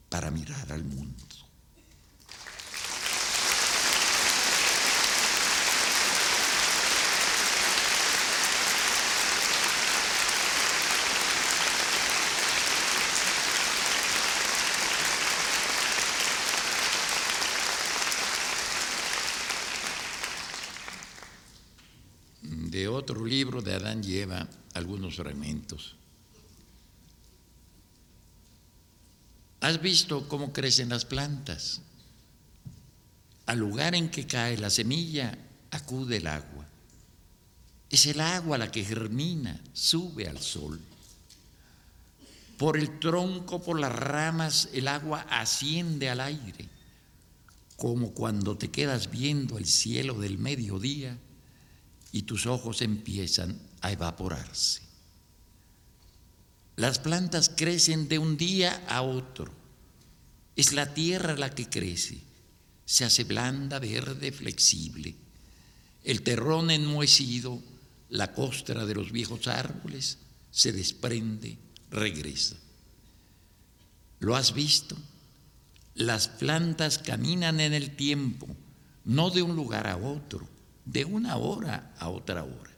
para 0.09 0.31
mirar 0.31 0.71
al 0.73 0.83
mundo. 0.83 1.23
de 22.41 22.87
otro 22.87 23.25
libro 23.25 23.61
de 23.61 23.73
Adán 23.73 24.03
lleva 24.03 24.47
algunos 24.73 25.15
fragmentos. 25.15 25.95
¿Has 29.59 29.81
visto 29.81 30.27
cómo 30.27 30.53
crecen 30.53 30.89
las 30.89 31.05
plantas? 31.05 31.81
Al 33.47 33.59
lugar 33.59 33.95
en 33.95 34.09
que 34.09 34.27
cae 34.27 34.57
la 34.57 34.69
semilla 34.69 35.37
acude 35.71 36.17
el 36.17 36.27
agua. 36.27 36.67
Es 37.89 38.05
el 38.05 38.19
agua 38.19 38.57
la 38.57 38.71
que 38.71 38.83
germina, 38.83 39.59
sube 39.73 40.27
al 40.27 40.39
sol. 40.39 40.79
Por 42.57 42.77
el 42.77 42.99
tronco, 42.99 43.61
por 43.61 43.79
las 43.79 43.93
ramas, 43.93 44.69
el 44.73 44.87
agua 44.87 45.25
asciende 45.29 46.09
al 46.09 46.19
aire, 46.19 46.67
como 47.77 48.11
cuando 48.11 48.57
te 48.57 48.69
quedas 48.69 49.09
viendo 49.09 49.57
el 49.57 49.65
cielo 49.65 50.19
del 50.19 50.37
mediodía 50.37 51.17
y 52.11 52.23
tus 52.23 52.45
ojos 52.45 52.81
empiezan 52.81 53.59
a 53.81 53.91
evaporarse. 53.91 54.86
Las 56.77 56.99
plantas 56.99 57.51
crecen 57.53 58.07
de 58.07 58.17
un 58.17 58.37
día 58.37 58.85
a 58.87 59.01
otro. 59.01 59.51
Es 60.55 60.71
la 60.71 60.93
tierra 60.93 61.35
la 61.35 61.53
que 61.53 61.67
crece. 61.67 62.21
Se 62.85 63.03
hace 63.03 63.25
blanda, 63.25 63.79
verde, 63.79 64.31
flexible. 64.31 65.13
El 66.05 66.21
terrón 66.21 66.71
enmohecido, 66.71 67.61
la 68.07 68.31
costra 68.33 68.85
de 68.85 68.95
los 68.95 69.11
viejos 69.11 69.47
árboles, 69.47 70.19
se 70.49 70.71
desprende, 70.71 71.57
regresa. 71.91 72.55
¿Lo 74.19 74.37
has 74.37 74.53
visto? 74.53 74.95
Las 75.95 76.29
plantas 76.29 76.97
caminan 76.97 77.59
en 77.59 77.73
el 77.73 77.97
tiempo, 77.97 78.47
no 79.03 79.29
de 79.29 79.41
un 79.41 79.57
lugar 79.57 79.87
a 79.87 79.97
otro 79.97 80.47
de 80.87 81.03
una 81.03 81.35
hora 81.35 81.93
a 81.99 82.09
otra 82.09 82.43
hora. 82.43 82.71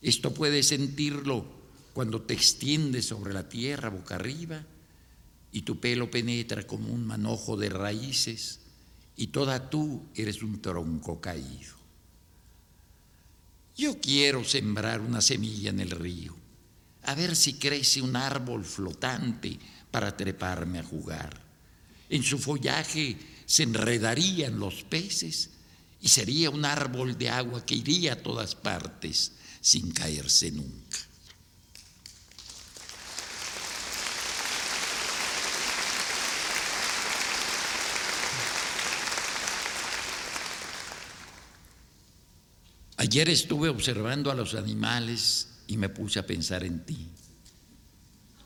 Esto 0.00 0.32
puedes 0.32 0.68
sentirlo 0.68 1.44
cuando 1.92 2.22
te 2.22 2.34
extiendes 2.34 3.06
sobre 3.06 3.32
la 3.32 3.48
tierra 3.48 3.90
boca 3.90 4.14
arriba 4.14 4.64
y 5.52 5.62
tu 5.62 5.78
pelo 5.78 6.10
penetra 6.10 6.66
como 6.66 6.92
un 6.92 7.06
manojo 7.06 7.56
de 7.56 7.68
raíces 7.68 8.60
y 9.16 9.28
toda 9.28 9.68
tú 9.68 10.02
eres 10.14 10.42
un 10.42 10.60
tronco 10.62 11.20
caído. 11.20 11.74
Yo 13.76 14.00
quiero 14.00 14.44
sembrar 14.44 15.00
una 15.00 15.20
semilla 15.20 15.70
en 15.70 15.80
el 15.80 15.90
río, 15.90 16.36
a 17.02 17.14
ver 17.14 17.36
si 17.36 17.54
crece 17.54 18.00
un 18.00 18.16
árbol 18.16 18.64
flotante 18.64 19.58
para 19.90 20.16
treparme 20.16 20.78
a 20.78 20.84
jugar. 20.84 21.40
En 22.08 22.22
su 22.22 22.38
follaje 22.38 23.16
se 23.46 23.62
enredarían 23.62 24.58
los 24.58 24.82
peces 24.84 25.50
y 26.00 26.08
sería 26.08 26.50
un 26.50 26.64
árbol 26.64 27.16
de 27.16 27.30
agua 27.30 27.64
que 27.64 27.74
iría 27.74 28.14
a 28.14 28.22
todas 28.22 28.54
partes 28.54 29.32
sin 29.60 29.92
caerse 29.92 30.50
nunca. 30.50 30.98
Ayer 43.02 43.28
estuve 43.30 43.68
observando 43.68 44.30
a 44.30 44.34
los 44.36 44.54
animales 44.54 45.48
y 45.66 45.76
me 45.76 45.88
puse 45.88 46.20
a 46.20 46.26
pensar 46.26 46.62
en 46.62 46.86
ti. 46.86 47.08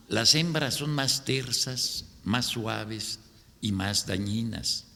Las 0.08 0.34
hembras 0.34 0.76
son 0.76 0.92
más 0.92 1.26
tersas, 1.26 2.06
más 2.24 2.46
suaves 2.46 3.18
y 3.60 3.72
más 3.72 4.06
dañinas. 4.06 4.86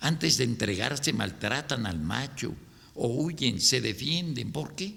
Antes 0.00 0.36
de 0.36 0.42
entregarse 0.42 1.12
maltratan 1.12 1.86
al 1.86 2.00
macho 2.00 2.52
o 2.96 3.06
huyen, 3.22 3.60
se 3.60 3.80
defienden. 3.80 4.50
¿Por 4.50 4.74
qué? 4.74 4.96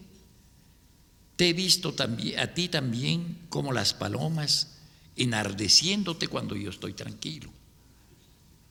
Te 1.36 1.50
he 1.50 1.54
visto 1.54 1.94
también, 1.94 2.40
a 2.40 2.56
ti 2.56 2.70
también 2.70 3.46
como 3.50 3.72
las 3.72 3.94
palomas 3.94 4.80
enardeciéndote 5.16 6.28
cuando 6.28 6.56
yo 6.56 6.72
estoy 6.72 6.94
tranquilo. 6.94 7.54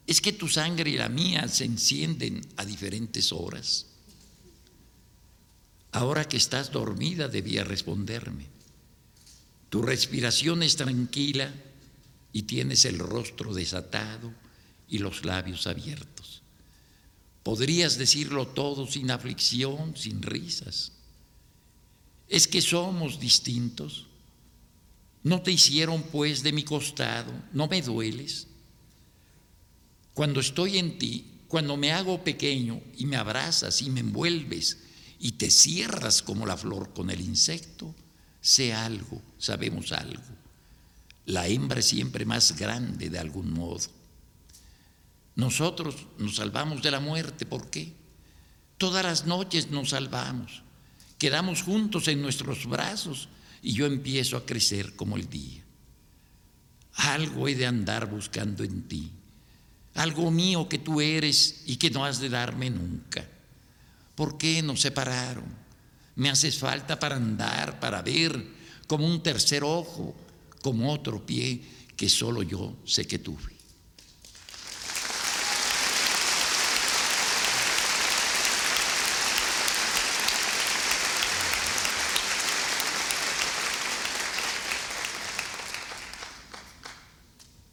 Es 0.08 0.20
que 0.20 0.32
tu 0.32 0.48
sangre 0.48 0.90
y 0.90 0.96
la 0.96 1.08
mía 1.08 1.46
se 1.46 1.66
encienden 1.66 2.44
a 2.56 2.64
diferentes 2.64 3.30
horas. 3.30 3.91
Ahora 5.92 6.26
que 6.26 6.38
estás 6.38 6.72
dormida 6.72 7.28
debía 7.28 7.64
responderme. 7.64 8.46
Tu 9.68 9.82
respiración 9.82 10.62
es 10.62 10.76
tranquila 10.76 11.52
y 12.32 12.42
tienes 12.42 12.86
el 12.86 12.98
rostro 12.98 13.52
desatado 13.52 14.32
y 14.88 14.98
los 14.98 15.24
labios 15.24 15.66
abiertos. 15.66 16.42
Podrías 17.42 17.98
decirlo 17.98 18.48
todo 18.48 18.86
sin 18.86 19.10
aflicción, 19.10 19.96
sin 19.96 20.22
risas. 20.22 20.92
Es 22.28 22.48
que 22.48 22.62
somos 22.62 23.20
distintos. 23.20 24.06
No 25.22 25.42
te 25.42 25.52
hicieron 25.52 26.02
pues 26.04 26.42
de 26.42 26.52
mi 26.52 26.62
costado, 26.62 27.32
no 27.52 27.68
me 27.68 27.82
dueles. 27.82 28.46
Cuando 30.14 30.40
estoy 30.40 30.78
en 30.78 30.98
ti, 30.98 31.26
cuando 31.48 31.76
me 31.76 31.92
hago 31.92 32.24
pequeño 32.24 32.80
y 32.96 33.04
me 33.04 33.16
abrazas 33.16 33.82
y 33.82 33.90
me 33.90 34.00
envuelves 34.00 34.78
y 35.22 35.32
te 35.32 35.50
cierras 35.50 36.20
como 36.20 36.44
la 36.44 36.56
flor 36.56 36.92
con 36.92 37.08
el 37.08 37.20
insecto, 37.20 37.94
sé 38.40 38.74
algo, 38.74 39.22
sabemos 39.38 39.92
algo. 39.92 40.22
La 41.26 41.46
hembra 41.46 41.78
es 41.78 41.86
siempre 41.86 42.24
más 42.24 42.58
grande 42.58 43.08
de 43.08 43.20
algún 43.20 43.52
modo. 43.52 43.88
Nosotros 45.36 45.94
nos 46.18 46.36
salvamos 46.36 46.82
de 46.82 46.90
la 46.90 47.00
muerte, 47.00 47.46
¿por 47.46 47.70
qué? 47.70 47.94
Todas 48.76 49.04
las 49.04 49.24
noches 49.24 49.70
nos 49.70 49.90
salvamos, 49.90 50.62
quedamos 51.18 51.62
juntos 51.62 52.08
en 52.08 52.20
nuestros 52.20 52.66
brazos 52.66 53.28
y 53.62 53.74
yo 53.74 53.86
empiezo 53.86 54.36
a 54.36 54.44
crecer 54.44 54.96
como 54.96 55.16
el 55.16 55.30
día. 55.30 55.62
Algo 56.94 57.46
he 57.46 57.54
de 57.54 57.66
andar 57.66 58.10
buscando 58.10 58.64
en 58.64 58.82
ti 58.88 59.12
algo 59.94 60.30
mío 60.30 60.68
que 60.68 60.78
tú 60.78 61.00
eres 61.00 61.62
y 61.66 61.76
que 61.76 61.90
no 61.90 62.04
has 62.04 62.20
de 62.20 62.28
darme 62.28 62.70
nunca. 62.70 63.28
¿Por 64.22 64.38
qué 64.38 64.62
nos 64.62 64.80
separaron? 64.80 65.42
Me 66.14 66.30
haces 66.30 66.56
falta 66.56 66.96
para 66.96 67.16
andar, 67.16 67.80
para 67.80 68.02
ver, 68.02 68.40
como 68.86 69.04
un 69.04 69.20
tercer 69.20 69.64
ojo, 69.64 70.14
como 70.62 70.92
otro 70.92 71.26
pie 71.26 71.60
que 71.96 72.08
solo 72.08 72.44
yo 72.44 72.76
sé 72.84 73.04
que 73.04 73.18
tuve. 73.18 73.50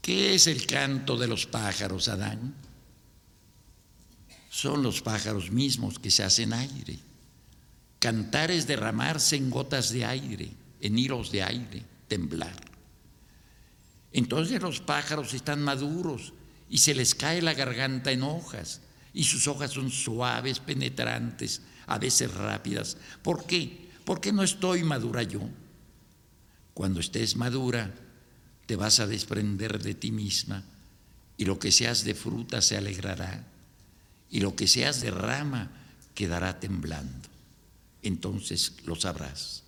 ¿Qué 0.02 0.34
es 0.34 0.48
el 0.48 0.66
canto 0.66 1.16
de 1.16 1.28
los 1.28 1.46
pájaros, 1.46 2.08
Adán? 2.08 2.69
Son 4.60 4.84
los 4.84 5.02
pájaros 5.02 5.52
mismos 5.52 6.00
que 6.00 6.12
se 6.12 6.22
hacen 6.22 6.52
aire. 6.52 7.00
Cantar 7.98 8.52
es 8.52 8.68
derramarse 8.68 9.38
en 9.38 9.50
gotas 9.50 9.90
de 9.94 10.04
aire, 10.04 10.52
en 10.82 11.00
hilos 11.00 11.32
de 11.32 11.44
aire, 11.44 11.86
temblar. 12.10 12.60
Entonces 14.12 14.62
los 14.62 14.82
pájaros 14.82 15.34
están 15.34 15.64
maduros 15.64 16.34
y 16.70 16.80
se 16.80 16.94
les 16.94 17.16
cae 17.16 17.42
la 17.42 17.54
garganta 17.54 18.12
en 18.12 18.22
hojas 18.22 18.82
y 19.14 19.24
sus 19.24 19.48
hojas 19.48 19.72
son 19.72 19.90
suaves, 19.92 20.60
penetrantes, 20.60 21.62
a 21.88 21.98
veces 21.98 22.34
rápidas. 22.34 22.98
¿Por 23.24 23.46
qué? 23.46 23.88
Porque 24.04 24.34
no 24.34 24.44
estoy 24.44 24.84
madura 24.84 25.24
yo. 25.24 25.40
Cuando 26.74 27.00
estés 27.00 27.38
madura, 27.38 27.96
te 28.66 28.76
vas 28.76 29.00
a 29.00 29.08
desprender 29.08 29.82
de 29.82 29.94
ti 29.94 30.12
misma 30.12 30.66
y 31.38 31.46
lo 31.46 31.58
que 31.58 31.72
seas 31.72 32.04
de 32.04 32.14
fruta 32.14 32.62
se 32.62 32.76
alegrará 32.76 33.46
y 34.30 34.40
lo 34.42 34.56
que 34.56 34.68
seas 34.68 35.02
de 35.02 35.12
rama 35.12 35.72
quedará 36.14 36.60
temblando. 36.60 37.30
Entonces 38.02 38.74
lo 38.86 38.96
sabrás. 38.96 39.64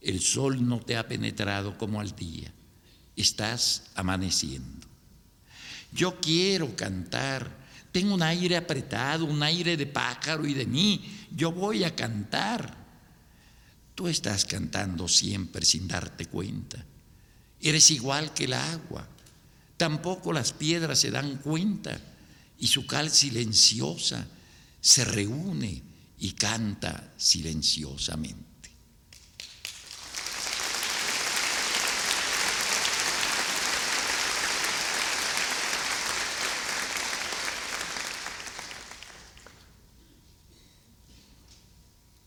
El 0.00 0.20
sol 0.20 0.66
no 0.66 0.80
te 0.80 0.96
ha 0.96 1.06
penetrado 1.06 1.76
como 1.76 2.00
al 2.00 2.14
día, 2.16 2.50
estás 3.16 3.84
amaneciendo. 3.94 4.86
Yo 5.92 6.20
quiero 6.20 6.74
cantar, 6.76 7.50
tengo 7.92 8.14
un 8.14 8.22
aire 8.22 8.56
apretado, 8.56 9.24
un 9.24 9.42
aire 9.42 9.76
de 9.76 9.86
pájaro 9.86 10.46
y 10.46 10.54
de 10.54 10.66
mí, 10.66 11.26
yo 11.34 11.52
voy 11.52 11.84
a 11.84 11.94
cantar. 11.94 12.76
Tú 13.94 14.08
estás 14.08 14.46
cantando 14.46 15.08
siempre 15.08 15.66
sin 15.66 15.86
darte 15.86 16.26
cuenta. 16.26 16.82
Eres 17.60 17.90
igual 17.90 18.32
que 18.32 18.44
el 18.44 18.54
agua. 18.54 19.06
Tampoco 19.76 20.32
las 20.32 20.52
piedras 20.52 21.00
se 21.00 21.10
dan 21.10 21.36
cuenta 21.38 22.00
y 22.60 22.66
su 22.66 22.86
cal 22.86 23.10
silenciosa 23.10 24.26
se 24.80 25.04
reúne 25.04 25.82
y 26.18 26.32
canta 26.32 27.12
silenciosamente. 27.16 28.48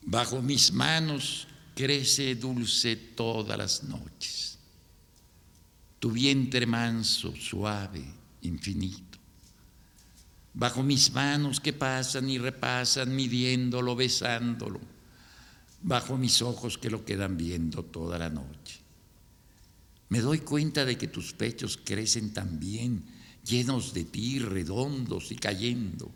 Bajo 0.02 0.42
mis 0.42 0.72
manos 0.72 1.48
crece 1.74 2.36
dulce 2.36 2.96
todas 2.96 3.58
las 3.58 3.84
noches 3.84 4.44
tu 6.04 6.12
vientre 6.12 6.66
manso, 6.66 7.34
suave, 7.34 8.04
infinito. 8.42 9.13
Bajo 10.54 10.84
mis 10.84 11.12
manos 11.14 11.60
que 11.60 11.74
pasan 11.74 12.30
y 12.30 12.38
repasan, 12.38 13.16
midiéndolo, 13.16 13.96
besándolo. 13.96 14.80
Bajo 15.82 16.18
mis 16.18 16.42
ojos 16.42 16.78
que 16.78 16.90
lo 16.90 17.04
quedan 17.04 17.38
viendo 17.38 17.84
toda 17.84 18.18
la 18.18 18.30
noche. 18.30 18.80
Me 20.10 20.22
doy 20.22 20.40
cuenta 20.40 20.86
de 20.86 20.98
que 20.98 21.08
tus 21.08 21.34
pechos 21.34 21.80
crecen 21.84 22.34
también, 22.34 23.04
llenos 23.44 23.94
de 23.94 24.06
ti, 24.06 24.40
redondos 24.40 25.32
y 25.32 25.36
cayendo. 25.36 26.12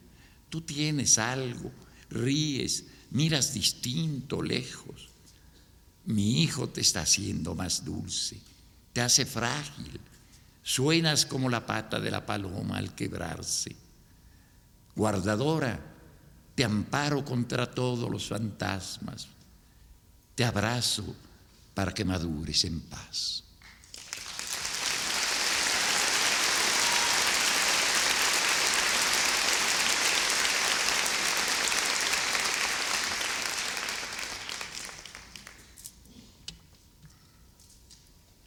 Tú 0.50 0.62
tienes 0.62 1.17
algo, 1.17 1.71
ríes, 2.10 2.86
miras 3.12 3.54
distinto, 3.54 4.41
lejos. 4.41 5.10
Mi 6.06 6.43
hijo 6.43 6.69
te 6.69 6.82
está 6.82 7.02
haciendo 7.02 7.56
más 7.56 7.84
dulce 7.84 8.39
te 8.97 9.02
hace 9.02 9.28
frágil, 9.28 10.00
suenas 10.63 11.28
como 11.28 11.52
la 11.52 11.67
pata 11.67 12.00
de 12.00 12.10
la 12.10 12.26
paloma 12.26 12.80
al 12.80 12.95
quebrarse. 12.95 13.76
Guardadora, 14.98 15.80
te 16.56 16.64
amparo 16.64 17.24
contra 17.24 17.70
todos 17.70 18.10
los 18.10 18.28
fantasmas, 18.28 19.28
te 20.34 20.44
abrazo 20.44 21.16
para 21.76 21.94
que 21.94 22.04
madures 22.04 22.66
en 22.66 22.82
paz. 22.82 23.44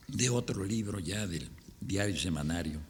de 0.08 0.28
otro 0.28 0.64
libro 0.64 0.98
ya 0.98 1.26
del 1.26 1.48
diario 1.80 2.18
semanario. 2.18 2.89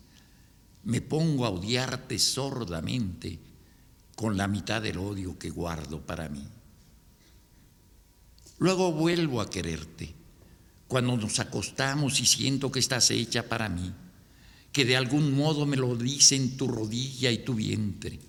me 0.83 1.01
pongo 1.01 1.45
a 1.45 1.49
odiarte 1.49 2.17
sordamente 2.17 3.39
con 4.15 4.37
la 4.37 4.47
mitad 4.47 4.81
del 4.81 4.97
odio 4.97 5.37
que 5.37 5.49
guardo 5.49 6.01
para 6.01 6.29
mí. 6.29 6.45
Luego 8.59 8.91
vuelvo 8.91 9.41
a 9.41 9.49
quererte 9.49 10.13
cuando 10.87 11.17
nos 11.17 11.39
acostamos 11.39 12.19
y 12.19 12.25
siento 12.25 12.71
que 12.71 12.79
estás 12.79 13.09
hecha 13.11 13.47
para 13.47 13.69
mí, 13.69 13.91
que 14.71 14.85
de 14.85 14.97
algún 14.97 15.35
modo 15.35 15.65
me 15.65 15.77
lo 15.77 15.95
dicen 15.95 16.57
tu 16.57 16.67
rodilla 16.67 17.31
y 17.31 17.39
tu 17.39 17.55
vientre, 17.55 18.19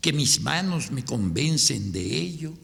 que 0.00 0.12
mis 0.12 0.40
manos 0.40 0.90
me 0.90 1.04
convencen 1.04 1.92
de 1.92 2.00
ello 2.00 2.54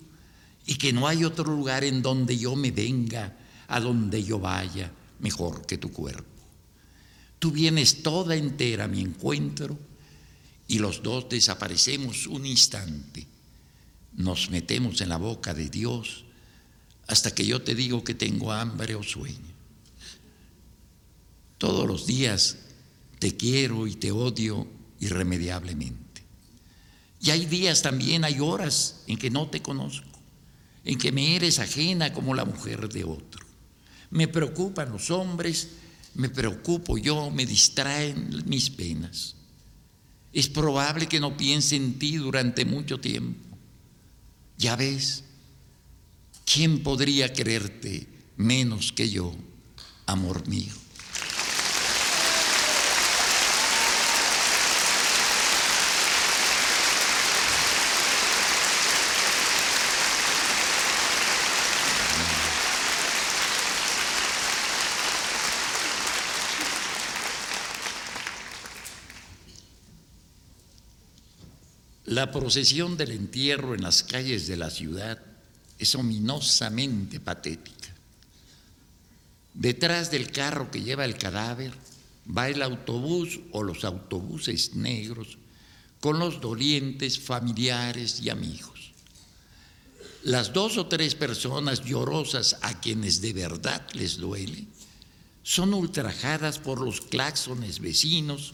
y 0.65 0.77
que 0.77 0.93
no 0.93 1.09
hay 1.09 1.25
otro 1.25 1.45
lugar 1.45 1.85
en 1.85 2.03
donde 2.03 2.39
yo 2.39 2.57
me 2.57 2.71
venga, 2.71 3.37
a 3.69 3.81
donde 3.81 4.23
yo 4.23 4.39
vaya, 4.39 4.93
mejor 5.19 5.67
que 5.67 5.77
tu 5.77 5.91
cuerpo. 5.93 6.32
Tú 7.43 7.51
vienes 7.51 8.05
toda 8.05 8.37
entera 8.37 8.85
a 8.85 8.87
mi 8.89 9.01
encuentro 9.01 9.77
y 10.69 10.79
los 10.79 11.03
dos 11.03 11.29
desaparecemos 11.29 12.29
un 12.29 12.47
instante. 12.47 13.27
Nos 14.13 14.49
metemos 14.49 15.01
en 15.01 15.09
la 15.09 15.17
boca 15.17 15.53
de 15.53 15.69
Dios 15.69 16.25
hasta 17.09 17.35
que 17.35 17.45
yo 17.45 17.61
te 17.61 17.75
digo 17.75 18.05
que 18.05 18.15
tengo 18.15 18.53
hambre 18.53 18.95
o 18.95 19.03
sueño. 19.03 19.51
Todos 21.59 21.89
los 21.89 22.07
días 22.07 22.59
te 23.19 23.37
quiero 23.37 23.89
y 23.89 23.97
te 23.97 24.13
odio 24.13 24.69
irremediablemente. 25.01 26.23
Y 27.21 27.31
hay 27.31 27.47
días 27.47 27.83
también, 27.83 28.23
hay 28.23 28.39
horas 28.39 29.03
en 29.09 29.19
que 29.19 29.31
no 29.31 29.49
te 29.51 29.61
conozco 29.61 30.13
en 30.85 30.97
que 30.97 31.11
me 31.11 31.35
eres 31.35 31.59
ajena 31.59 32.13
como 32.13 32.35
la 32.35 32.45
mujer 32.45 32.89
de 32.89 33.03
otro. 33.03 33.45
Me 34.11 34.29
preocupan 34.29 34.93
los 34.93 35.11
hombres, 35.11 35.71
me 36.15 36.29
preocupo 36.29 36.99
yo, 36.99 37.31
me 37.31 37.47
distraen 37.47 38.43
mis 38.47 38.71
penas. 38.71 39.37
es 40.33 40.49
probable 40.49 41.09
que 41.09 41.21
no 41.21 41.37
piense 41.37 41.77
en 41.77 41.99
ti 41.99 42.17
durante 42.17 42.65
mucho 42.65 42.99
tiempo. 42.99 43.59
Ya 44.57 44.77
ves, 44.77 45.25
¿quién 46.47 46.83
podría 46.83 47.33
quererte 47.33 48.07
menos 48.37 48.93
que 48.93 49.11
yo, 49.11 49.35
amor 50.07 50.49
mío? 50.49 50.82
La 72.13 72.31
procesión 72.31 72.99
del 72.99 73.13
entierro 73.13 73.75
en 73.75 73.81
las 73.81 74.03
calles 74.03 74.47
de 74.47 74.59
la 74.59 74.69
ciudad 74.69 75.19
es 75.79 75.95
ominosamente 75.95 77.21
patética. 77.21 77.89
Detrás 79.55 80.11
del 80.11 80.31
carro 80.31 80.71
que 80.71 80.83
lleva 80.83 81.07
el 81.07 81.17
cadáver 81.17 81.73
va 82.29 82.51
el 82.51 82.61
autobús 82.61 83.41
o 83.53 83.63
los 83.63 83.87
autobuses 83.87 84.75
negros 84.75 85.39
con 86.01 86.19
los 86.19 86.39
dolientes, 86.43 87.19
familiares 87.19 88.21
y 88.21 88.29
amigos. 88.29 88.93
Las 90.23 90.53
dos 90.53 90.77
o 90.77 90.89
tres 90.89 91.15
personas 91.15 91.83
llorosas 91.83 92.59
a 92.61 92.79
quienes 92.79 93.23
de 93.23 93.33
verdad 93.33 93.89
les 93.95 94.19
duele 94.19 94.67
son 95.45 95.73
ultrajadas 95.73 96.59
por 96.59 96.79
los 96.79 97.01
claxones 97.01 97.81
vecinos, 97.81 98.53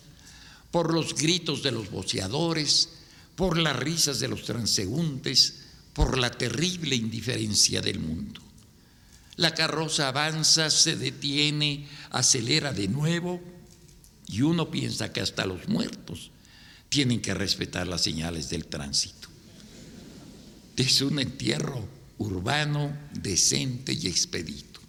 por 0.70 0.94
los 0.94 1.16
gritos 1.16 1.64
de 1.64 1.72
los 1.72 1.90
boceadores, 1.90 2.90
por 3.39 3.57
las 3.57 3.76
risas 3.76 4.18
de 4.18 4.26
los 4.26 4.43
transeúntes, 4.43 5.61
por 5.93 6.18
la 6.18 6.28
terrible 6.28 6.97
indiferencia 6.97 7.80
del 7.80 8.01
mundo. 8.01 8.41
La 9.36 9.55
carroza 9.55 10.09
avanza, 10.09 10.70
se 10.70 10.97
detiene, 10.97 11.86
acelera 12.11 12.72
de 12.72 12.89
nuevo 12.89 13.41
y 14.26 14.43
uno 14.43 14.72
piensa 14.72 15.12
que 15.12 15.20
hasta 15.20 15.47
los 15.47 15.68
muertos 15.68 16.32
tienen 16.89 17.22
que 17.22 17.32
respetar 17.32 17.86
las 17.86 18.03
señales 18.03 18.51
del 18.51 18.66
tránsito. 18.66 19.28
Es 20.76 21.01
un 21.01 21.20
entierro 21.20 21.89
urbano, 22.18 22.93
decente 23.12 23.93
y 23.93 24.09
expedito. 24.09 24.80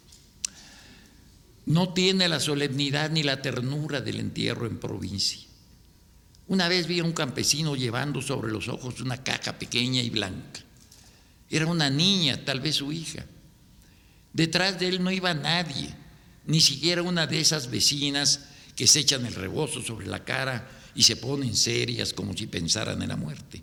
No 1.66 1.92
tiene 1.92 2.28
la 2.28 2.40
solemnidad 2.40 3.12
ni 3.12 3.22
la 3.22 3.42
ternura 3.42 4.00
del 4.00 4.18
entierro 4.18 4.66
en 4.66 4.80
provincia. 4.80 5.49
Una 6.50 6.66
vez 6.66 6.88
vi 6.88 6.98
a 6.98 7.04
un 7.04 7.12
campesino 7.12 7.76
llevando 7.76 8.20
sobre 8.20 8.50
los 8.50 8.66
ojos 8.66 9.00
una 9.00 9.22
caja 9.22 9.56
pequeña 9.56 10.02
y 10.02 10.10
blanca. 10.10 10.58
Era 11.48 11.66
una 11.66 11.88
niña, 11.90 12.44
tal 12.44 12.58
vez 12.58 12.74
su 12.74 12.90
hija. 12.90 13.24
Detrás 14.32 14.80
de 14.80 14.88
él 14.88 15.00
no 15.00 15.12
iba 15.12 15.32
nadie, 15.32 15.94
ni 16.46 16.60
siquiera 16.60 17.02
una 17.02 17.28
de 17.28 17.38
esas 17.38 17.70
vecinas 17.70 18.46
que 18.74 18.88
se 18.88 18.98
echan 18.98 19.24
el 19.26 19.34
rebozo 19.36 19.80
sobre 19.80 20.08
la 20.08 20.24
cara 20.24 20.68
y 20.96 21.04
se 21.04 21.14
ponen 21.14 21.54
serias 21.54 22.12
como 22.12 22.36
si 22.36 22.48
pensaran 22.48 23.00
en 23.00 23.10
la 23.10 23.16
muerte. 23.16 23.62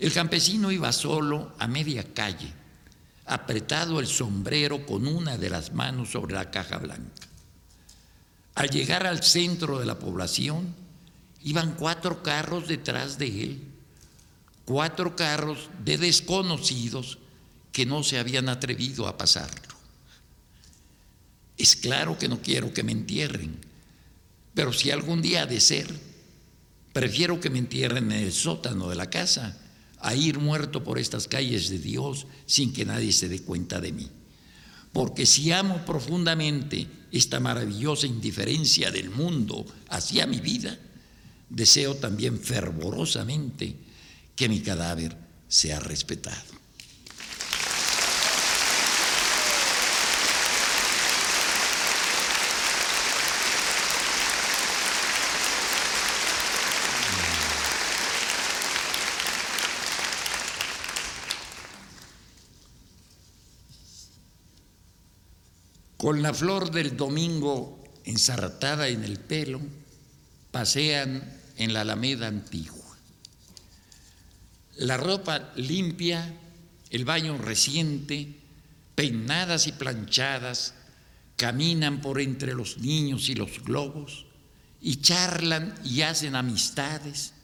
El 0.00 0.12
campesino 0.12 0.72
iba 0.72 0.92
solo 0.92 1.54
a 1.56 1.68
media 1.68 2.02
calle, 2.12 2.52
apretado 3.26 4.00
el 4.00 4.08
sombrero 4.08 4.84
con 4.84 5.06
una 5.06 5.38
de 5.38 5.50
las 5.50 5.72
manos 5.72 6.10
sobre 6.10 6.34
la 6.34 6.50
caja 6.50 6.78
blanca. 6.78 7.28
Al 8.56 8.70
llegar 8.70 9.06
al 9.06 9.22
centro 9.22 9.78
de 9.78 9.86
la 9.86 10.00
población, 10.00 10.85
Iban 11.46 11.76
cuatro 11.76 12.24
carros 12.24 12.66
detrás 12.66 13.18
de 13.18 13.44
él, 13.44 13.62
cuatro 14.64 15.14
carros 15.14 15.70
de 15.84 15.96
desconocidos 15.96 17.18
que 17.70 17.86
no 17.86 18.02
se 18.02 18.18
habían 18.18 18.48
atrevido 18.48 19.06
a 19.06 19.16
pasarlo. 19.16 19.76
Es 21.56 21.76
claro 21.76 22.18
que 22.18 22.26
no 22.26 22.42
quiero 22.42 22.74
que 22.74 22.82
me 22.82 22.90
entierren, 22.90 23.58
pero 24.54 24.72
si 24.72 24.90
algún 24.90 25.22
día 25.22 25.42
ha 25.42 25.46
de 25.46 25.60
ser, 25.60 25.86
prefiero 26.92 27.38
que 27.38 27.48
me 27.48 27.60
entierren 27.60 28.10
en 28.10 28.24
el 28.24 28.32
sótano 28.32 28.88
de 28.88 28.96
la 28.96 29.08
casa 29.08 29.56
a 30.00 30.16
ir 30.16 30.40
muerto 30.40 30.82
por 30.82 30.98
estas 30.98 31.28
calles 31.28 31.70
de 31.70 31.78
Dios 31.78 32.26
sin 32.46 32.72
que 32.72 32.84
nadie 32.84 33.12
se 33.12 33.28
dé 33.28 33.40
cuenta 33.42 33.80
de 33.80 33.92
mí. 33.92 34.10
Porque 34.92 35.26
si 35.26 35.52
amo 35.52 35.84
profundamente 35.84 36.88
esta 37.12 37.38
maravillosa 37.38 38.08
indiferencia 38.08 38.90
del 38.90 39.10
mundo 39.10 39.64
hacia 39.88 40.26
mi 40.26 40.40
vida, 40.40 40.76
deseo 41.48 41.94
también 41.96 42.40
fervorosamente 42.40 43.76
que 44.34 44.48
mi 44.48 44.60
cadáver 44.60 45.16
sea 45.48 45.80
respetado. 45.80 46.56
Con 65.96 66.22
la 66.22 66.32
flor 66.32 66.70
del 66.70 66.96
domingo 66.96 67.82
ensartada 68.04 68.86
en 68.86 69.02
el 69.02 69.18
pelo, 69.18 69.60
pasean 70.56 71.22
en 71.58 71.74
la 71.74 71.82
Alameda 71.82 72.28
Antigua. 72.28 72.96
La 74.78 74.96
ropa 74.96 75.52
limpia, 75.56 76.34
el 76.88 77.04
baño 77.04 77.36
reciente, 77.36 78.40
peinadas 78.94 79.66
y 79.66 79.72
planchadas, 79.72 80.72
caminan 81.36 82.00
por 82.00 82.22
entre 82.22 82.54
los 82.54 82.78
niños 82.78 83.28
y 83.28 83.34
los 83.34 83.62
globos 83.64 84.24
y 84.80 84.96
charlan 85.02 85.74
y 85.84 86.00
hacen 86.00 86.34
amistades 86.34 87.34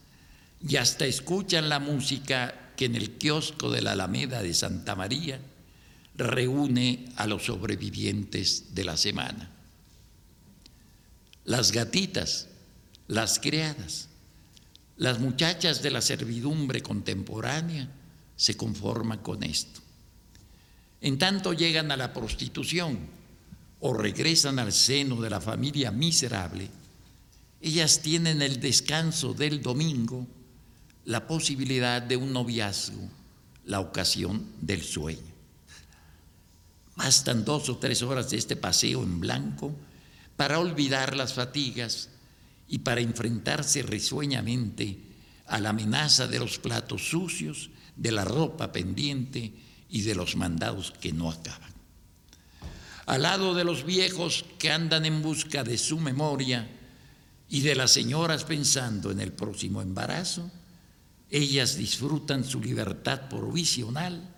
y 0.66 0.76
hasta 0.76 1.04
escuchan 1.04 1.68
la 1.68 1.80
música 1.80 2.72
que 2.78 2.86
en 2.86 2.94
el 2.94 3.18
kiosco 3.18 3.70
de 3.70 3.82
la 3.82 3.92
Alameda 3.92 4.42
de 4.42 4.54
Santa 4.54 4.96
María 4.96 5.38
reúne 6.16 7.10
a 7.16 7.26
los 7.26 7.44
sobrevivientes 7.44 8.74
de 8.74 8.84
la 8.84 8.96
semana. 8.96 9.50
Las 11.44 11.72
gatitas 11.72 12.48
las 13.12 13.38
criadas, 13.38 14.08
las 14.96 15.20
muchachas 15.20 15.82
de 15.82 15.90
la 15.90 16.00
servidumbre 16.00 16.82
contemporánea 16.82 17.86
se 18.36 18.56
conforman 18.56 19.18
con 19.18 19.42
esto. 19.42 19.82
En 21.02 21.18
tanto 21.18 21.52
llegan 21.52 21.92
a 21.92 21.98
la 21.98 22.14
prostitución 22.14 22.98
o 23.80 23.92
regresan 23.92 24.58
al 24.58 24.72
seno 24.72 25.20
de 25.20 25.28
la 25.28 25.42
familia 25.42 25.90
miserable, 25.90 26.70
ellas 27.60 28.00
tienen 28.00 28.40
el 28.40 28.60
descanso 28.60 29.34
del 29.34 29.60
domingo, 29.60 30.26
la 31.04 31.26
posibilidad 31.26 32.00
de 32.00 32.16
un 32.16 32.32
noviazgo, 32.32 33.10
la 33.66 33.80
ocasión 33.80 34.46
del 34.62 34.82
sueño. 34.82 35.20
Bastan 36.96 37.44
dos 37.44 37.68
o 37.68 37.76
tres 37.76 38.00
horas 38.00 38.30
de 38.30 38.38
este 38.38 38.56
paseo 38.56 39.02
en 39.02 39.20
blanco 39.20 39.74
para 40.34 40.58
olvidar 40.58 41.14
las 41.14 41.34
fatigas 41.34 42.08
y 42.72 42.78
para 42.78 43.02
enfrentarse 43.02 43.82
risueñamente 43.82 44.98
a 45.46 45.60
la 45.60 45.68
amenaza 45.68 46.26
de 46.26 46.38
los 46.38 46.58
platos 46.58 47.06
sucios, 47.06 47.68
de 47.96 48.10
la 48.10 48.24
ropa 48.24 48.72
pendiente 48.72 49.52
y 49.90 50.00
de 50.00 50.14
los 50.14 50.36
mandados 50.36 50.90
que 50.98 51.12
no 51.12 51.30
acaban. 51.30 51.70
Al 53.04 53.20
lado 53.20 53.52
de 53.52 53.64
los 53.64 53.84
viejos 53.84 54.46
que 54.58 54.72
andan 54.72 55.04
en 55.04 55.20
busca 55.20 55.62
de 55.64 55.76
su 55.76 55.98
memoria 55.98 56.66
y 57.50 57.60
de 57.60 57.74
las 57.74 57.90
señoras 57.90 58.44
pensando 58.44 59.10
en 59.10 59.20
el 59.20 59.32
próximo 59.32 59.82
embarazo, 59.82 60.50
ellas 61.28 61.76
disfrutan 61.76 62.42
su 62.42 62.58
libertad 62.58 63.28
provisional 63.28 64.34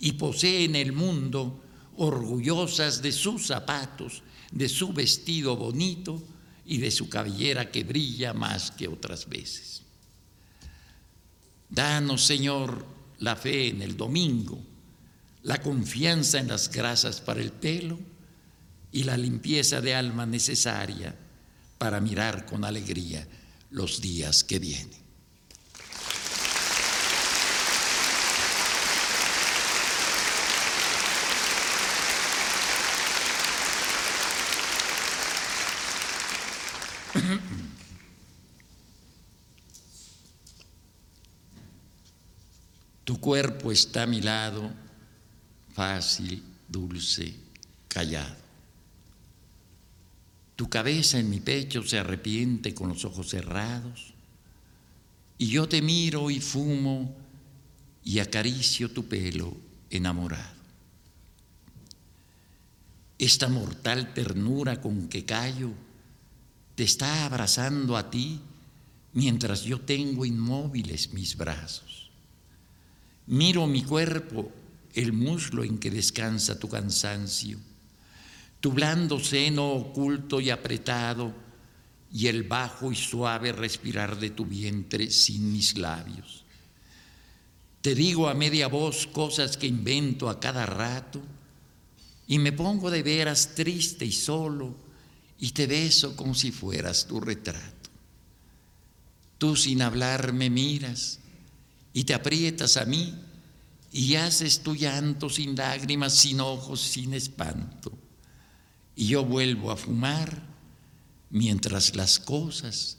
y 0.00 0.14
poseen 0.14 0.74
el 0.74 0.90
mundo 0.90 1.62
orgullosas 1.96 3.02
de 3.02 3.12
sus 3.12 3.46
zapatos, 3.46 4.24
de 4.50 4.68
su 4.68 4.92
vestido 4.92 5.54
bonito, 5.56 6.20
y 6.68 6.78
de 6.78 6.90
su 6.90 7.08
cabellera 7.08 7.70
que 7.70 7.82
brilla 7.82 8.34
más 8.34 8.70
que 8.70 8.86
otras 8.86 9.26
veces. 9.26 9.82
Danos, 11.70 12.26
Señor, 12.26 12.86
la 13.20 13.36
fe 13.36 13.68
en 13.68 13.80
el 13.80 13.96
domingo, 13.96 14.62
la 15.44 15.62
confianza 15.62 16.38
en 16.38 16.48
las 16.48 16.70
grasas 16.70 17.22
para 17.22 17.40
el 17.40 17.52
pelo 17.52 17.98
y 18.92 19.04
la 19.04 19.16
limpieza 19.16 19.80
de 19.80 19.94
alma 19.94 20.26
necesaria 20.26 21.16
para 21.78 22.00
mirar 22.00 22.44
con 22.44 22.64
alegría 22.64 23.26
los 23.70 24.02
días 24.02 24.44
que 24.44 24.58
vienen. 24.58 25.07
Tu 43.08 43.18
cuerpo 43.18 43.72
está 43.72 44.02
a 44.02 44.06
mi 44.06 44.20
lado, 44.20 44.70
fácil, 45.72 46.42
dulce, 46.68 47.34
callado. 47.88 48.36
Tu 50.54 50.68
cabeza 50.68 51.18
en 51.18 51.30
mi 51.30 51.40
pecho 51.40 51.82
se 51.84 51.98
arrepiente 51.98 52.74
con 52.74 52.90
los 52.90 53.06
ojos 53.06 53.30
cerrados. 53.30 54.12
Y 55.38 55.46
yo 55.46 55.66
te 55.66 55.80
miro 55.80 56.30
y 56.30 56.38
fumo 56.38 57.16
y 58.04 58.18
acaricio 58.18 58.90
tu 58.90 59.06
pelo 59.06 59.56
enamorado. 59.88 60.58
Esta 63.18 63.48
mortal 63.48 64.12
ternura 64.12 64.82
con 64.82 65.08
que 65.08 65.24
callo 65.24 65.70
te 66.74 66.82
está 66.82 67.24
abrazando 67.24 67.96
a 67.96 68.10
ti 68.10 68.38
mientras 69.14 69.62
yo 69.62 69.80
tengo 69.80 70.26
inmóviles 70.26 71.14
mis 71.14 71.38
brazos. 71.38 71.87
Miro 73.28 73.66
mi 73.66 73.82
cuerpo, 73.82 74.50
el 74.94 75.12
muslo 75.12 75.62
en 75.62 75.78
que 75.78 75.90
descansa 75.90 76.58
tu 76.58 76.66
cansancio, 76.66 77.58
tu 78.58 78.72
blando 78.72 79.20
seno 79.20 79.70
oculto 79.70 80.40
y 80.40 80.48
apretado, 80.48 81.34
y 82.10 82.28
el 82.28 82.44
bajo 82.44 82.90
y 82.90 82.96
suave 82.96 83.52
respirar 83.52 84.18
de 84.18 84.30
tu 84.30 84.46
vientre 84.46 85.10
sin 85.10 85.52
mis 85.52 85.76
labios. 85.76 86.44
Te 87.82 87.94
digo 87.94 88.30
a 88.30 88.34
media 88.34 88.66
voz 88.66 89.06
cosas 89.06 89.58
que 89.58 89.66
invento 89.66 90.30
a 90.30 90.40
cada 90.40 90.64
rato, 90.64 91.20
y 92.26 92.38
me 92.38 92.52
pongo 92.52 92.90
de 92.90 93.02
veras 93.02 93.54
triste 93.54 94.06
y 94.06 94.12
solo 94.12 94.74
y 95.38 95.50
te 95.50 95.66
beso 95.66 96.16
como 96.16 96.34
si 96.34 96.50
fueras 96.50 97.06
tu 97.06 97.20
retrato. 97.20 97.90
Tú 99.36 99.54
sin 99.54 99.82
hablar 99.82 100.32
me 100.32 100.48
miras 100.48 101.17
y 101.98 102.04
te 102.04 102.14
aprietas 102.14 102.76
a 102.76 102.84
mí 102.84 103.12
y 103.90 104.14
haces 104.14 104.60
tu 104.60 104.76
llanto 104.76 105.28
sin 105.28 105.56
lágrimas, 105.56 106.14
sin 106.14 106.38
ojos, 106.38 106.80
sin 106.80 107.12
espanto. 107.12 107.90
Y 108.94 109.08
yo 109.08 109.24
vuelvo 109.24 109.72
a 109.72 109.76
fumar 109.76 110.46
mientras 111.30 111.96
las 111.96 112.20
cosas 112.20 112.98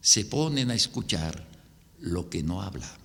se 0.00 0.24
ponen 0.24 0.72
a 0.72 0.74
escuchar 0.74 1.46
lo 2.00 2.28
que 2.28 2.42
no 2.42 2.60
hablamos. 2.60 2.99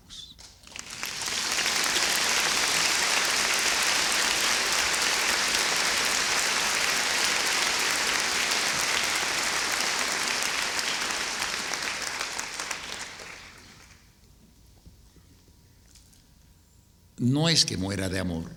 No 17.18 17.48
es 17.48 17.66
que 17.66 17.78
muera 17.78 18.10
de 18.10 18.20
amor, 18.20 18.52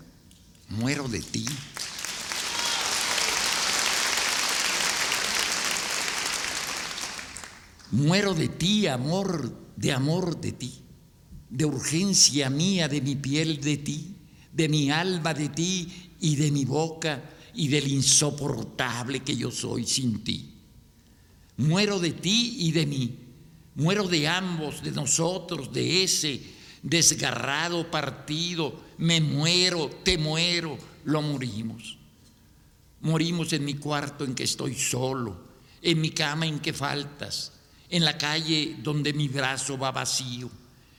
muero 0.68 1.09
de 1.09 1.20
ti. 1.20 1.44
Muero 7.90 8.34
de 8.34 8.48
ti, 8.48 8.86
amor, 8.86 9.54
de 9.76 9.92
amor 9.92 10.40
de 10.40 10.52
ti, 10.52 10.82
de 11.48 11.64
urgencia 11.64 12.50
mía, 12.50 12.86
de 12.86 13.00
mi 13.00 13.16
piel 13.16 13.61
de 13.61 13.78
ti, 13.78 14.16
de 14.52 14.68
mi 14.68 14.90
alma 14.90 15.32
de 15.32 15.48
ti 15.48 16.12
y 16.20 16.36
de 16.36 16.50
mi 16.50 16.64
boca 16.64 17.30
y 17.54 17.68
del 17.68 17.88
insoportable 17.88 19.20
que 19.20 19.36
yo 19.36 19.50
soy 19.50 19.86
sin 19.86 20.22
ti. 20.22 20.54
Muero 21.56 21.98
de 21.98 22.12
ti 22.12 22.56
y 22.59 22.72
de 22.72 22.86
mí, 22.86 23.18
muero 23.74 24.06
de 24.06 24.28
ambos, 24.28 24.82
de 24.82 24.90
nosotros, 24.90 25.72
de 25.72 26.04
ese 26.04 26.57
desgarrado, 26.83 27.91
partido, 27.91 28.81
me 28.99 29.20
muero, 29.20 29.91
te 30.03 30.18
muero, 30.18 30.79
lo 31.05 31.22
morimos. 31.22 31.99
Morimos 33.01 33.53
en 33.53 33.64
mi 33.64 33.74
cuarto 33.74 34.24
en 34.24 34.35
que 34.35 34.45
estoy 34.45 34.74
solo, 34.74 35.37
en 35.83 36.01
mi 36.01 36.11
cama 36.11 36.47
en 36.47 36.59
que 36.59 36.72
faltas, 36.72 37.53
en 37.89 38.05
la 38.05 38.18
calle 38.18 38.76
donde 38.83 39.12
mi 39.12 39.29
brazo 39.29 39.79
va 39.79 39.93
vacío, 39.93 40.51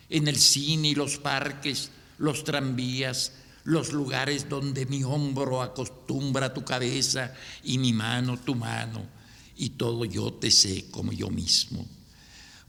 en 0.09 0.27
el 0.27 0.37
cine 0.37 0.89
y 0.89 0.95
los 0.95 1.17
parques, 1.17 1.91
los 2.17 2.43
tranvías, 2.43 3.33
los 3.65 3.91
lugares 3.91 4.47
donde 4.47 4.85
mi 4.85 5.03
hombro 5.03 5.61
acostumbra 5.61 6.53
tu 6.53 6.63
cabeza 6.63 7.33
y 7.63 7.77
mi 7.77 7.93
mano 7.93 8.37
tu 8.39 8.55
mano, 8.55 9.05
y 9.57 9.71
todo 9.71 10.05
yo 10.05 10.33
te 10.33 10.49
sé 10.49 10.89
como 10.89 11.11
yo 11.11 11.29
mismo. 11.29 11.85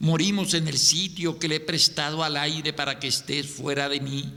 Morimos 0.01 0.55
en 0.55 0.67
el 0.67 0.79
sitio 0.79 1.39
que 1.39 1.47
le 1.47 1.57
he 1.57 1.61
prestado 1.61 2.25
al 2.25 2.39
aire 2.39 2.73
para 2.73 2.99
que 2.99 3.09
estés 3.09 3.47
fuera 3.47 3.87
de 3.87 4.01
mí 4.01 4.33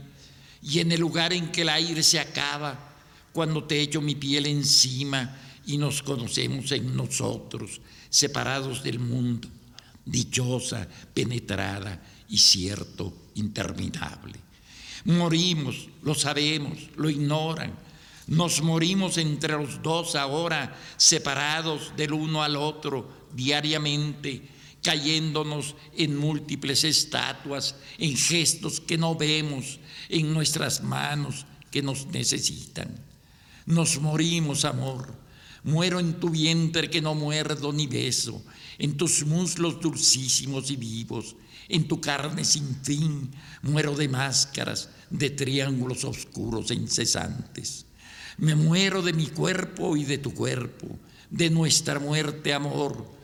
y 0.62 0.80
en 0.80 0.92
el 0.92 1.00
lugar 1.00 1.32
en 1.32 1.50
que 1.50 1.62
el 1.62 1.70
aire 1.70 2.02
se 2.02 2.20
acaba, 2.20 2.92
cuando 3.32 3.64
te 3.64 3.80
echo 3.80 4.02
mi 4.02 4.14
piel 4.14 4.44
encima 4.44 5.36
y 5.66 5.78
nos 5.78 6.02
conocemos 6.02 6.70
en 6.72 6.94
nosotros, 6.94 7.80
separados 8.10 8.82
del 8.82 8.98
mundo, 8.98 9.48
dichosa, 10.04 10.86
penetrada 11.14 12.00
y 12.28 12.36
cierto, 12.36 13.30
interminable. 13.34 14.38
Morimos, 15.06 15.88
lo 16.02 16.14
sabemos, 16.14 16.78
lo 16.96 17.08
ignoran. 17.08 17.72
Nos 18.26 18.60
morimos 18.60 19.16
entre 19.16 19.54
los 19.54 19.82
dos 19.82 20.14
ahora, 20.14 20.76
separados 20.98 21.92
del 21.96 22.12
uno 22.12 22.42
al 22.42 22.56
otro 22.56 23.10
diariamente 23.34 24.53
cayéndonos 24.84 25.74
en 25.96 26.14
múltiples 26.14 26.84
estatuas, 26.84 27.74
en 27.96 28.14
gestos 28.16 28.80
que 28.80 28.98
no 28.98 29.16
vemos, 29.16 29.80
en 30.10 30.32
nuestras 30.32 30.82
manos 30.82 31.46
que 31.70 31.80
nos 31.80 32.06
necesitan. 32.08 32.94
Nos 33.64 33.98
morimos, 33.98 34.66
amor. 34.66 35.14
Muero 35.64 35.98
en 35.98 36.20
tu 36.20 36.28
vientre 36.28 36.90
que 36.90 37.00
no 37.00 37.14
muerdo 37.14 37.72
ni 37.72 37.86
beso, 37.86 38.44
en 38.76 38.98
tus 38.98 39.24
muslos 39.24 39.80
dulcísimos 39.80 40.70
y 40.70 40.76
vivos, 40.76 41.34
en 41.70 41.88
tu 41.88 42.02
carne 42.02 42.44
sin 42.44 42.76
fin. 42.84 43.30
Muero 43.62 43.96
de 43.96 44.08
máscaras, 44.08 44.90
de 45.08 45.30
triángulos 45.30 46.04
oscuros 46.04 46.70
e 46.70 46.74
incesantes. 46.74 47.86
Me 48.36 48.54
muero 48.54 49.00
de 49.00 49.14
mi 49.14 49.28
cuerpo 49.28 49.96
y 49.96 50.04
de 50.04 50.18
tu 50.18 50.34
cuerpo, 50.34 50.98
de 51.30 51.48
nuestra 51.48 51.98
muerte, 51.98 52.52
amor 52.52 53.23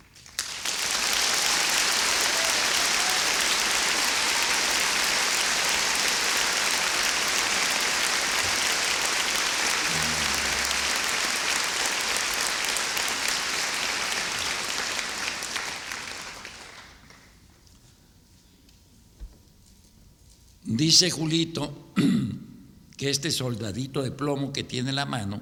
Dice 20.81 21.11
Julito 21.11 21.93
que 22.97 23.11
este 23.11 23.29
soldadito 23.29 24.01
de 24.01 24.09
plomo 24.09 24.51
que 24.51 24.63
tiene 24.63 24.89
en 24.89 24.95
la 24.95 25.05
mano 25.05 25.39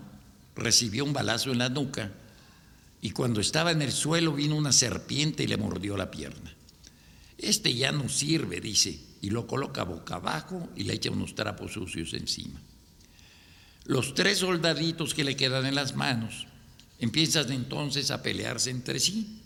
recibió 0.54 1.06
un 1.06 1.14
balazo 1.14 1.54
en 1.54 1.60
la 1.60 1.70
nuca 1.70 2.12
y 3.00 3.12
cuando 3.12 3.40
estaba 3.40 3.72
en 3.72 3.82
el 3.82 3.94
suelo 3.94 4.34
vino 4.34 4.58
una 4.58 4.74
serpiente 4.74 5.44
y 5.44 5.48
le 5.48 5.56
mordió 5.56 5.96
la 5.96 6.12
pierna. 6.12 6.54
Este 7.38 7.74
ya 7.74 7.94
no 7.94 8.10
sirve, 8.10 8.60
dice, 8.60 9.00
y 9.22 9.30
lo 9.30 9.48
coloca 9.48 9.86
boca 9.86 10.16
abajo 10.16 10.68
y 10.76 10.84
le 10.84 10.96
echa 10.96 11.10
unos 11.10 11.36
trapos 11.36 11.72
sucios 11.72 12.14
encima. 12.16 12.60
Los 13.86 14.16
tres 14.16 14.40
soldaditos 14.40 15.14
que 15.14 15.24
le 15.24 15.38
quedan 15.38 15.66
en 15.66 15.76
las 15.76 15.96
manos 15.96 16.48
empiezan 17.00 17.50
entonces 17.54 18.12
a 18.12 18.22
pelearse 18.22 18.72
entre 18.72 19.00
sí 19.00 19.40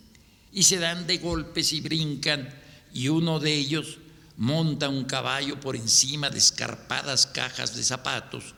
y 0.50 0.64
se 0.64 0.80
dan 0.80 1.06
de 1.06 1.18
golpes 1.18 1.72
y 1.72 1.80
brincan 1.80 2.52
y 2.92 3.06
uno 3.10 3.38
de 3.38 3.54
ellos 3.54 3.98
monta 4.36 4.88
un 4.88 5.04
caballo 5.04 5.60
por 5.60 5.76
encima 5.76 6.30
de 6.30 6.38
escarpadas 6.38 7.26
cajas 7.26 7.76
de 7.76 7.84
zapatos 7.84 8.54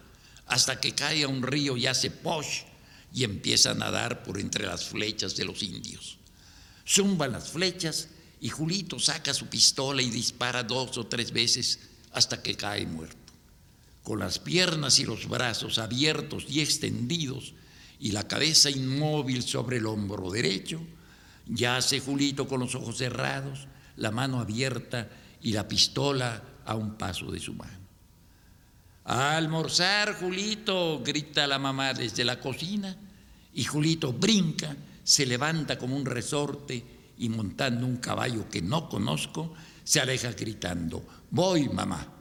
hasta 0.46 0.80
que 0.80 0.94
cae 0.94 1.24
a 1.24 1.28
un 1.28 1.42
río 1.42 1.76
y 1.76 1.86
hace 1.86 2.10
posh 2.10 2.62
y 3.12 3.24
empieza 3.24 3.70
a 3.70 3.74
nadar 3.74 4.22
por 4.22 4.38
entre 4.38 4.66
las 4.66 4.84
flechas 4.84 5.36
de 5.36 5.44
los 5.44 5.62
indios. 5.62 6.18
Zumban 6.86 7.32
las 7.32 7.50
flechas 7.50 8.08
y 8.40 8.48
Julito 8.48 8.98
saca 8.98 9.34
su 9.34 9.46
pistola 9.46 10.02
y 10.02 10.10
dispara 10.10 10.62
dos 10.62 10.96
o 10.98 11.06
tres 11.06 11.32
veces 11.32 11.80
hasta 12.12 12.42
que 12.42 12.56
cae 12.56 12.86
muerto. 12.86 13.16
con 14.02 14.20
las 14.20 14.38
piernas 14.38 15.00
y 15.00 15.04
los 15.04 15.28
brazos 15.28 15.78
abiertos 15.78 16.46
y 16.48 16.60
extendidos 16.60 17.54
y 17.98 18.12
la 18.12 18.28
cabeza 18.28 18.70
inmóvil 18.70 19.42
sobre 19.42 19.78
el 19.78 19.86
hombro 19.86 20.30
derecho, 20.30 20.80
yace 21.46 21.98
Julito 21.98 22.46
con 22.46 22.60
los 22.60 22.76
ojos 22.76 22.98
cerrados, 22.98 23.66
la 23.96 24.12
mano 24.12 24.38
abierta 24.38 25.10
y 25.42 25.52
la 25.52 25.66
pistola 25.66 26.42
a 26.64 26.74
un 26.74 26.94
paso 26.94 27.30
de 27.30 27.40
su 27.40 27.54
mano. 27.54 27.72
A 29.04 29.36
almorzar, 29.36 30.14
Julito, 30.18 31.00
grita 31.04 31.46
la 31.46 31.58
mamá 31.58 31.94
desde 31.94 32.24
la 32.24 32.40
cocina, 32.40 32.96
y 33.54 33.64
Julito 33.64 34.12
brinca, 34.12 34.76
se 35.04 35.24
levanta 35.24 35.78
como 35.78 35.96
un 35.96 36.04
resorte 36.04 36.84
y 37.18 37.28
montando 37.28 37.86
un 37.86 37.98
caballo 37.98 38.48
que 38.50 38.60
no 38.60 38.88
conozco, 38.88 39.54
se 39.84 40.00
aleja 40.00 40.32
gritando, 40.32 41.06
voy 41.30 41.68
mamá. 41.68 42.12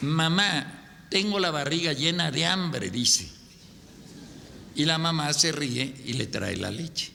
Mamá, 0.00 0.81
tengo 1.12 1.38
la 1.38 1.50
barriga 1.50 1.92
llena 1.92 2.30
de 2.30 2.46
hambre, 2.46 2.88
dice. 2.88 3.28
Y 4.74 4.86
la 4.86 4.96
mamá 4.96 5.30
se 5.34 5.52
ríe 5.52 5.94
y 6.06 6.14
le 6.14 6.26
trae 6.26 6.56
la 6.56 6.70
leche. 6.70 7.12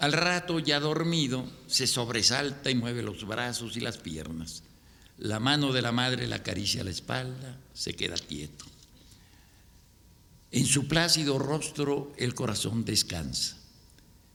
Al 0.00 0.12
rato, 0.12 0.58
ya 0.58 0.80
dormido, 0.80 1.48
se 1.68 1.86
sobresalta 1.86 2.68
y 2.68 2.74
mueve 2.74 3.04
los 3.04 3.24
brazos 3.24 3.76
y 3.76 3.80
las 3.80 3.96
piernas. 3.96 4.64
La 5.18 5.38
mano 5.38 5.72
de 5.72 5.82
la 5.82 5.92
madre 5.92 6.26
le 6.26 6.34
acaricia 6.34 6.82
la 6.82 6.90
espalda, 6.90 7.56
se 7.72 7.94
queda 7.94 8.16
quieto. 8.16 8.64
En 10.50 10.66
su 10.66 10.88
plácido 10.88 11.38
rostro 11.38 12.12
el 12.16 12.34
corazón 12.34 12.84
descansa. 12.84 13.56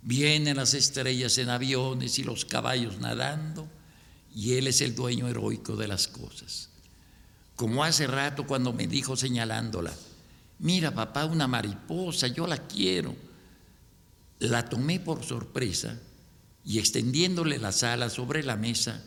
Vienen 0.01 0.55
las 0.55 0.73
estrellas 0.73 1.37
en 1.39 1.49
aviones 1.49 2.19
y 2.19 2.23
los 2.23 2.45
caballos 2.45 2.99
nadando, 2.99 3.67
y 4.33 4.53
él 4.53 4.67
es 4.67 4.79
el 4.79 4.95
dueño 4.95 5.27
heroico 5.27 5.75
de 5.75 5.89
las 5.89 6.07
cosas 6.07 6.69
como 7.55 7.83
hace 7.83 8.07
rato 8.07 8.45
cuando 8.45 8.73
me 8.73 8.87
dijo 8.87 9.15
señalándola, 9.15 9.93
mira 10.59 10.93
papá, 10.93 11.25
una 11.25 11.47
mariposa, 11.47 12.27
yo 12.27 12.47
la 12.47 12.57
quiero. 12.57 13.15
La 14.39 14.67
tomé 14.67 14.99
por 14.99 15.23
sorpresa 15.23 15.97
y 16.65 16.79
extendiéndole 16.79 17.57
las 17.57 17.83
alas 17.83 18.13
sobre 18.13 18.43
la 18.43 18.57
mesa, 18.57 19.01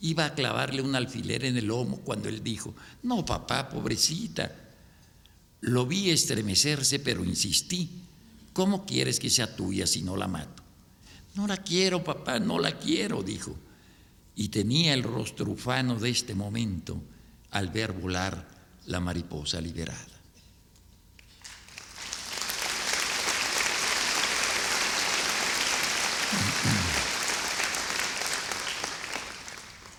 iba 0.00 0.26
a 0.26 0.34
clavarle 0.34 0.82
un 0.82 0.94
alfiler 0.94 1.44
en 1.44 1.56
el 1.56 1.66
lomo 1.66 1.98
cuando 1.98 2.28
él 2.28 2.42
dijo, 2.42 2.74
no 3.02 3.24
papá, 3.24 3.70
pobrecita. 3.70 4.54
Lo 5.62 5.86
vi 5.86 6.10
estremecerse, 6.10 6.98
pero 6.98 7.24
insistí, 7.24 7.88
¿cómo 8.52 8.84
quieres 8.84 9.18
que 9.18 9.30
sea 9.30 9.56
tuya 9.56 9.86
si 9.86 10.02
no 10.02 10.16
la 10.16 10.28
mato? 10.28 10.62
No 11.34 11.46
la 11.46 11.56
quiero, 11.56 12.04
papá, 12.04 12.38
no 12.38 12.58
la 12.58 12.78
quiero, 12.78 13.22
dijo. 13.22 13.56
Y 14.34 14.48
tenía 14.48 14.92
el 14.92 15.02
rostro 15.02 15.50
ufano 15.50 15.98
de 15.98 16.10
este 16.10 16.34
momento 16.34 17.00
al 17.56 17.68
ver 17.68 17.92
volar 17.92 18.46
la 18.84 19.00
mariposa 19.00 19.62
liberada. 19.62 19.96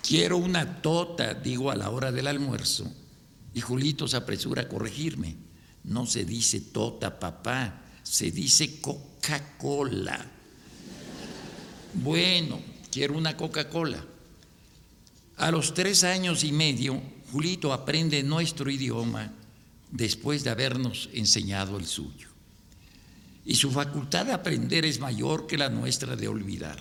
Quiero 0.06 0.36
una 0.36 0.80
tota, 0.80 1.34
digo 1.34 1.72
a 1.72 1.74
la 1.74 1.90
hora 1.90 2.12
del 2.12 2.28
almuerzo, 2.28 2.90
y 3.52 3.60
Julito 3.60 4.06
se 4.06 4.16
apresura 4.16 4.62
a 4.62 4.68
corregirme. 4.68 5.34
No 5.82 6.06
se 6.06 6.24
dice 6.24 6.60
tota, 6.60 7.18
papá, 7.18 7.82
se 8.04 8.30
dice 8.30 8.80
Coca-Cola. 8.80 10.24
Bueno, 11.94 12.60
quiero 12.92 13.18
una 13.18 13.36
Coca-Cola. 13.36 14.04
A 15.36 15.50
los 15.50 15.74
tres 15.74 16.04
años 16.04 16.44
y 16.44 16.52
medio 16.52 17.17
Julito 17.30 17.72
aprende 17.72 18.22
nuestro 18.22 18.70
idioma 18.70 19.32
después 19.90 20.44
de 20.44 20.50
habernos 20.50 21.10
enseñado 21.12 21.76
el 21.76 21.86
suyo. 21.86 22.28
Y 23.44 23.54
su 23.54 23.70
facultad 23.70 24.26
de 24.26 24.32
aprender 24.32 24.84
es 24.84 24.98
mayor 24.98 25.46
que 25.46 25.58
la 25.58 25.68
nuestra 25.68 26.16
de 26.16 26.28
olvidar. 26.28 26.78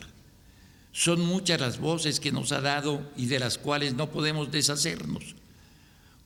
Son 0.94 1.22
muchas 1.22 1.60
las 1.60 1.80
voces 1.80 2.20
que 2.20 2.32
nos 2.32 2.52
ha 2.52 2.62
dado 2.62 3.12
y 3.16 3.28
de 3.28 3.40
las 3.40 3.58
cuales 3.58 3.94
no 3.94 4.10
podemos 4.10 4.52
deshacernos. 4.52 5.36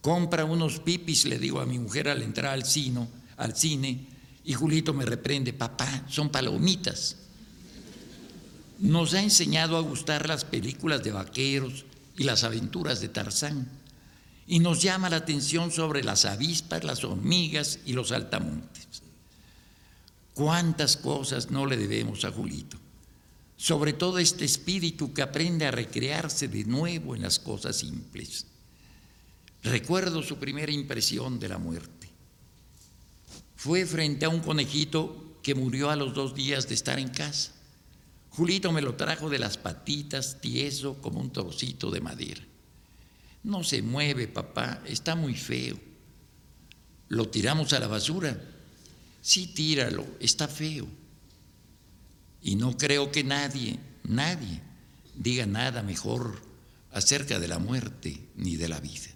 Compra 0.02 0.46
unos 0.46 0.80
pipis, 0.80 1.26
le 1.26 1.38
digo 1.38 1.60
a 1.60 1.66
mi 1.66 1.78
mujer 1.78 2.08
al 2.08 2.22
entrar 2.22 2.54
al, 2.54 2.66
cine, 2.66 3.08
al 3.38 3.56
cine, 3.56 4.08
y 4.44 4.54
Julito 4.54 4.94
me 4.94 5.06
reprende, 5.06 5.54
papá, 5.54 6.06
son 6.08 6.30
palomitas. 6.30 7.18
Nos 8.80 9.14
ha 9.14 9.22
enseñado 9.22 9.78
a 9.78 9.82
gustar 9.82 10.28
las 10.28 10.46
películas 10.46 11.04
de 11.04 11.12
vaqueros 11.12 11.86
y 12.18 12.24
las 12.24 12.44
aventuras 12.44 13.00
de 13.02 13.10
Tarzán 13.10 13.81
y 14.52 14.60
nos 14.60 14.82
llama 14.82 15.10
la 15.10 15.16
atención 15.16 15.72
sobre 15.72 16.04
las 16.04 16.26
avispas, 16.26 16.84
las 16.84 17.06
hormigas 17.06 17.80
y 17.86 17.93
los 17.93 18.12
altamontes. 18.12 19.02
¿Cuántas 20.34 20.97
cosas 20.97 21.52
no 21.52 21.66
le 21.66 21.78
debemos 21.78 22.26
a 22.26 22.34
Julito? 22.34 22.76
Sobre 23.56 23.93
todo 23.93 24.20
este 24.20 24.43
espíritu 24.43 25.14
que 25.14 25.22
aprende 25.22 25.68
a 25.68 25.72
recrearse 25.72 26.49
de 26.49 26.66
nuevo 26.66 27.16
en 27.16 27.22
las 27.22 27.39
cosas 27.39 27.78
simples. 27.78 28.45
Recuerdo 29.64 30.22
su 30.22 30.36
primera 30.36 30.74
impresión 30.74 31.39
de 31.39 31.47
la 31.47 31.58
muerte. 31.58 32.10
Fue 33.56 33.86
frente 33.86 34.26
a 34.26 34.30
un 34.30 34.41
conejito 34.41 35.38
que 35.41 35.56
murió 35.56 35.89
a 35.89 35.95
los 35.95 36.14
dos 36.14 36.36
días 36.36 36.68
de 36.68 36.74
estar 36.74 36.99
en 36.99 37.08
casa. 37.08 37.54
Julito 38.32 38.74
me 38.74 38.82
lo 38.82 38.95
trajo 38.95 39.30
de 39.30 39.39
las 39.39 39.56
patitas, 39.56 40.41
tieso 40.41 41.02
como 41.02 41.22
un 41.22 41.32
trocito 41.32 41.89
de 41.89 42.02
madera. 42.02 42.52
No 43.44 43.64
se 43.64 43.82
mueve, 43.82 44.28
papá, 44.28 44.82
está 44.86 45.16
muy 45.16 45.36
feo. 45.36 45.80
¿Lo 47.08 47.30
tiramos 47.30 47.74
a 47.74 47.80
la 47.80 47.88
basura? 47.88 48.39
Sí, 49.22 49.48
tíralo, 49.48 50.06
está 50.20 50.48
feo. 50.48 50.88
Y 52.42 52.56
no 52.56 52.78
creo 52.78 53.12
que 53.12 53.24
nadie, 53.24 53.80
nadie, 54.04 54.62
diga 55.16 55.46
nada 55.46 55.84
mejor 55.84 56.42
acerca 56.92 57.39
de 57.39 57.48
la 57.48 57.60
muerte 57.60 58.30
ni 58.36 58.56
de 58.56 58.70
la 58.70 58.80
vida. 58.80 59.10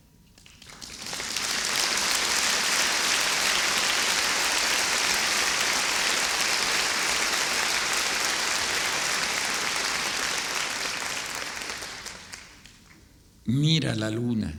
Mira 13.46 13.94
la 13.96 14.10
luna, 14.10 14.54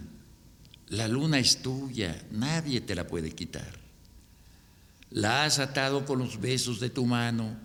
la 0.89 1.09
luna 1.09 1.41
es 1.41 1.61
tuya, 1.61 2.25
nadie 2.31 2.81
te 2.81 2.95
la 2.95 3.07
puede 3.07 3.33
quitar. 3.33 3.81
La 5.11 5.45
has 5.45 5.59
atado 5.59 6.05
con 6.05 6.21
los 6.21 6.41
besos 6.41 6.79
de 6.79 6.91
tu 6.91 7.05
mano 7.05 7.57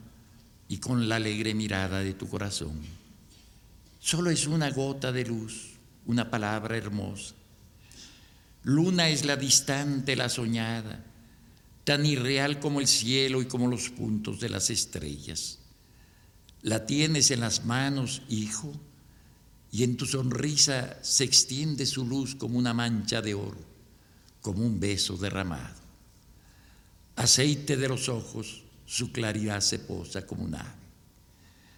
y 0.67 0.77
con 0.77 1.07
la 1.07 1.17
alegre 1.17 1.53
mirada 1.53 1.99
de 1.99 2.15
tu 2.15 2.27
corazón. 2.27 2.81
Solo 3.99 4.31
es 4.31 4.47
una 4.47 4.71
gota 4.71 5.11
de 5.11 5.25
luz, 5.25 5.73
una 6.07 6.31
palabra 6.31 6.75
hermosa. 6.75 7.35
Luna 8.63 9.09
es 9.09 9.23
la 9.23 9.35
distante, 9.35 10.15
la 10.15 10.27
soñada, 10.27 11.05
tan 11.83 12.03
irreal 12.03 12.59
como 12.59 12.79
el 12.79 12.87
cielo 12.87 13.43
y 13.43 13.45
como 13.45 13.67
los 13.67 13.89
puntos 13.89 14.39
de 14.39 14.49
las 14.49 14.71
estrellas. 14.71 15.59
La 16.63 16.87
tienes 16.87 17.29
en 17.29 17.41
las 17.41 17.65
manos, 17.65 18.23
hijo, 18.27 18.73
y 19.71 19.83
en 19.83 19.95
tu 19.95 20.05
sonrisa 20.05 20.97
se 21.01 21.23
extiende 21.23 21.85
su 21.85 22.05
luz 22.05 22.35
como 22.35 22.59
una 22.59 22.73
mancha 22.73 23.21
de 23.21 23.33
oro, 23.33 23.63
como 24.41 24.65
un 24.65 24.79
beso 24.79 25.15
derramado. 25.15 25.79
Aceite 27.15 27.77
de 27.77 27.87
los 27.87 28.09
ojos, 28.09 28.63
su 28.85 29.13
claridad 29.13 29.61
se 29.61 29.79
posa 29.79 30.25
como 30.25 30.43
un 30.43 30.55
ave. 30.55 30.81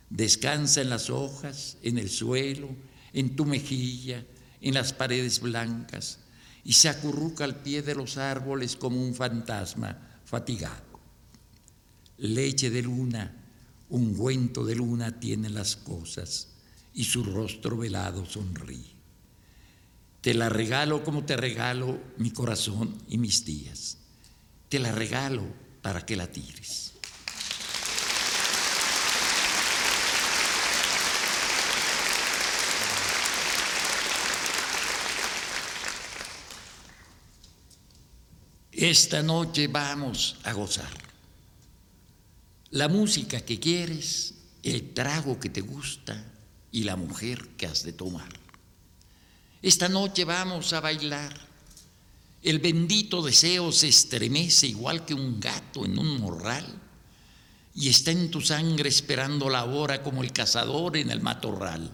Descansa 0.09 0.81
en 0.81 0.89
las 0.89 1.09
hojas, 1.11 1.77
en 1.83 1.99
el 1.99 2.09
suelo, 2.09 2.69
en 3.13 3.35
tu 3.35 3.45
mejilla, 3.45 4.25
en 4.59 4.73
las 4.73 4.93
paredes 4.93 5.39
blancas, 5.39 6.19
y 6.63 6.73
se 6.73 6.89
acurruca 6.89 7.43
al 7.43 7.61
pie 7.61 7.83
de 7.83 7.93
los 7.93 8.17
árboles 8.17 8.75
como 8.75 9.03
un 9.03 9.13
fantasma 9.13 10.19
fatigado. 10.25 10.99
Leche 12.17 12.71
de 12.71 12.81
luna, 12.81 13.35
ungüento 13.89 14.65
de 14.65 14.75
luna 14.75 15.19
tienen 15.19 15.53
las 15.53 15.75
cosas 15.75 16.52
y 16.93 17.03
su 17.03 17.23
rostro 17.23 17.77
velado 17.77 18.25
sonríe. 18.25 18.93
Te 20.21 20.33
la 20.33 20.47
regalo 20.47 21.03
como 21.03 21.25
te 21.25 21.35
regalo 21.35 21.99
mi 22.17 22.31
corazón 22.31 22.97
y 23.09 23.17
mis 23.17 23.43
días. 23.43 23.97
Te 24.69 24.79
la 24.79 24.91
regalo 24.91 25.43
para 25.81 26.05
que 26.05 26.15
la 26.15 26.27
tires. 26.27 26.93
Esta 38.71 39.21
noche 39.23 39.67
vamos 39.67 40.37
a 40.43 40.53
gozar. 40.53 40.91
la 42.71 42.87
música 42.87 43.39
que 43.41 43.59
quieres, 43.59 44.33
el 44.63 44.93
trago 44.93 45.39
que 45.39 45.49
te 45.49 45.61
gusta 45.61 46.32
y 46.73 46.83
la 46.83 46.97
mujer 46.97 47.49
que 47.55 47.67
has 47.67 47.83
de 47.83 47.93
tomar. 47.93 48.27
Esta 49.61 49.87
noche 49.87 50.25
vamos 50.25 50.73
a 50.73 50.81
bailar. 50.81 51.33
El 52.41 52.59
bendito 52.59 53.21
deseo 53.21 53.71
se 53.71 53.87
estremece 53.87 54.67
igual 54.67 55.05
que 55.05 55.13
un 55.13 55.39
gato 55.39 55.85
en 55.85 55.97
un 55.97 56.19
morral 56.19 56.65
y 57.75 57.87
está 57.87 58.11
en 58.11 58.29
tu 58.29 58.41
sangre 58.41 58.89
esperando 58.89 59.49
la 59.49 59.63
hora 59.63 60.03
como 60.03 60.23
el 60.23 60.33
cazador 60.33 60.97
en 60.97 61.11
el 61.11 61.21
matorral. 61.21 61.89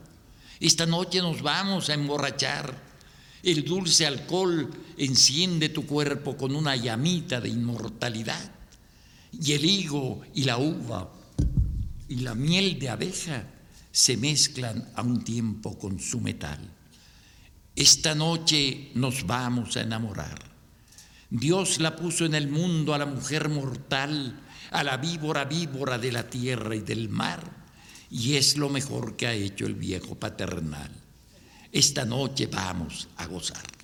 Esta 0.60 0.86
noche 0.86 1.22
nos 1.22 1.42
vamos 1.42 1.90
a 1.90 1.94
emborrachar. 1.94 2.90
El 3.44 3.64
dulce 3.64 4.08
alcohol 4.08 4.70
enciende 4.98 5.70
tu 5.70 5.86
cuerpo 5.86 6.36
con 6.36 6.56
una 6.56 6.76
llamita 6.76 7.40
de 7.40 7.50
inmortalidad 7.50 8.52
y 9.32 9.54
el 9.54 9.66
higo 9.66 10.22
y 10.34 10.46
la 10.46 10.58
uva 10.58 11.12
y 12.08 12.16
la 12.16 12.34
miel 12.34 12.80
de 12.80 12.90
abeja 12.90 13.59
se 14.00 14.16
mezclan 14.16 14.94
a 14.96 15.02
un 15.02 15.26
tiempo 15.26 15.78
con 15.78 16.00
su 16.00 16.22
metal. 16.22 16.58
Esta 17.76 18.16
noche 18.16 18.92
nos 18.96 19.28
vamos 19.28 19.76
a 19.76 19.82
enamorar. 19.82 20.40
Dios 21.30 21.82
la 21.82 21.98
puso 21.98 22.24
en 22.24 22.34
el 22.34 22.48
mundo 22.48 22.94
a 22.94 22.98
la 22.98 23.06
mujer 23.06 23.50
mortal, 23.50 24.40
a 24.72 24.86
la 24.86 24.96
víbora 24.96 25.44
víbora 25.44 25.98
de 25.98 26.14
la 26.14 26.30
tierra 26.30 26.78
y 26.78 26.80
del 26.80 27.10
mar, 27.10 27.44
y 28.10 28.36
es 28.36 28.56
lo 28.56 28.70
mejor 28.70 29.18
que 29.18 29.28
ha 29.28 29.34
hecho 29.34 29.66
el 29.66 29.76
viejo 29.76 30.16
paternal. 30.16 30.92
Esta 31.70 32.06
noche 32.06 32.48
vamos 32.48 33.10
a 33.18 33.26
gozar. 33.26 33.79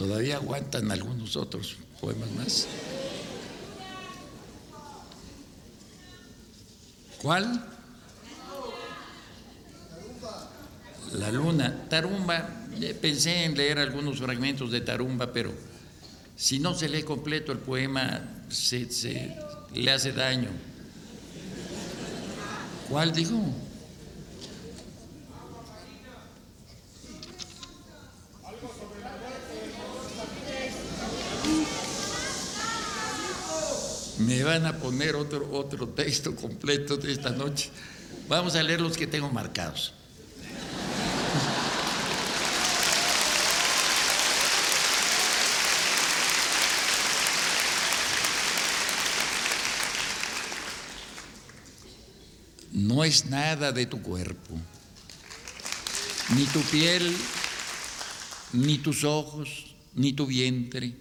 Todavía 0.00 0.36
aguantan 0.36 0.90
algunos 0.90 1.36
otros 1.36 1.76
poemas 2.00 2.30
más. 2.30 2.66
¿Cuál? 7.20 7.62
La 11.12 11.30
luna. 11.30 11.84
Tarumba, 11.90 12.48
pensé 13.02 13.44
en 13.44 13.54
leer 13.58 13.78
algunos 13.78 14.20
fragmentos 14.20 14.70
de 14.70 14.80
Tarumba, 14.80 15.34
pero 15.34 15.52
si 16.34 16.58
no 16.60 16.74
se 16.74 16.88
lee 16.88 17.02
completo 17.02 17.52
el 17.52 17.58
poema, 17.58 18.22
se, 18.48 18.90
se 18.90 19.36
le 19.74 19.90
hace 19.92 20.12
daño. 20.12 20.48
¿Cuál 22.88 23.12
dijo? 23.12 23.38
Me 34.26 34.42
van 34.42 34.66
a 34.66 34.76
poner 34.76 35.16
otro, 35.16 35.50
otro 35.50 35.88
texto 35.88 36.36
completo 36.36 36.98
de 36.98 37.12
esta 37.12 37.30
noche. 37.30 37.70
Vamos 38.28 38.54
a 38.54 38.62
leer 38.62 38.80
los 38.80 38.96
que 38.96 39.06
tengo 39.06 39.30
marcados. 39.30 39.94
No 52.72 53.04
es 53.04 53.26
nada 53.26 53.72
de 53.72 53.86
tu 53.86 54.02
cuerpo, 54.02 54.54
ni 56.36 56.44
tu 56.44 56.60
piel, 56.62 57.16
ni 58.52 58.78
tus 58.78 59.04
ojos, 59.04 59.74
ni 59.94 60.12
tu 60.12 60.26
vientre 60.26 60.94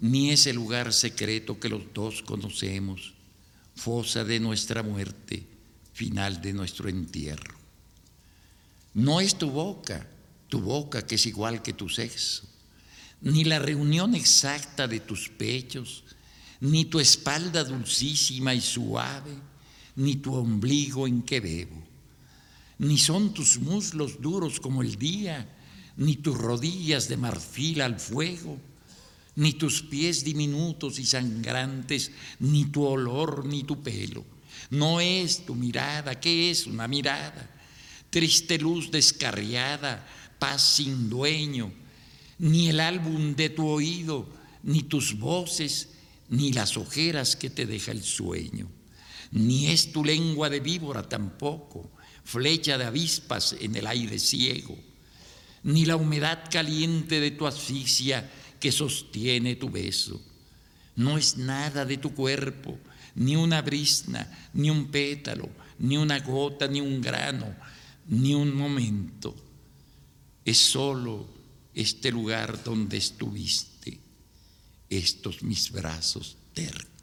ni 0.00 0.30
ese 0.30 0.52
lugar 0.52 0.92
secreto 0.92 1.58
que 1.58 1.68
los 1.68 1.92
dos 1.92 2.22
conocemos, 2.22 3.14
fosa 3.74 4.24
de 4.24 4.40
nuestra 4.40 4.82
muerte, 4.82 5.46
final 5.92 6.40
de 6.40 6.52
nuestro 6.52 6.88
entierro. 6.88 7.54
No 8.94 9.20
es 9.20 9.36
tu 9.36 9.50
boca, 9.50 10.06
tu 10.48 10.60
boca 10.60 11.06
que 11.06 11.16
es 11.16 11.26
igual 11.26 11.62
que 11.62 11.72
tu 11.72 11.88
sexo, 11.88 12.48
ni 13.20 13.44
la 13.44 13.58
reunión 13.58 14.14
exacta 14.14 14.86
de 14.86 15.00
tus 15.00 15.28
pechos, 15.28 16.04
ni 16.60 16.84
tu 16.84 17.00
espalda 17.00 17.64
dulcísima 17.64 18.54
y 18.54 18.60
suave, 18.60 19.32
ni 19.96 20.16
tu 20.16 20.34
ombligo 20.34 21.06
en 21.06 21.22
que 21.22 21.40
bebo, 21.40 21.82
ni 22.78 22.98
son 22.98 23.32
tus 23.32 23.58
muslos 23.58 24.20
duros 24.20 24.60
como 24.60 24.82
el 24.82 24.96
día, 24.96 25.48
ni 25.96 26.16
tus 26.16 26.36
rodillas 26.36 27.08
de 27.08 27.16
marfil 27.16 27.80
al 27.80 27.98
fuego, 28.00 28.58
ni 29.36 29.54
tus 29.54 29.82
pies 29.82 30.24
diminutos 30.24 30.98
y 30.98 31.06
sangrantes, 31.06 32.12
ni 32.38 32.66
tu 32.66 32.84
olor, 32.84 33.44
ni 33.46 33.64
tu 33.64 33.82
pelo. 33.82 34.24
No 34.70 35.00
es 35.00 35.44
tu 35.44 35.54
mirada, 35.54 36.20
¿qué 36.20 36.50
es 36.50 36.66
una 36.66 36.88
mirada? 36.88 37.50
Triste 38.10 38.58
luz 38.58 38.90
descarriada, 38.90 40.06
paz 40.38 40.76
sin 40.76 41.10
dueño, 41.10 41.72
ni 42.38 42.68
el 42.68 42.80
álbum 42.80 43.34
de 43.34 43.50
tu 43.50 43.66
oído, 43.66 44.28
ni 44.62 44.82
tus 44.82 45.18
voces, 45.18 45.90
ni 46.28 46.52
las 46.52 46.76
ojeras 46.76 47.36
que 47.36 47.50
te 47.50 47.66
deja 47.66 47.92
el 47.92 48.02
sueño. 48.02 48.68
Ni 49.32 49.66
es 49.66 49.92
tu 49.92 50.04
lengua 50.04 50.48
de 50.48 50.60
víbora 50.60 51.08
tampoco, 51.08 51.90
flecha 52.24 52.78
de 52.78 52.84
avispas 52.84 53.56
en 53.60 53.74
el 53.76 53.86
aire 53.86 54.18
ciego, 54.18 54.78
ni 55.64 55.84
la 55.84 55.96
humedad 55.96 56.44
caliente 56.50 57.20
de 57.20 57.32
tu 57.32 57.46
asfixia, 57.46 58.30
que 58.64 58.72
sostiene 58.72 59.56
tu 59.56 59.68
beso. 59.68 60.18
No 60.96 61.18
es 61.18 61.36
nada 61.36 61.84
de 61.84 61.98
tu 61.98 62.14
cuerpo, 62.14 62.78
ni 63.14 63.36
una 63.36 63.60
brisna, 63.60 64.26
ni 64.54 64.70
un 64.70 64.86
pétalo, 64.86 65.50
ni 65.80 65.98
una 65.98 66.18
gota, 66.20 66.66
ni 66.66 66.80
un 66.80 67.02
grano, 67.02 67.54
ni 68.08 68.32
un 68.32 68.56
momento. 68.56 69.36
Es 70.46 70.56
solo 70.56 71.28
este 71.74 72.10
lugar 72.10 72.64
donde 72.64 72.96
estuviste, 72.96 74.00
estos 74.88 75.42
mis 75.42 75.70
brazos 75.70 76.38
tercos. 76.54 76.93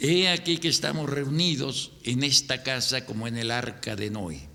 He 0.00 0.28
aquí 0.28 0.58
que 0.58 0.68
estamos 0.68 1.10
reunidos 1.10 1.90
en 2.04 2.22
esta 2.22 2.62
casa 2.62 3.04
como 3.04 3.26
en 3.26 3.36
el 3.36 3.50
arca 3.50 3.96
de 3.96 4.10
Noé. 4.10 4.48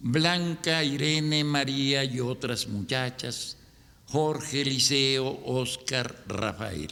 Blanca, 0.00 0.82
Irene, 0.82 1.44
María 1.44 2.02
y 2.02 2.18
otras 2.18 2.66
muchachas, 2.66 3.58
Jorge, 4.06 4.62
Eliseo, 4.62 5.40
Oscar, 5.44 6.24
Rafael. 6.26 6.88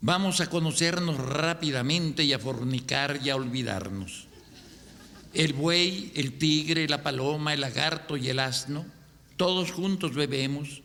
Vamos 0.00 0.40
a 0.40 0.48
conocernos 0.48 1.16
rápidamente 1.16 2.22
y 2.22 2.34
a 2.34 2.38
fornicar 2.38 3.18
y 3.24 3.30
a 3.30 3.36
olvidarnos. 3.36 4.28
El 5.34 5.54
buey, 5.54 6.12
el 6.14 6.38
tigre, 6.38 6.88
la 6.88 7.02
paloma, 7.02 7.52
el 7.52 7.62
lagarto 7.62 8.16
y 8.16 8.28
el 8.28 8.38
asno, 8.38 8.86
todos 9.36 9.72
juntos 9.72 10.14
bebemos 10.14 10.82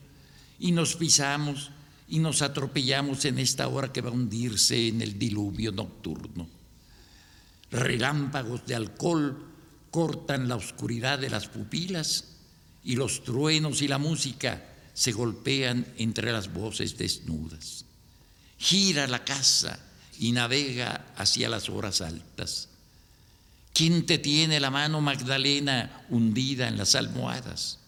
y 0.59 0.71
nos 0.71 0.95
pisamos 0.95 1.69
y 2.07 2.19
nos 2.19 2.41
atropellamos 2.41 3.25
en 3.25 3.39
esta 3.39 3.67
hora 3.67 3.91
que 3.91 4.01
va 4.01 4.09
a 4.09 4.13
hundirse 4.13 4.87
en 4.87 5.01
el 5.01 5.17
diluvio 5.17 5.71
nocturno. 5.71 6.47
Relámpagos 7.71 8.65
de 8.65 8.75
alcohol 8.75 9.37
cortan 9.89 10.47
la 10.47 10.55
oscuridad 10.55 11.19
de 11.19 11.29
las 11.29 11.47
pupilas 11.47 12.25
y 12.83 12.95
los 12.95 13.23
truenos 13.23 13.81
y 13.81 13.87
la 13.87 13.97
música 13.97 14.63
se 14.93 15.11
golpean 15.11 15.85
entre 15.97 16.31
las 16.31 16.53
voces 16.53 16.97
desnudas. 16.97 17.85
Gira 18.57 19.07
la 19.07 19.25
casa 19.25 19.79
y 20.19 20.31
navega 20.31 21.13
hacia 21.17 21.49
las 21.49 21.69
horas 21.69 22.01
altas. 22.01 22.69
¿Quién 23.73 24.05
te 24.05 24.19
tiene 24.19 24.59
la 24.59 24.71
mano, 24.71 25.01
Magdalena, 25.01 26.05
hundida 26.09 26.69
en 26.69 26.77
las 26.77 26.95
almohadas? 26.95 27.79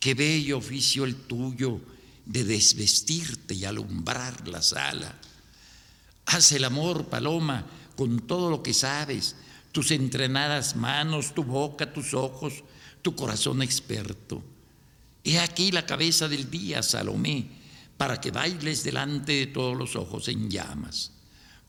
Qué 0.00 0.14
bello 0.14 0.58
oficio 0.58 1.04
el 1.04 1.14
tuyo 1.14 1.80
de 2.26 2.44
desvestirte 2.44 3.54
y 3.54 3.64
alumbrar 3.64 4.46
la 4.48 4.62
sala. 4.62 5.14
Haz 6.26 6.52
el 6.52 6.64
amor, 6.64 7.06
paloma, 7.06 7.66
con 7.96 8.20
todo 8.26 8.50
lo 8.50 8.62
que 8.62 8.74
sabes, 8.74 9.36
tus 9.72 9.90
entrenadas 9.90 10.76
manos, 10.76 11.34
tu 11.34 11.44
boca, 11.44 11.92
tus 11.92 12.14
ojos, 12.14 12.62
tu 13.02 13.14
corazón 13.14 13.62
experto. 13.62 14.42
He 15.24 15.38
aquí 15.38 15.70
la 15.70 15.86
cabeza 15.86 16.28
del 16.28 16.50
día, 16.50 16.82
Salomé, 16.82 17.46
para 17.96 18.20
que 18.20 18.30
bailes 18.30 18.82
delante 18.84 19.32
de 19.32 19.46
todos 19.48 19.76
los 19.76 19.96
ojos 19.96 20.28
en 20.28 20.50
llamas. 20.50 21.12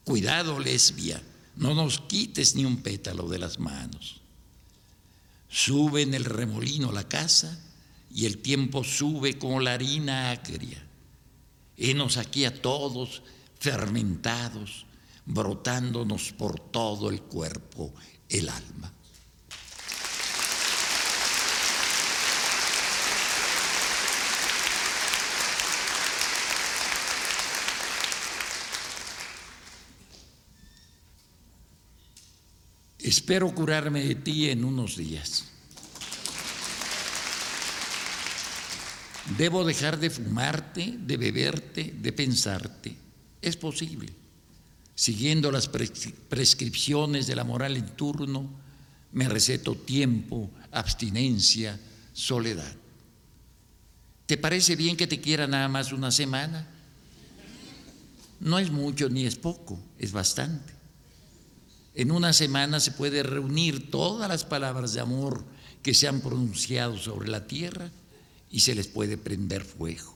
Cuidado, 0.03 0.59
lesbia, 0.59 1.21
no 1.57 1.75
nos 1.75 1.99
quites 1.99 2.55
ni 2.55 2.65
un 2.65 2.77
pétalo 2.77 3.27
de 3.27 3.39
las 3.39 3.59
manos. 3.59 4.21
Sube 5.49 6.01
en 6.01 6.13
el 6.13 6.23
remolino 6.23 6.91
la 6.91 7.07
casa 7.07 7.59
y 8.13 8.25
el 8.25 8.39
tiempo 8.39 8.83
sube 8.83 9.37
como 9.37 9.59
la 9.59 9.73
harina 9.73 10.31
agria. 10.31 10.85
Henos 11.77 12.17
aquí 12.17 12.45
a 12.45 12.61
todos 12.61 13.23
fermentados, 13.59 14.85
brotándonos 15.25 16.31
por 16.33 16.59
todo 16.59 17.09
el 17.09 17.21
cuerpo, 17.21 17.93
el 18.29 18.49
alma. 18.49 18.91
Espero 32.99 33.53
curarme 33.53 34.03
de 34.03 34.15
ti 34.15 34.49
en 34.49 34.63
unos 34.63 34.95
días. 34.95 35.50
Debo 39.37 39.63
dejar 39.63 39.99
de 39.99 40.09
fumarte, 40.09 40.95
de 40.97 41.17
beberte, 41.17 41.93
de 41.97 42.11
pensarte. 42.11 42.95
Es 43.41 43.55
posible. 43.55 44.11
Siguiendo 44.95 45.51
las 45.51 45.67
prescripciones 45.67 47.27
de 47.27 47.35
la 47.35 47.43
moral 47.43 47.77
en 47.77 47.87
turno, 47.95 48.49
me 49.13 49.27
receto 49.27 49.75
tiempo, 49.75 50.49
abstinencia, 50.71 51.79
soledad. 52.13 52.75
¿Te 54.25 54.37
parece 54.37 54.75
bien 54.75 54.97
que 54.97 55.07
te 55.07 55.21
quiera 55.21 55.47
nada 55.47 55.67
más 55.67 55.91
una 55.91 56.11
semana? 56.11 56.67
No 58.39 58.59
es 58.59 58.71
mucho 58.71 59.09
ni 59.09 59.25
es 59.25 59.35
poco, 59.35 59.79
es 59.97 60.11
bastante. 60.11 60.73
En 61.93 62.11
una 62.11 62.31
semana 62.33 62.79
se 62.79 62.91
puede 62.91 63.23
reunir 63.23 63.91
todas 63.91 64.29
las 64.29 64.45
palabras 64.45 64.93
de 64.93 65.01
amor 65.01 65.43
que 65.83 65.93
se 65.93 66.07
han 66.07 66.21
pronunciado 66.21 66.97
sobre 66.97 67.29
la 67.29 67.47
tierra 67.47 67.91
y 68.51 68.59
se 68.59 68.75
les 68.75 68.87
puede 68.87 69.17
prender 69.17 69.63
fuego. 69.63 70.15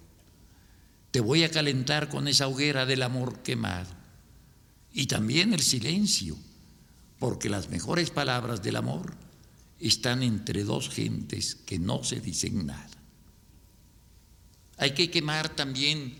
Te 1.11 1.19
voy 1.19 1.43
a 1.43 1.51
calentar 1.51 2.09
con 2.09 2.27
esa 2.27 2.47
hoguera 2.47 2.85
del 2.85 3.03
amor 3.03 3.39
quemado. 3.39 3.89
Y 4.91 5.07
también 5.07 5.53
el 5.53 5.61
silencio, 5.61 6.37
porque 7.19 7.49
las 7.49 7.69
mejores 7.69 8.09
palabras 8.09 8.61
del 8.61 8.75
amor 8.75 9.13
están 9.79 10.23
entre 10.23 10.63
dos 10.63 10.89
gentes 10.89 11.55
que 11.55 11.79
no 11.79 12.03
se 12.03 12.19
dicen 12.19 12.65
nada. 12.65 12.89
Hay 14.77 14.91
que 14.91 15.09
quemar 15.09 15.49
también 15.49 16.17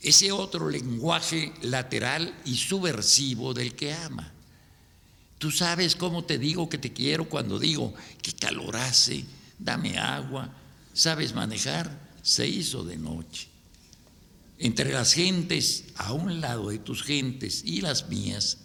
ese 0.00 0.32
otro 0.32 0.68
lenguaje 0.70 1.52
lateral 1.62 2.34
y 2.44 2.56
subversivo 2.56 3.52
del 3.54 3.74
que 3.74 3.92
ama 3.92 4.32
Tú 5.38 5.50
sabes 5.50 5.96
cómo 5.96 6.24
te 6.24 6.38
digo 6.38 6.68
que 6.68 6.78
te 6.78 6.92
quiero 6.92 7.28
cuando 7.28 7.58
digo 7.58 7.94
que 8.22 8.32
calor 8.32 8.76
hace, 8.76 9.24
dame 9.58 9.98
agua, 9.98 10.50
sabes 10.96 11.34
manejar, 11.34 12.10
se 12.22 12.48
hizo 12.48 12.82
de 12.82 12.96
noche. 12.96 13.48
Entre 14.58 14.90
las 14.90 15.12
gentes, 15.12 15.84
a 15.96 16.12
un 16.12 16.40
lado 16.40 16.70
de 16.70 16.78
tus 16.78 17.02
gentes 17.02 17.62
y 17.64 17.82
las 17.82 18.08
mías, 18.08 18.58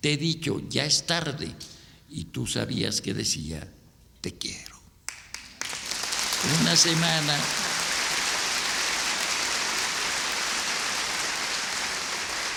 te 0.00 0.12
he 0.12 0.16
dicho, 0.18 0.62
ya 0.68 0.84
es 0.84 1.06
tarde, 1.06 1.52
y 2.10 2.26
tú 2.26 2.46
sabías 2.46 3.00
que 3.00 3.14
decía, 3.14 3.72
te 4.20 4.36
quiero. 4.36 4.78
Una 6.60 6.76
semana 6.76 7.36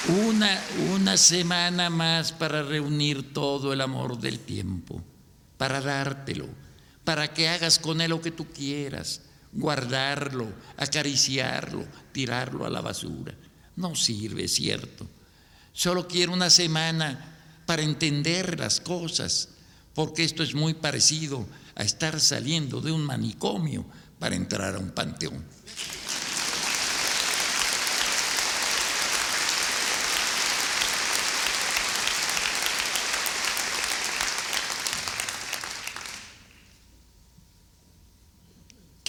Una, 0.07 0.59
una 0.93 1.15
semana 1.15 1.91
más 1.91 2.31
para 2.31 2.63
reunir 2.63 3.33
todo 3.33 3.71
el 3.71 3.81
amor 3.81 4.17
del 4.17 4.39
tiempo, 4.39 5.01
para 5.57 5.79
dártelo, 5.79 6.47
para 7.11 7.33
que 7.33 7.49
hagas 7.49 7.77
con 7.77 7.99
él 7.99 8.11
lo 8.11 8.21
que 8.21 8.31
tú 8.31 8.47
quieras, 8.53 9.19
guardarlo, 9.51 10.47
acariciarlo, 10.77 11.85
tirarlo 12.13 12.65
a 12.65 12.69
la 12.69 12.79
basura. 12.79 13.35
No 13.75 13.95
sirve, 13.95 14.47
cierto. 14.47 15.05
Solo 15.73 16.07
quiero 16.07 16.31
una 16.31 16.49
semana 16.49 17.35
para 17.65 17.81
entender 17.81 18.57
las 18.57 18.79
cosas, 18.79 19.49
porque 19.93 20.23
esto 20.23 20.41
es 20.41 20.55
muy 20.55 20.73
parecido 20.73 21.45
a 21.75 21.83
estar 21.83 22.17
saliendo 22.21 22.79
de 22.79 22.93
un 22.93 23.03
manicomio 23.03 23.85
para 24.17 24.37
entrar 24.37 24.75
a 24.75 24.79
un 24.79 24.91
panteón. 24.91 25.43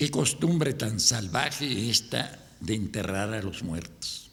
Qué 0.03 0.11
costumbre 0.11 0.75
tan 0.75 0.99
salvaje 0.99 1.89
esta 1.89 2.37
de 2.59 2.75
enterrar 2.75 3.33
a 3.33 3.41
los 3.41 3.63
muertos, 3.63 4.33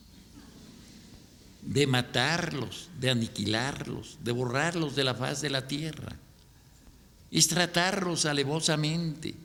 de 1.62 1.86
matarlos, 1.86 2.90
de 3.00 3.12
aniquilarlos, 3.12 4.18
de 4.24 4.32
borrarlos 4.32 4.96
de 4.96 5.04
la 5.04 5.14
faz 5.14 5.42
de 5.42 5.52
la 5.52 5.68
tierra. 5.68 6.16
Es 7.30 7.50
tratarlos 7.50 8.26
alevosamente, 8.26 9.36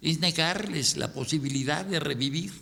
es 0.00 0.20
negarles 0.20 0.96
la 0.96 1.12
posibilidad 1.12 1.84
de 1.84 1.98
revivir. 1.98 2.52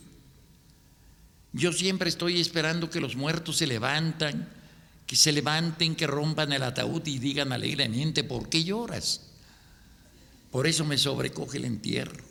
Yo 1.52 1.74
siempre 1.74 2.08
estoy 2.08 2.40
esperando 2.40 2.88
que 2.88 3.00
los 3.00 3.16
muertos 3.16 3.58
se 3.58 3.66
levantan, 3.66 4.48
que 5.06 5.16
se 5.16 5.32
levanten, 5.32 5.94
que 5.94 6.06
rompan 6.06 6.54
el 6.54 6.62
ataúd 6.62 7.06
y 7.06 7.18
digan 7.18 7.52
alegremente, 7.52 8.24
¿por 8.24 8.48
qué 8.48 8.64
lloras? 8.64 9.26
Por 10.50 10.66
eso 10.66 10.86
me 10.86 10.96
sobrecoge 10.96 11.58
el 11.58 11.66
entierro 11.66 12.29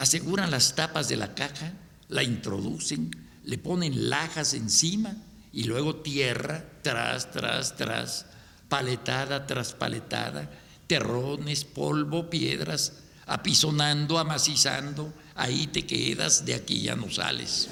aseguran 0.00 0.50
las 0.50 0.74
tapas 0.74 1.08
de 1.08 1.16
la 1.16 1.34
caja, 1.34 1.74
la 2.08 2.22
introducen, 2.22 3.10
le 3.44 3.58
ponen 3.58 4.08
lajas 4.08 4.54
encima 4.54 5.14
y 5.52 5.64
luego 5.64 5.96
tierra 5.96 6.64
tras, 6.80 7.30
tras, 7.30 7.76
tras, 7.76 8.24
paletada 8.66 9.46
tras 9.46 9.74
paletada, 9.74 10.50
terrones, 10.86 11.66
polvo, 11.66 12.30
piedras, 12.30 12.94
apisonando, 13.26 14.18
amacizando, 14.18 15.12
ahí 15.34 15.66
te 15.66 15.84
quedas, 15.84 16.46
de 16.46 16.54
aquí 16.54 16.80
ya 16.80 16.96
no 16.96 17.10
sales. 17.10 17.68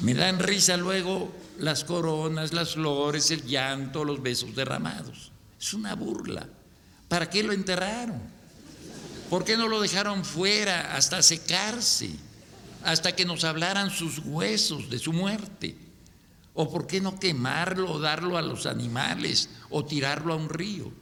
Me 0.00 0.14
dan 0.14 0.40
risa 0.40 0.76
luego 0.76 1.32
las 1.60 1.84
coronas, 1.84 2.52
las 2.52 2.74
flores, 2.74 3.30
el 3.30 3.44
llanto, 3.44 4.04
los 4.04 4.20
besos 4.20 4.52
derramados. 4.56 5.30
Es 5.60 5.72
una 5.74 5.94
burla. 5.94 6.44
¿Para 7.06 7.30
qué 7.30 7.44
lo 7.44 7.52
enterraron? 7.52 8.35
¿Por 9.30 9.44
qué 9.44 9.56
no 9.56 9.66
lo 9.66 9.80
dejaron 9.80 10.24
fuera 10.24 10.94
hasta 10.96 11.22
secarse, 11.22 12.10
hasta 12.84 13.16
que 13.16 13.24
nos 13.24 13.42
hablaran 13.42 13.90
sus 13.90 14.20
huesos 14.20 14.88
de 14.88 14.98
su 14.98 15.12
muerte? 15.12 15.76
¿O 16.54 16.70
por 16.70 16.86
qué 16.86 17.00
no 17.00 17.18
quemarlo 17.18 17.92
o 17.92 17.98
darlo 17.98 18.38
a 18.38 18.42
los 18.42 18.66
animales 18.66 19.50
o 19.68 19.84
tirarlo 19.84 20.32
a 20.32 20.36
un 20.36 20.48
río? 20.48 20.92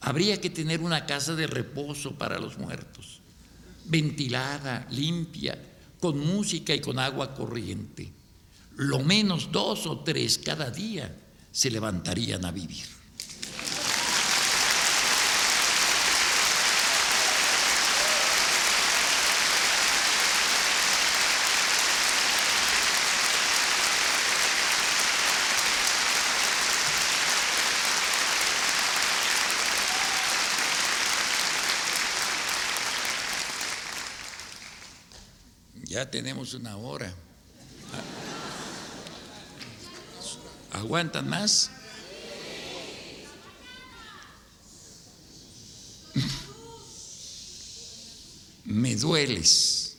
Habría 0.00 0.40
que 0.40 0.50
tener 0.50 0.80
una 0.80 1.06
casa 1.06 1.34
de 1.34 1.46
reposo 1.46 2.12
para 2.12 2.38
los 2.38 2.58
muertos, 2.58 3.20
ventilada, 3.86 4.86
limpia, 4.90 5.58
con 5.98 6.18
música 6.18 6.74
y 6.74 6.80
con 6.80 6.98
agua 6.98 7.34
corriente. 7.34 8.12
Lo 8.76 8.98
menos 8.98 9.50
dos 9.50 9.86
o 9.86 10.00
tres 10.00 10.36
cada 10.36 10.70
día 10.70 11.16
se 11.50 11.70
levantarían 11.70 12.44
a 12.44 12.50
vivir. 12.50 12.93
Ya 35.94 36.10
tenemos 36.10 36.54
una 36.54 36.76
hora. 36.76 37.14
¿Aguantan 40.72 41.28
más? 41.28 41.70
Me 48.64 48.96
dueles, 48.96 49.98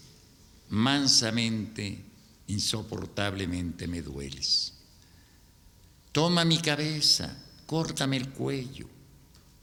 mansamente, 0.67 2.03
insoportablemente 2.47 3.87
me 3.87 4.01
dueles. 4.01 4.73
Toma 6.11 6.43
mi 6.43 6.57
cabeza, 6.57 7.41
córtame 7.65 8.17
el 8.17 8.31
cuello, 8.31 8.89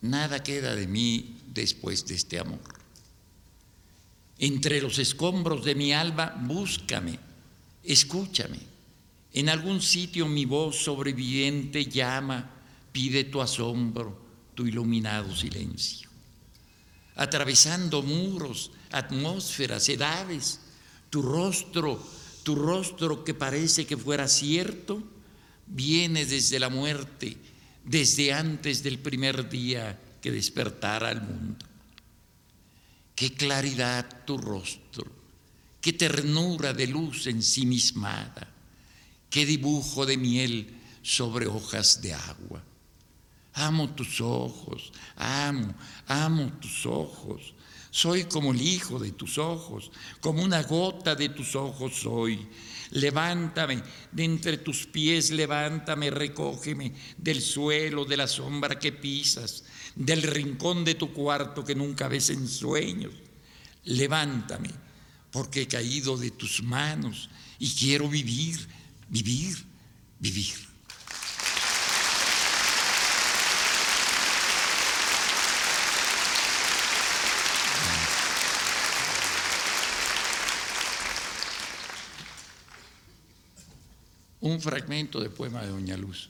nada 0.01 0.43
queda 0.43 0.75
de 0.75 0.87
mí 0.87 1.43
después 1.49 2.07
de 2.07 2.15
este 2.15 2.39
amor. 2.39 2.82
Entre 4.39 4.81
los 4.81 4.99
escombros 4.99 5.65
de 5.65 5.75
mi 5.75 5.93
alba, 5.93 6.37
búscame, 6.41 7.19
escúchame. 7.85 8.59
En 9.33 9.49
algún 9.49 9.81
sitio 9.81 10.27
mi 10.27 10.45
voz 10.45 10.77
sobreviviente 10.77 11.87
llama, 11.87 12.51
pide 12.93 13.25
tu 13.25 13.41
asombro, 13.41 14.21
tu 14.55 14.67
iluminado 14.67 15.35
silencio. 15.35 16.09
Atravesando 17.17 18.03
muros, 18.03 18.73
atmósferas, 18.91 19.89
edades, 19.89 20.61
tu 21.09 21.23
rostro, 21.23 22.03
tu 22.43 22.55
rostro 22.55 23.25
que 23.25 23.35
parece 23.35 23.87
que 23.87 23.97
fuera 23.97 24.29
cierto, 24.29 25.03
viene 25.67 26.27
desde 26.27 26.59
la 26.59 26.69
muerte, 26.69 27.37
desde 27.85 28.33
antes 28.33 28.83
del 28.83 28.99
primer 28.99 29.49
día 29.49 29.99
que 30.21 30.31
despertara 30.31 31.09
al 31.09 31.23
mundo. 31.23 31.72
Qué 33.23 33.35
claridad 33.35 34.25
tu 34.25 34.37
rostro, 34.37 35.07
qué 35.81 35.93
ternura 35.93 36.73
de 36.73 36.89
luz 36.89 37.29
ensimismada, 37.29 38.49
qué 39.31 39.47
dibujo 39.47 40.05
de 40.05 40.17
miel 40.17 40.77
sobre 41.03 41.47
hojas 41.47 42.03
de 42.03 42.15
agua. 42.15 42.65
Amo 43.53 43.91
tus 43.91 44.21
ojos, 44.21 44.93
amo, 45.15 45.73
amo 46.09 46.51
tus 46.61 46.85
ojos. 46.85 47.55
Soy 47.93 48.25
como 48.25 48.51
el 48.51 48.61
hijo 48.61 48.99
de 48.99 49.13
tus 49.13 49.39
ojos, 49.39 49.93
como 50.21 50.43
una 50.43 50.65
gota 50.65 51.15
de 51.15 51.29
tus 51.29 51.55
ojos 51.55 52.01
soy. 52.01 52.49
Levántame 52.91 53.85
de 54.11 54.25
entre 54.25 54.57
tus 54.57 54.89
pies, 54.89 55.31
levántame, 55.31 56.11
recógeme 56.11 56.93
del 57.19 57.41
suelo, 57.41 58.05
de 58.05 58.17
la 58.17 58.27
sombra 58.27 58.81
que 58.81 58.91
pisas, 58.91 59.63
del 59.95 60.23
rincón 60.23 60.85
de 60.85 60.95
tu 60.95 61.13
cuarto 61.13 61.65
que 61.65 61.75
nunca 61.75 62.09
ves 62.09 62.31
en 62.31 62.49
sueños. 62.49 63.13
Levántame, 63.85 64.71
porque 65.31 65.63
he 65.63 65.69
caído 65.69 66.17
de 66.17 66.31
tus 66.31 66.63
manos 66.63 67.31
y 67.59 67.71
quiero 67.75 68.09
vivir, 68.09 68.67
vivir, 69.09 69.57
vivir. 70.19 70.73
un 84.43 84.61
fragmento 84.61 85.21
de 85.21 85.31
poema 85.31 85.63
de 85.63 85.69
Doña 85.69 85.97
Luz. 85.97 86.29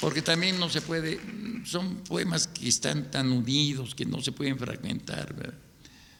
Porque 0.00 0.22
también 0.22 0.58
no 0.58 0.68
se 0.68 0.80
puede, 0.80 1.20
son 1.64 1.96
poemas 1.98 2.46
que 2.46 2.68
están 2.68 3.10
tan 3.10 3.32
unidos 3.32 3.94
que 3.94 4.04
no 4.04 4.20
se 4.20 4.32
pueden 4.32 4.58
fragmentar, 4.58 5.34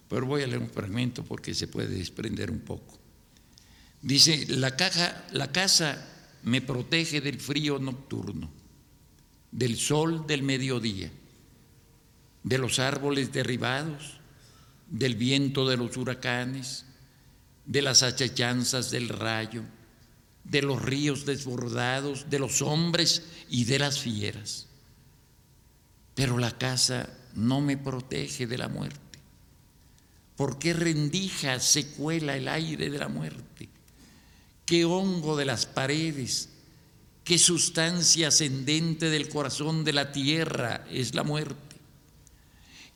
Pero 0.09 0.27
voy 0.27 0.43
a 0.43 0.47
leer 0.47 0.61
un 0.61 0.71
fragmento 0.71 1.25
porque 1.25 1.55
se 1.55 1.69
puede 1.69 1.89
desprender 1.89 2.51
un 2.51 2.61
poco. 2.61 2.99
Dice, 4.03 4.47
la, 4.49 4.77
caja, 4.77 5.25
la 5.33 5.53
casa 5.53 6.07
me 6.43 6.61
protege 6.61 7.21
del 7.21 7.41
frío 7.41 7.79
nocturno, 7.79 8.51
del 9.53 9.77
sol 9.77 10.27
del 10.27 10.43
mediodía, 10.43 11.11
de 12.43 12.59
los 12.59 12.79
árboles 12.79 13.33
derribados, 13.33 14.19
del 14.89 15.15
viento 15.15 15.69
de 15.69 15.77
los 15.77 15.97
huracanes, 15.97 16.85
de 17.67 17.83
las 17.83 18.03
achachanzas 18.03 18.91
del 18.91 19.09
rayo 19.09 19.63
de 20.51 20.63
los 20.63 20.83
ríos 20.83 21.27
desbordados, 21.27 22.31
de 22.31 22.39
los 22.39 22.63
hombres 22.63 23.25
y 23.51 23.65
de 23.65 23.79
las 23.79 24.01
fieras. 24.01 24.67
Pero 26.15 26.39
la 26.39 26.57
casa 26.57 27.11
no 27.35 27.61
me 27.61 27.77
protege 27.77 28.47
de 28.47 28.59
la 28.59 28.69
muerte. 28.69 28.99
¿Por 30.37 30.59
qué 30.59 30.73
rendija 30.73 31.61
se 31.61 31.89
cuela 31.89 32.37
el 32.37 32.49
aire 32.49 32.91
de 32.91 32.99
la 32.99 33.09
muerte? 33.09 33.69
¿Qué 34.65 34.85
hongo 34.85 35.37
de 35.37 35.45
las 35.45 35.67
paredes? 35.67 36.49
¿Qué 37.25 37.39
sustancia 37.39 38.29
ascendente 38.29 39.11
del 39.11 39.29
corazón 39.29 39.85
de 39.85 39.93
la 39.93 40.13
tierra 40.13 40.87
es 40.91 41.15
la 41.15 41.25
muerte? 41.25 41.77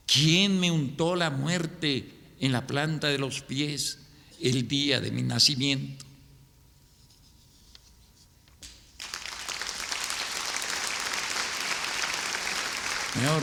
¿Quién 0.07 0.59
me 0.59 0.71
untó 0.71 1.17
la 1.17 1.31
muerte 1.31 2.11
en 2.41 2.53
la 2.53 2.67
planta 2.67 3.09
de 3.09 3.19
los 3.19 3.43
pies 3.43 3.99
el 4.41 4.69
día 4.69 5.01
de 5.01 5.11
mi 5.11 5.23
nacimiento? 5.23 6.12
Mejor, 13.21 13.43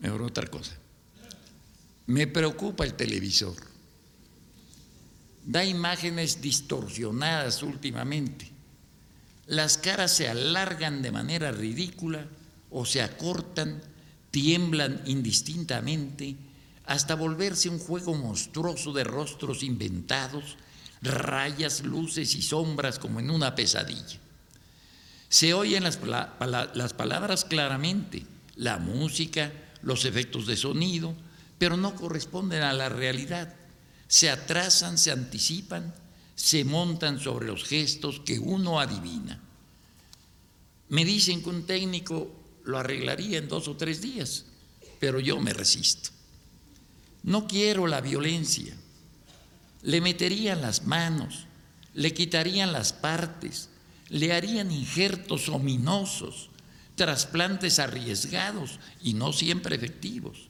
mejor 0.00 0.22
otra 0.22 0.46
cosa. 0.46 0.72
Me 2.06 2.26
preocupa 2.26 2.84
el 2.84 2.94
televisor. 2.94 3.56
Da 5.44 5.64
imágenes 5.64 6.42
distorsionadas 6.42 7.62
últimamente. 7.62 8.50
Las 9.46 9.78
caras 9.78 10.12
se 10.12 10.28
alargan 10.28 11.02
de 11.02 11.10
manera 11.10 11.50
ridícula 11.50 12.26
o 12.70 12.84
se 12.84 13.02
acortan, 13.02 13.80
tiemblan 14.30 15.02
indistintamente 15.06 16.36
hasta 16.86 17.14
volverse 17.14 17.68
un 17.68 17.78
juego 17.78 18.14
monstruoso 18.14 18.92
de 18.92 19.04
rostros 19.04 19.62
inventados, 19.62 20.56
rayas, 21.02 21.82
luces 21.84 22.34
y 22.34 22.42
sombras 22.42 22.98
como 22.98 23.20
en 23.20 23.30
una 23.30 23.54
pesadilla. 23.54 24.18
Se 25.30 25.54
oyen 25.54 25.84
las, 25.84 25.96
palabras 25.96 27.44
claramente, 27.44 28.26
la 28.56 28.78
música, 28.78 29.52
los 29.80 30.04
efectos 30.04 30.44
de 30.46 30.56
sonido, 30.56 31.14
pero 31.56 31.76
no 31.76 31.94
corresponden 31.94 32.64
a 32.64 32.72
la 32.72 32.88
realidad. 32.88 33.54
Se 34.08 34.28
atrasan, 34.28 34.98
se 34.98 35.12
anticipan, 35.12 35.94
se 36.34 36.64
montan 36.64 37.20
sobre 37.20 37.46
los 37.46 37.62
gestos 37.62 38.20
que 38.20 38.40
uno 38.40 38.80
adivina. 38.80 39.40
Me 40.88 41.04
dicen 41.04 41.44
que 41.44 41.48
un 41.48 41.64
técnico 41.64 42.34
lo 42.64 42.78
arreglaría 42.78 43.38
en 43.38 43.46
dos 43.46 43.68
o 43.68 43.76
tres 43.76 44.00
días, 44.00 44.46
pero 44.98 45.20
yo 45.20 45.38
me 45.38 45.52
resisto. 45.52 46.10
No 47.22 47.46
quiero 47.46 47.86
la 47.86 48.00
violencia. 48.00 48.74
Le 49.82 50.00
meterían 50.00 50.60
las 50.60 50.86
manos, 50.86 51.46
le 51.94 52.12
quitarían 52.12 52.72
las 52.72 52.92
partes, 52.92 53.69
le 54.10 54.32
harían 54.32 54.70
injertos 54.70 55.48
ominosos, 55.48 56.50
trasplantes 56.96 57.78
arriesgados 57.78 58.78
y 59.02 59.14
no 59.14 59.32
siempre 59.32 59.76
efectivos. 59.76 60.48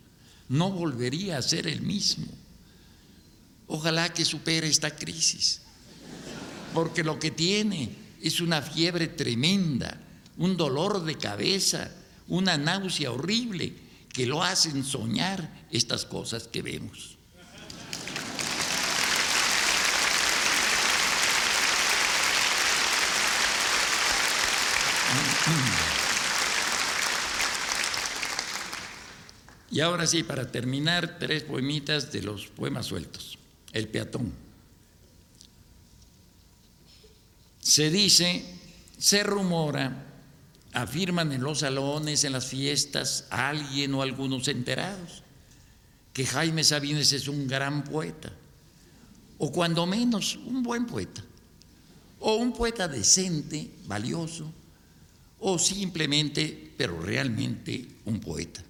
No 0.48 0.72
volvería 0.72 1.38
a 1.38 1.42
ser 1.42 1.68
el 1.68 1.82
mismo. 1.82 2.26
Ojalá 3.68 4.12
que 4.12 4.24
supere 4.24 4.66
esta 4.66 4.96
crisis, 4.96 5.62
porque 6.74 7.04
lo 7.04 7.20
que 7.20 7.30
tiene 7.30 7.90
es 8.20 8.40
una 8.40 8.62
fiebre 8.62 9.06
tremenda, 9.06 10.00
un 10.38 10.56
dolor 10.56 11.04
de 11.04 11.16
cabeza, 11.16 11.92
una 12.26 12.56
náusea 12.56 13.12
horrible 13.12 13.74
que 14.12 14.26
lo 14.26 14.42
hacen 14.42 14.84
soñar 14.84 15.66
estas 15.70 16.04
cosas 16.04 16.48
que 16.48 16.62
vemos. 16.62 17.19
Y 29.70 29.80
ahora 29.80 30.06
sí, 30.06 30.24
para 30.24 30.50
terminar, 30.50 31.18
tres 31.18 31.44
poemitas 31.44 32.10
de 32.10 32.22
los 32.22 32.48
poemas 32.48 32.86
sueltos. 32.86 33.38
El 33.72 33.86
peatón. 33.86 34.32
Se 37.60 37.88
dice, 37.90 38.44
se 38.98 39.22
rumora, 39.22 40.06
afirman 40.72 41.32
en 41.32 41.42
los 41.42 41.60
salones, 41.60 42.24
en 42.24 42.32
las 42.32 42.46
fiestas, 42.46 43.26
alguien 43.30 43.94
o 43.94 44.02
algunos 44.02 44.48
enterados, 44.48 45.22
que 46.12 46.26
Jaime 46.26 46.64
Sabines 46.64 47.12
es 47.12 47.28
un 47.28 47.46
gran 47.46 47.84
poeta, 47.84 48.32
o 49.38 49.52
cuando 49.52 49.86
menos 49.86 50.36
un 50.36 50.62
buen 50.64 50.86
poeta, 50.86 51.22
o 52.18 52.34
un 52.36 52.52
poeta 52.52 52.88
decente, 52.88 53.70
valioso, 53.86 54.52
o 55.40 55.58
simplemente, 55.58 56.72
pero 56.76 57.00
realmente, 57.00 57.86
un 58.04 58.20
poeta. 58.20 58.62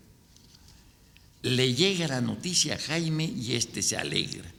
Le 1.43 1.75
llega 1.75 2.09
la 2.09 2.21
noticia 2.21 2.75
a 2.75 2.79
Jaime 2.79 3.25
y 3.25 3.55
éste 3.55 3.83
se 3.83 3.97
alegra. 3.97 4.51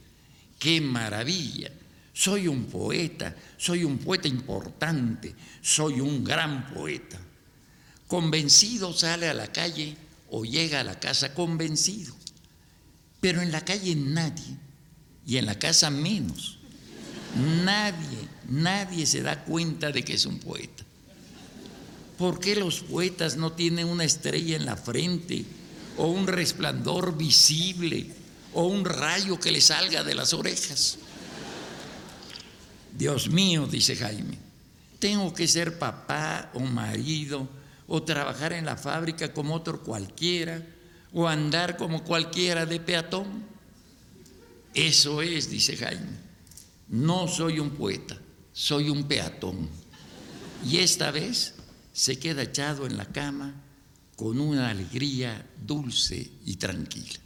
¡Qué 0.58 0.80
maravilla! 0.80 1.70
Soy 2.12 2.46
un 2.46 2.66
poeta, 2.66 3.34
soy 3.56 3.84
un 3.84 3.98
poeta 3.98 4.28
importante, 4.28 5.34
soy 5.62 6.00
un 6.00 6.22
gran 6.22 6.72
poeta. 6.72 7.18
Convencido 8.06 8.92
sale 8.92 9.28
a 9.28 9.34
la 9.34 9.50
calle 9.50 9.96
o 10.30 10.44
llega 10.44 10.80
a 10.80 10.84
la 10.84 11.00
casa 11.00 11.32
convencido. 11.32 12.14
Pero 13.20 13.40
en 13.40 13.50
la 13.50 13.64
calle 13.64 13.94
nadie 13.94 14.56
y 15.26 15.38
en 15.38 15.46
la 15.46 15.58
casa 15.58 15.88
menos. 15.88 16.58
Nadie, 17.64 18.28
nadie 18.48 19.06
se 19.06 19.22
da 19.22 19.44
cuenta 19.44 19.90
de 19.90 20.04
que 20.04 20.14
es 20.14 20.26
un 20.26 20.38
poeta. 20.38 20.84
¿Por 22.22 22.38
qué 22.38 22.54
los 22.54 22.82
poetas 22.82 23.36
no 23.36 23.50
tienen 23.50 23.88
una 23.88 24.04
estrella 24.04 24.54
en 24.54 24.64
la 24.64 24.76
frente 24.76 25.44
o 25.96 26.06
un 26.06 26.28
resplandor 26.28 27.16
visible 27.16 28.06
o 28.54 28.66
un 28.66 28.84
rayo 28.84 29.40
que 29.40 29.50
le 29.50 29.60
salga 29.60 30.04
de 30.04 30.14
las 30.14 30.32
orejas? 30.32 30.98
Dios 32.96 33.28
mío, 33.28 33.66
dice 33.66 33.96
Jaime, 33.96 34.38
tengo 35.00 35.34
que 35.34 35.48
ser 35.48 35.80
papá 35.80 36.52
o 36.54 36.60
marido 36.60 37.48
o 37.88 38.04
trabajar 38.04 38.52
en 38.52 38.66
la 38.66 38.76
fábrica 38.76 39.32
como 39.32 39.56
otro 39.56 39.82
cualquiera, 39.82 40.64
o 41.12 41.26
andar 41.26 41.76
como 41.76 42.04
cualquiera 42.04 42.66
de 42.66 42.78
peatón. 42.78 43.26
Eso 44.74 45.22
es, 45.22 45.50
dice 45.50 45.76
Jaime. 45.76 46.20
No 46.88 47.26
soy 47.26 47.58
un 47.58 47.70
poeta, 47.70 48.16
soy 48.52 48.90
un 48.90 49.08
peatón. 49.08 49.68
Y 50.64 50.76
esta 50.76 51.10
vez 51.10 51.54
se 51.92 52.18
queda 52.18 52.42
echado 52.42 52.86
en 52.86 52.96
la 52.96 53.06
cama 53.06 53.54
con 54.16 54.40
una 54.40 54.70
alegría 54.70 55.46
dulce 55.64 56.30
y 56.44 56.56
tranquila. 56.56 57.22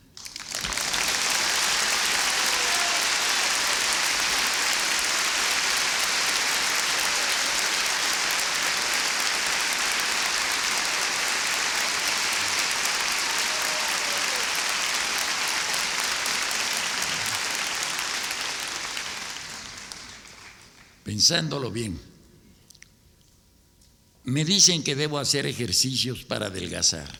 pensándolo 21.16 21.70
bien, 21.70 21.98
me 24.26 24.44
dicen 24.44 24.82
que 24.82 24.96
debo 24.96 25.20
hacer 25.20 25.46
ejercicios 25.46 26.24
para 26.24 26.46
adelgazar, 26.46 27.16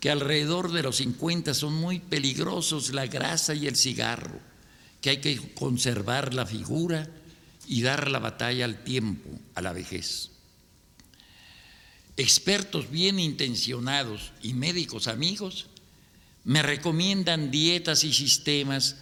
que 0.00 0.10
alrededor 0.10 0.70
de 0.70 0.82
los 0.82 0.96
50 0.96 1.54
son 1.54 1.74
muy 1.74 1.98
peligrosos 1.98 2.92
la 2.92 3.06
grasa 3.06 3.54
y 3.54 3.66
el 3.66 3.76
cigarro, 3.76 4.38
que 5.00 5.10
hay 5.10 5.16
que 5.18 5.54
conservar 5.54 6.34
la 6.34 6.44
figura 6.44 7.08
y 7.66 7.80
dar 7.80 8.10
la 8.10 8.18
batalla 8.18 8.66
al 8.66 8.84
tiempo, 8.84 9.30
a 9.54 9.62
la 9.62 9.72
vejez. 9.72 10.30
Expertos 12.18 12.90
bien 12.90 13.18
intencionados 13.18 14.32
y 14.42 14.52
médicos 14.52 15.08
amigos 15.08 15.68
me 16.44 16.62
recomiendan 16.62 17.50
dietas 17.50 18.04
y 18.04 18.12
sistemas 18.12 18.96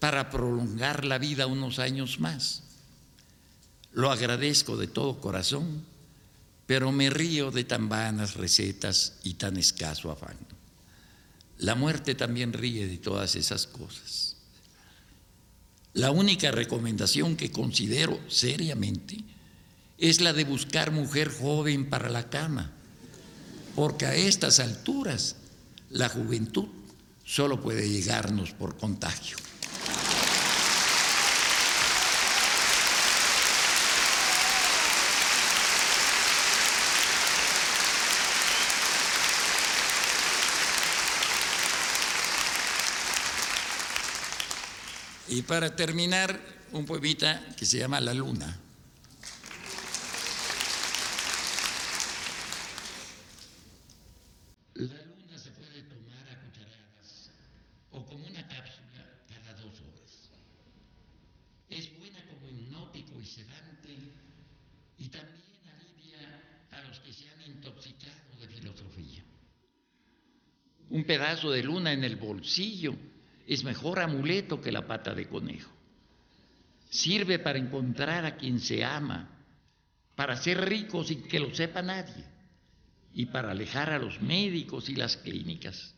para 0.00 0.30
prolongar 0.30 1.04
la 1.04 1.18
vida 1.18 1.46
unos 1.46 1.78
años 1.78 2.18
más. 2.18 2.64
Lo 3.92 4.10
agradezco 4.10 4.76
de 4.76 4.88
todo 4.88 5.20
corazón, 5.20 5.84
pero 6.68 6.92
me 6.92 7.08
río 7.08 7.50
de 7.50 7.64
tan 7.64 7.88
vanas 7.88 8.34
recetas 8.34 9.14
y 9.24 9.34
tan 9.34 9.56
escaso 9.56 10.12
afán. 10.12 10.36
La 11.56 11.74
muerte 11.74 12.14
también 12.14 12.52
ríe 12.52 12.86
de 12.86 12.98
todas 12.98 13.36
esas 13.36 13.66
cosas. 13.66 14.36
La 15.94 16.10
única 16.10 16.50
recomendación 16.50 17.36
que 17.36 17.50
considero 17.50 18.20
seriamente 18.28 19.16
es 19.96 20.20
la 20.20 20.34
de 20.34 20.44
buscar 20.44 20.90
mujer 20.90 21.32
joven 21.32 21.88
para 21.88 22.10
la 22.10 22.28
cama, 22.28 22.70
porque 23.74 24.04
a 24.04 24.14
estas 24.14 24.60
alturas 24.60 25.36
la 25.88 26.10
juventud 26.10 26.68
solo 27.24 27.62
puede 27.62 27.88
llegarnos 27.88 28.52
por 28.52 28.76
contagio. 28.76 29.38
Y 45.30 45.42
para 45.42 45.76
terminar, 45.76 46.40
un 46.72 46.86
poemita 46.86 47.54
que 47.54 47.66
se 47.66 47.78
llama 47.78 48.00
La 48.00 48.14
Luna. 48.14 48.58
La 54.74 54.84
luna 54.84 55.36
se 55.36 55.50
puede 55.50 55.82
tomar 55.82 56.24
a 56.30 56.40
cucharadas 56.40 57.30
o 57.90 58.06
como 58.06 58.26
una 58.26 58.48
cápsula 58.48 59.04
cada 59.28 59.52
dos 59.60 59.74
horas. 59.82 60.30
Es 61.68 61.98
buena 61.98 62.24
como 62.30 62.48
hipnótico 62.48 63.20
y 63.20 63.26
sedante 63.26 63.98
y 64.96 65.08
también 65.08 65.60
alivia 65.76 66.42
a 66.70 66.88
los 66.88 67.00
que 67.00 67.12
se 67.12 67.28
han 67.28 67.42
intoxicado 67.42 68.40
de 68.40 68.48
filosofía. 68.48 69.24
Un 70.88 71.04
pedazo 71.04 71.50
de 71.50 71.62
luna 71.62 71.92
en 71.92 72.02
el 72.04 72.16
bolsillo 72.16 72.96
es 73.48 73.64
mejor 73.64 73.98
amuleto 73.98 74.60
que 74.60 74.70
la 74.70 74.86
pata 74.86 75.14
de 75.14 75.26
conejo. 75.26 75.70
Sirve 76.90 77.38
para 77.38 77.58
encontrar 77.58 78.26
a 78.26 78.36
quien 78.36 78.60
se 78.60 78.84
ama, 78.84 79.30
para 80.14 80.36
ser 80.36 80.68
rico 80.68 81.02
sin 81.02 81.22
que 81.22 81.40
lo 81.40 81.54
sepa 81.54 81.80
nadie 81.80 82.24
y 83.14 83.26
para 83.26 83.52
alejar 83.52 83.90
a 83.90 83.98
los 83.98 84.20
médicos 84.20 84.90
y 84.90 84.96
las 84.96 85.16
clínicas. 85.16 85.94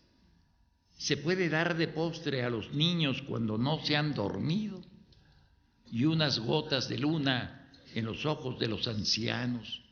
Se 0.97 1.17
puede 1.17 1.49
dar 1.49 1.77
de 1.77 1.89
postre 1.89 2.45
a 2.45 2.51
los 2.51 2.73
niños 2.73 3.21
cuando 3.23 3.59
no 3.59 3.85
se 3.85 3.97
han 3.97 4.15
dormido 4.15 4.81
y 5.91 6.05
unas 6.05 6.39
gotas 6.39 6.89
de 6.89 6.99
luna 6.99 7.69
en 7.95 8.05
los 8.05 8.27
ojos 8.27 8.61
de 8.61 8.69
los 8.69 8.87
ancianos 8.87 9.83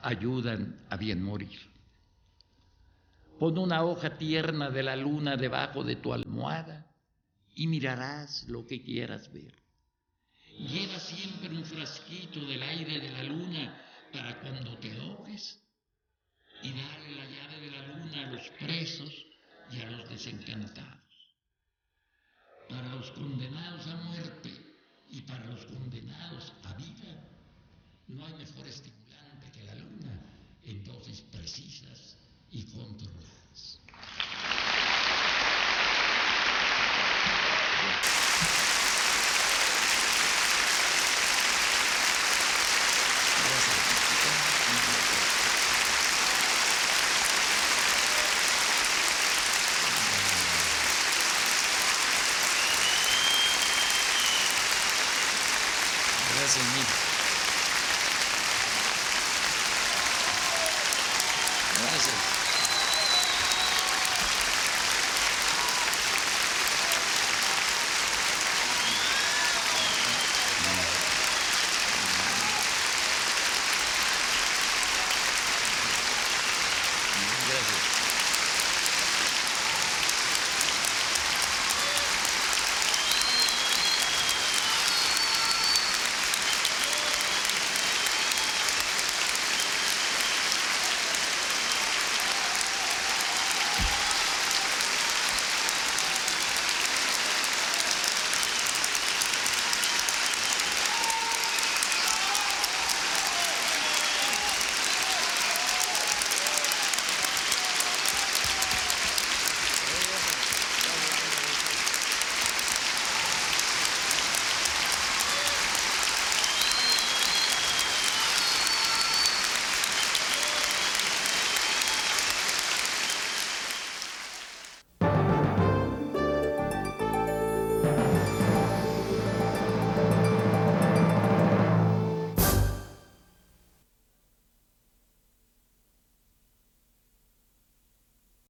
ayudan 0.00 0.84
a 0.88 0.96
bien 0.96 1.24
morir. 1.24 1.58
Pon 3.40 3.58
una 3.58 3.82
hoja 3.82 4.16
tierna 4.16 4.70
de 4.70 4.84
la 4.84 4.94
luna 4.94 5.36
debajo 5.36 5.82
de 5.82 5.96
tu 5.96 6.12
almohada 6.12 6.89
y 7.54 7.66
mirarás 7.66 8.44
lo 8.48 8.66
que 8.66 8.82
quieras 8.82 9.32
ver. 9.32 9.54
Lleva 10.58 10.98
siempre 10.98 11.48
un 11.48 11.64
frasquito 11.64 12.40
del 12.44 12.62
aire 12.62 13.00
de 13.00 13.10
la 13.10 13.22
luna 13.24 13.82
para 14.12 14.40
cuando 14.40 14.76
te 14.78 14.92
ahogues 14.92 15.58
y 16.62 16.72
dale 16.72 17.16
la 17.16 17.24
llave 17.24 17.60
de 17.60 17.70
la 17.70 17.86
luna 17.86 18.28
a 18.28 18.32
los 18.32 18.48
presos 18.50 19.26
y 19.70 19.80
a 19.80 19.90
los 19.90 20.08
desencantados. 20.08 21.00
Para 22.68 22.94
los 22.94 23.10
condenados 23.12 23.86
a 23.86 23.96
muerte 23.96 24.50
y 25.08 25.22
para 25.22 25.44
los 25.46 25.64
condenados 25.66 26.52
a 26.64 26.74
vida, 26.74 27.30
no 28.08 28.26
hay 28.26 28.34
mejor 28.34 28.66
estimulante 28.66 29.50
que 29.52 29.64
la 29.64 29.74
luna 29.74 30.20
en 30.64 30.84
dosis 30.84 31.22
precisas 31.22 32.16
y 32.50 32.64
controladas. 32.64 33.80